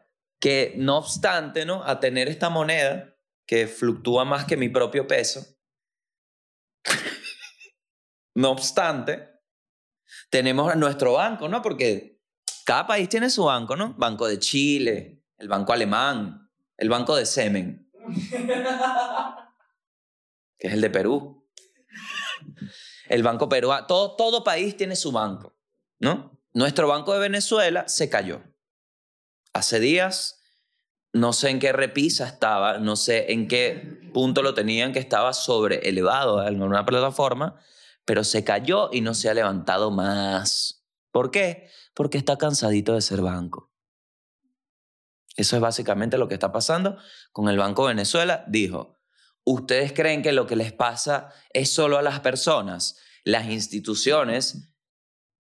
que 0.43 0.75
no 0.77 0.99
obstante, 0.99 1.65
¿no? 1.65 1.85
A 1.85 2.01
tener 2.01 2.29
esta 2.29 2.51
moneda 2.51 3.17
que 3.47 3.69
fluctúa 3.69 4.25
más 4.25 4.45
que 4.45 4.57
mi 4.57 4.69
propio 4.69 5.07
peso, 5.07 5.47
no 8.35 8.51
obstante, 8.51 9.32
tenemos 10.33 10.75
nuestro 10.77 11.13
banco, 11.13 11.47
¿no? 11.47 11.61
Porque 11.61 12.19
cada 12.65 12.87
país 12.87 13.07
tiene 13.11 13.29
su 13.29 13.45
banco, 13.45 13.77
¿no? 13.77 13.93
Banco 13.99 14.27
de 14.27 14.39
Chile, 14.39 15.23
el 15.37 15.47
banco 15.47 15.75
alemán, 15.75 16.51
el 16.79 16.89
banco 16.89 17.15
de 17.15 17.27
semen, 17.27 17.91
que 20.59 20.69
es 20.69 20.73
el 20.73 20.81
de 20.81 20.89
Perú. 20.89 21.47
El 23.11 23.23
banco 23.23 23.47
peruano, 23.47 23.87
todo, 23.87 24.17
todo 24.17 24.43
país 24.43 24.75
tiene 24.75 24.97
su 24.97 25.13
banco, 25.13 25.55
¿no? 25.99 26.41
Nuestro 26.55 26.89
banco 26.89 27.13
de 27.13 27.21
Venezuela 27.21 27.87
se 27.87 28.09
cayó. 28.09 28.43
Hace 29.53 29.81
días, 29.81 30.41
no 31.13 31.35
sé 31.35 31.51
en 31.51 31.59
qué 31.59 31.75
repisa 31.75 32.27
estaba, 32.27 32.79
no 32.79 32.97
sé 32.97 33.33
en 33.33 33.49
qué 33.49 34.01
punto 34.15 34.43
lo 34.43 34.55
tenían 34.55 34.95
que 34.95 34.99
estaba 34.99 35.35
sobre 35.35 35.87
elevado 35.91 36.41
en 36.41 36.49
alguna 36.49 36.87
plataforma, 36.87 37.61
pero 38.05 38.25
se 38.25 38.45
cayó 38.45 38.91
y 38.93 39.01
no 39.01 39.15
se 39.15 39.29
ha 39.29 39.35
levantado 39.35 39.91
más. 39.91 40.85
¿Por 41.11 41.31
qué? 41.31 41.69
Porque 41.95 42.19
está 42.19 42.37
cansadito 42.37 42.95
de 42.95 43.01
ser 43.01 43.21
banco. 43.21 43.73
Eso 45.37 45.57
es 45.57 45.63
básicamente 45.63 46.19
lo 46.19 46.29
que 46.29 46.35
está 46.35 46.53
pasando 46.53 46.99
con 47.33 47.49
el 47.49 47.59
Banco 47.59 47.87
de 47.87 47.95
Venezuela. 47.95 48.45
Dijo, 48.49 48.99
¿ustedes 49.45 49.93
creen 49.93 50.23
que 50.23 50.33
lo 50.33 50.47
que 50.47 50.57
les 50.57 50.73
pasa 50.73 51.31
es 51.53 51.73
solo 51.73 51.97
a 51.97 52.03
las 52.03 52.21
personas? 52.21 52.99
Las 53.25 53.47
instituciones 53.47 54.75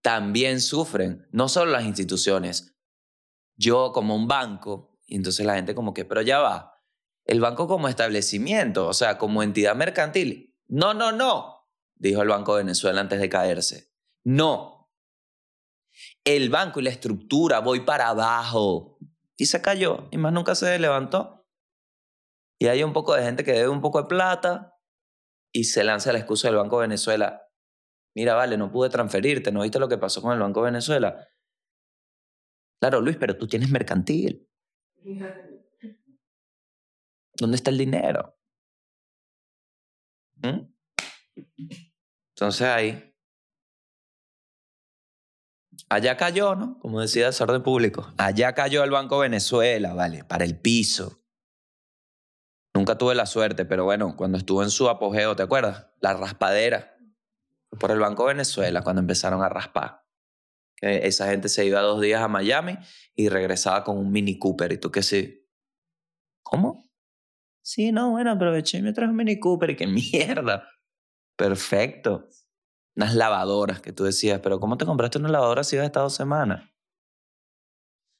también 0.02 0.60
sufren, 0.60 1.28
no 1.30 1.48
solo 1.48 1.72
las 1.72 1.84
instituciones. 1.84 2.74
Yo 3.56 3.92
como 3.92 4.16
un 4.16 4.28
banco, 4.28 4.98
y 5.06 5.16
entonces 5.16 5.44
la 5.44 5.54
gente 5.54 5.74
como 5.74 5.92
que, 5.92 6.04
pero 6.04 6.22
ya 6.22 6.38
va, 6.40 6.80
el 7.24 7.40
banco 7.40 7.68
como 7.68 7.88
establecimiento, 7.88 8.88
o 8.88 8.94
sea, 8.94 9.18
como 9.18 9.42
entidad 9.42 9.76
mercantil. 9.76 10.56
No, 10.66 10.94
no, 10.94 11.12
no, 11.12 11.51
dijo 12.02 12.22
el 12.22 12.28
Banco 12.28 12.56
de 12.56 12.64
Venezuela 12.64 13.00
antes 13.00 13.20
de 13.20 13.28
caerse. 13.28 13.92
No. 14.24 14.90
El 16.24 16.50
banco 16.50 16.80
y 16.80 16.82
la 16.82 16.90
estructura 16.90 17.60
voy 17.60 17.80
para 17.80 18.08
abajo. 18.08 18.98
Y 19.36 19.46
se 19.46 19.62
cayó 19.62 20.08
y 20.10 20.18
más 20.18 20.32
nunca 20.32 20.54
se 20.54 20.78
levantó. 20.78 21.46
Y 22.58 22.66
hay 22.66 22.82
un 22.82 22.92
poco 22.92 23.14
de 23.14 23.22
gente 23.22 23.44
que 23.44 23.52
debe 23.52 23.68
un 23.68 23.80
poco 23.80 24.02
de 24.02 24.08
plata 24.08 24.76
y 25.52 25.64
se 25.64 25.84
lanza 25.84 26.12
la 26.12 26.18
excusa 26.18 26.48
del 26.48 26.56
Banco 26.56 26.80
de 26.80 26.88
Venezuela. 26.88 27.48
Mira, 28.14 28.34
vale, 28.34 28.56
no 28.56 28.70
pude 28.70 28.90
transferirte, 28.90 29.52
¿no 29.52 29.62
viste 29.62 29.78
lo 29.78 29.88
que 29.88 29.98
pasó 29.98 30.20
con 30.22 30.32
el 30.32 30.40
Banco 30.40 30.60
de 30.60 30.70
Venezuela? 30.70 31.28
Claro, 32.80 33.00
Luis, 33.00 33.16
pero 33.16 33.36
tú 33.38 33.46
tienes 33.46 33.70
mercantil. 33.70 34.48
¿Dónde 37.36 37.56
está 37.56 37.70
el 37.70 37.78
dinero? 37.78 38.36
¿Mm? 40.42 40.72
Entonces 42.42 42.66
ahí. 42.66 43.14
Allá 45.88 46.16
cayó, 46.16 46.56
¿no? 46.56 46.76
Como 46.80 47.00
decía 47.00 47.28
el 47.28 47.34
orden 47.40 47.62
público. 47.62 48.12
Allá 48.18 48.52
cayó 48.52 48.82
el 48.82 48.90
Banco 48.90 49.20
Venezuela, 49.20 49.94
vale, 49.94 50.24
para 50.24 50.44
el 50.44 50.58
piso. 50.58 51.22
Nunca 52.74 52.98
tuve 52.98 53.14
la 53.14 53.26
suerte, 53.26 53.64
pero 53.64 53.84
bueno, 53.84 54.16
cuando 54.16 54.38
estuvo 54.38 54.64
en 54.64 54.70
su 54.70 54.88
apogeo, 54.88 55.36
¿te 55.36 55.44
acuerdas? 55.44 55.86
La 56.00 56.14
raspadera. 56.14 56.96
Por 57.78 57.92
el 57.92 58.00
Banco 58.00 58.24
Venezuela 58.24 58.82
cuando 58.82 58.98
empezaron 58.98 59.40
a 59.44 59.48
raspar. 59.48 60.04
Que 60.74 61.06
esa 61.06 61.30
gente 61.30 61.48
se 61.48 61.64
iba 61.64 61.80
dos 61.80 62.00
días 62.00 62.22
a 62.22 62.26
Miami 62.26 62.76
y 63.14 63.28
regresaba 63.28 63.84
con 63.84 63.98
un 63.98 64.10
Mini 64.10 64.36
Cooper. 64.36 64.72
¿Y 64.72 64.78
tú 64.78 64.90
qué 64.90 65.04
sí? 65.04 65.48
¿Cómo? 66.42 66.82
Sí, 67.62 67.92
no, 67.92 68.10
bueno, 68.10 68.32
aproveché 68.32 68.78
y 68.78 68.82
me 68.82 68.92
traje 68.92 69.10
un 69.10 69.16
Mini 69.16 69.38
Cooper. 69.38 69.76
Qué 69.76 69.86
mierda. 70.12 70.71
Perfecto. 71.36 72.28
Unas 72.94 73.14
lavadoras 73.14 73.80
que 73.80 73.92
tú 73.92 74.04
decías, 74.04 74.40
pero 74.40 74.60
¿cómo 74.60 74.76
te 74.76 74.84
compraste 74.84 75.18
una 75.18 75.28
lavadora 75.28 75.64
si 75.64 75.76
ibas 75.76 75.84
a 75.84 75.86
estar 75.86 76.02
dos 76.02 76.14
semanas? 76.14 76.70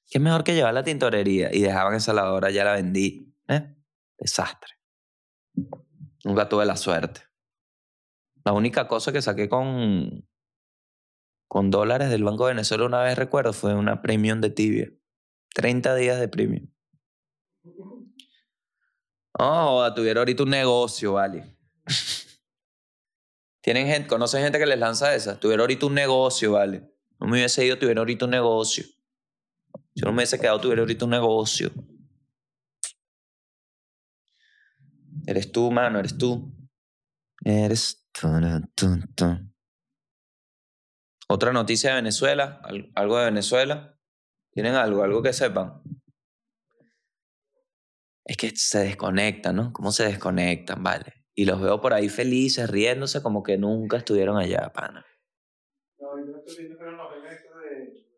¿Qué 0.09 0.19
es 0.19 0.23
mejor 0.23 0.45
que 0.45 0.55
llevar 0.55 0.75
la 0.75 0.85
tintorería? 0.85 1.55
Y 1.55 1.63
dejaban 1.63 1.95
esa 1.95 2.13
lavadora, 2.13 2.51
ya 2.51 2.65
la 2.65 2.75
vendí. 2.75 3.35
¿eh? 3.49 3.77
Desastre. 4.19 4.75
Nunca 6.25 6.49
tuve 6.49 6.67
la 6.67 6.77
suerte. 6.77 7.23
La 8.45 8.53
única 8.53 8.89
cosa 8.89 9.13
que 9.13 9.23
saqué 9.23 9.49
con, 9.49 10.29
con 11.49 11.71
dólares 11.71 12.11
del 12.11 12.25
Banco 12.25 12.47
de 12.47 12.55
Venezuela 12.55 12.85
una 12.85 13.03
vez 13.03 13.17
recuerdo 13.17 13.53
fue 13.53 13.75
una 13.75 14.03
premium 14.03 14.41
de 14.41 14.51
tibia. 14.51 14.91
30 15.55 15.95
días 15.95 16.19
de 16.19 16.29
premium. 16.29 16.69
Oh, 19.39 19.91
tuviera 19.95 20.21
ahorita 20.21 20.43
un 20.43 20.51
negocio, 20.51 21.15
vale. 21.15 21.57
Tienen 23.63 23.87
gente, 23.87 24.09
conocen 24.09 24.43
gente 24.43 24.59
que 24.59 24.67
les 24.67 24.79
lanza 24.79 25.15
esas. 25.15 25.39
Tuviera 25.41 25.63
ahorita 25.63 25.87
un 25.87 25.95
negocio, 25.95 26.53
vale. 26.53 26.83
No 27.19 27.27
me 27.29 27.35
hubiese 27.39 27.65
ido, 27.65 27.79
tuviera 27.79 28.01
ahorita 28.01 28.25
un 28.25 28.33
negocio. 28.33 28.85
Si 29.95 30.03
no 30.03 30.11
me 30.11 30.17
hubiese 30.19 30.39
quedado, 30.41 30.61
tuviera 30.61 30.83
ahorita 30.83 31.05
un 31.05 31.13
negocio. 31.13 31.71
Eres 35.27 35.53
tú, 35.53 35.71
mano, 35.71 36.01
eres 36.01 36.19
tú. 36.19 36.53
Eres 37.45 38.09
tú. 38.13 38.89
Otra 41.29 41.53
noticia 41.53 41.91
de 41.91 41.97
Venezuela, 41.97 42.61
Al- 42.65 42.91
algo 42.95 43.19
de 43.19 43.27
Venezuela. 43.27 43.99
¿Tienen 44.53 44.75
algo, 44.75 45.03
algo 45.03 45.23
que 45.23 45.33
sepan? 45.33 45.81
Es 48.25 48.37
que 48.37 48.51
se 48.55 48.81
desconectan, 48.81 49.57
¿no? 49.57 49.73
¿Cómo 49.73 49.93
se 49.93 50.05
desconectan, 50.05 50.83
vale? 50.83 51.22
Y 51.35 51.45
los 51.45 51.61
veo 51.61 51.80
por 51.80 51.95
ahí 51.95 52.09
felices, 52.09 52.68
riéndose 52.68 53.22
como 53.22 53.43
que 53.43 53.57
nunca 53.57 53.97
estuvieron 53.97 54.37
allá, 54.37 54.72
pana. 54.72 55.05
No, 55.99 56.18
yo 56.18 56.33
no 56.33 56.39
estoy 56.39 56.57
viendo 56.59 56.76
que 56.76 56.85
eran 56.85 56.97
los 56.97 57.16
eventos 57.16 57.55
de. 57.70 58.12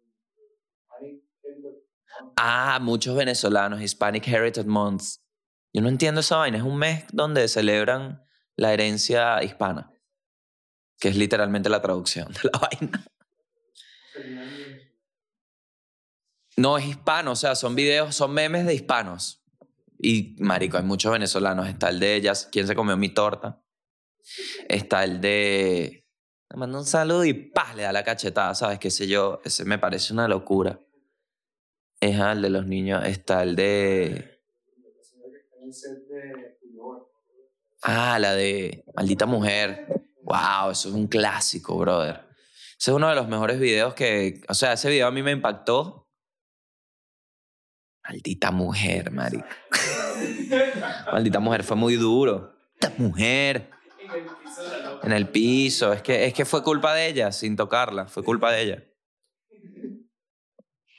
Ah, 2.37 2.79
muchos 2.81 3.17
venezolanos, 3.17 3.81
Hispanic 3.81 4.27
Heritage 4.27 4.67
Month. 4.67 5.03
Yo 5.73 5.83
no 5.83 5.89
entiendo 5.89 6.21
esa 6.21 6.37
vaina. 6.37 6.59
Es 6.59 6.63
un 6.63 6.79
mes 6.79 7.05
donde 7.13 7.49
celebran 7.49 8.25
la 8.57 8.73
herencia 8.73 9.43
hispana, 9.43 9.93
que 11.01 11.09
es 11.09 11.17
literalmente 11.17 11.69
la 11.69 11.83
traducción 11.83 12.33
de 12.33 12.41
la 12.53 12.59
vaina. 12.71 13.05
No 16.57 16.79
es 16.79 16.87
hispano, 16.87 17.33
o 17.33 17.37
sea, 17.37 17.57
son 17.57 17.75
videos, 17.75 18.15
son 18.15 18.33
memes 18.33 18.65
de 18.65 18.75
hispanos. 18.75 19.44
Y, 20.05 20.37
marico, 20.39 20.77
hay 20.77 20.83
muchos 20.83 21.11
venezolanos. 21.11 21.67
Está 21.67 21.89
el 21.89 21.99
de 21.99 22.15
ellas, 22.15 22.47
¿quién 22.53 22.67
se 22.67 22.75
comió 22.75 22.95
mi 22.95 23.09
torta? 23.09 23.65
Está 24.69 25.03
el 25.03 25.19
de... 25.23 26.07
Me 26.51 26.59
manda 26.59 26.79
un 26.79 26.85
saludo 26.85 27.25
y 27.25 27.33
¡pah! 27.33 27.73
le 27.75 27.85
da 27.85 27.93
la 27.93 28.05
cachetada, 28.05 28.55
¿sabes? 28.55 28.79
Qué 28.79 28.91
sé 28.91 29.09
yo, 29.09 29.41
ese 29.47 29.65
me 29.65 29.79
parece 29.79 30.13
una 30.13 30.29
locura. 30.29 30.79
Es 32.01 32.19
el 32.19 32.43
de 32.43 32.51
los 32.51 32.67
niños. 32.67 33.03
Está 33.07 33.43
el 33.43 33.57
de... 33.57 34.43
Ah, 37.83 38.19
la 38.19 38.35
de 38.35 38.85
Maldita 38.95 39.25
Mujer. 39.25 39.87
Wow, 40.23 40.71
eso 40.73 40.91
es 40.91 40.95
un 40.95 41.07
clásico, 41.07 41.79
brother. 41.79 42.29
Ese 42.79 42.91
es 42.91 42.95
uno 42.95 43.09
de 43.09 43.15
los 43.15 43.27
mejores 43.27 43.59
videos 43.59 43.95
que... 43.95 44.43
O 44.51 44.55
sea, 44.55 44.75
ese 44.75 44.91
video 44.91 45.07
a 45.07 45.11
mí 45.11 45.23
me 45.23 45.33
impactó. 45.33 46.04
Maldita 48.05 48.51
mujer, 48.51 49.11
marico. 49.11 49.47
Maldita 51.11 51.41
mujer, 51.41 51.65
fue 51.65 51.77
muy 51.77 51.97
duro. 51.97 52.55
Maldita 52.81 53.03
mujer. 53.03 53.71
En 55.03 55.13
el 55.13 55.29
piso. 55.29 55.93
Es 55.93 56.03
que, 56.03 56.27
es 56.27 56.35
que 56.35 56.45
fue 56.45 56.63
culpa 56.63 56.95
de 56.95 57.09
ella, 57.09 57.33
sin 57.33 57.57
tocarla. 57.57 58.07
Fue 58.07 58.23
culpa 58.23 58.53
de 58.53 58.63
ella. 58.63 58.85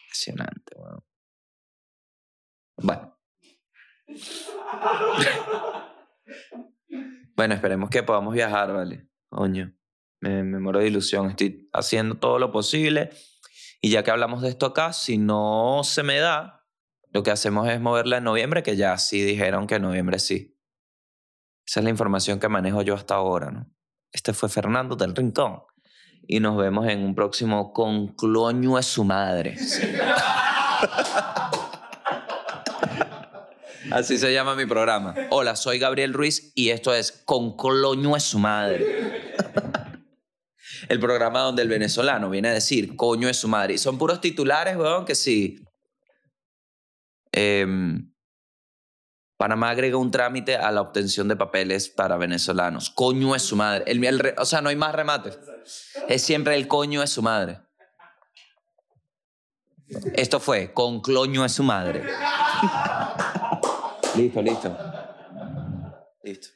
Impresionante, 0.04 0.76
weón. 0.76 1.04
Bueno. 2.78 3.18
Bueno, 7.38 7.54
esperemos 7.54 7.90
que 7.90 8.02
podamos 8.02 8.34
viajar, 8.34 8.72
¿vale? 8.72 9.10
Coño, 9.28 9.76
me, 10.22 10.42
me 10.44 10.58
muero 10.58 10.80
de 10.80 10.88
ilusión. 10.88 11.30
Estoy 11.30 11.70
haciendo 11.74 12.16
todo 12.16 12.40
lo 12.40 12.50
posible. 12.50 13.10
Y 13.82 13.92
ya 13.92 14.04
que 14.04 14.12
hablamos 14.12 14.42
de 14.42 14.48
esto 14.48 14.68
acá, 14.68 14.94
si 14.94 15.18
no 15.18 15.82
se 15.84 16.02
me 16.02 16.18
da, 16.18 16.65
lo 17.16 17.24
que 17.24 17.32
hacemos 17.32 17.68
es 17.70 17.80
moverla 17.80 18.18
en 18.18 18.26
noviembre, 18.26 18.62
que 18.62 18.76
ya 18.76 18.98
sí 18.98 19.24
dijeron 19.24 19.68
que 19.68 19.76
en 19.76 19.84
noviembre 19.84 20.20
sí. 20.20 20.60
Esa 21.66 21.80
es 21.80 21.86
la 21.86 21.90
información 21.90 22.42
que 22.42 22.50
manejo 22.50 22.82
yo 22.82 22.94
hasta 22.94 23.16
ahora, 23.16 23.52
¿no? 23.52 23.72
Este 24.12 24.34
fue 24.34 24.50
Fernando 24.50 24.98
del 24.98 25.16
Rincón. 25.16 25.62
Y 26.28 26.42
nos 26.42 26.58
vemos 26.58 26.90
en 26.90 27.06
un 27.06 27.16
próximo 27.16 27.72
concloño 27.72 28.76
a 28.76 28.84
su 28.84 29.06
madre. 29.06 29.56
Así 33.92 34.18
se 34.18 34.34
llama 34.34 34.56
mi 34.56 34.66
programa. 34.66 35.16
Hola, 35.30 35.56
soy 35.56 35.80
Gabriel 35.80 36.12
Ruiz 36.12 36.52
y 36.54 36.72
esto 36.72 36.94
es 36.94 37.14
Concloño 37.24 38.14
a 38.14 38.20
su 38.20 38.40
madre. 38.40 39.34
El 40.90 41.00
programa 41.00 41.40
donde 41.40 41.62
el 41.62 41.70
venezolano 41.70 42.30
viene 42.30 42.50
a 42.50 42.54
decir 42.54 42.98
coño 42.98 43.30
es 43.30 43.38
su 43.38 43.48
madre. 43.48 43.76
Y 43.76 43.78
son 43.78 43.98
puros 43.98 44.20
titulares, 44.20 44.76
weón, 44.76 45.06
que 45.06 45.16
sí. 45.16 45.66
Em, 47.36 48.12
Panamá 49.38 49.72
agrega 49.72 49.98
un 49.98 50.12
trámite 50.12 50.56
a 50.56 50.72
la 50.72 50.82
obtención 50.82 51.28
de 51.28 51.36
papeles 51.36 51.90
para 51.90 52.16
venezolanos. 52.16 52.90
Coño 52.90 53.36
es 53.36 53.42
su 53.42 53.58
madre. 53.58 53.84
El, 53.88 54.34
o 54.38 54.46
sea, 54.46 54.62
no 54.62 54.70
hay 54.70 54.78
más 54.78 54.96
remate. 54.96 55.32
Es 56.08 56.22
siempre 56.22 56.56
el 56.56 56.70
coño 56.70 57.04
es 57.04 57.10
su 57.10 57.22
madre. 57.22 57.60
Esto 60.14 60.40
fue 60.40 60.72
con 60.74 61.02
cloño 61.02 61.44
es 61.44 61.52
su 61.52 61.64
madre. 61.64 62.04
listo, 64.16 64.42
listo. 64.42 64.78
Listo. 66.24 66.48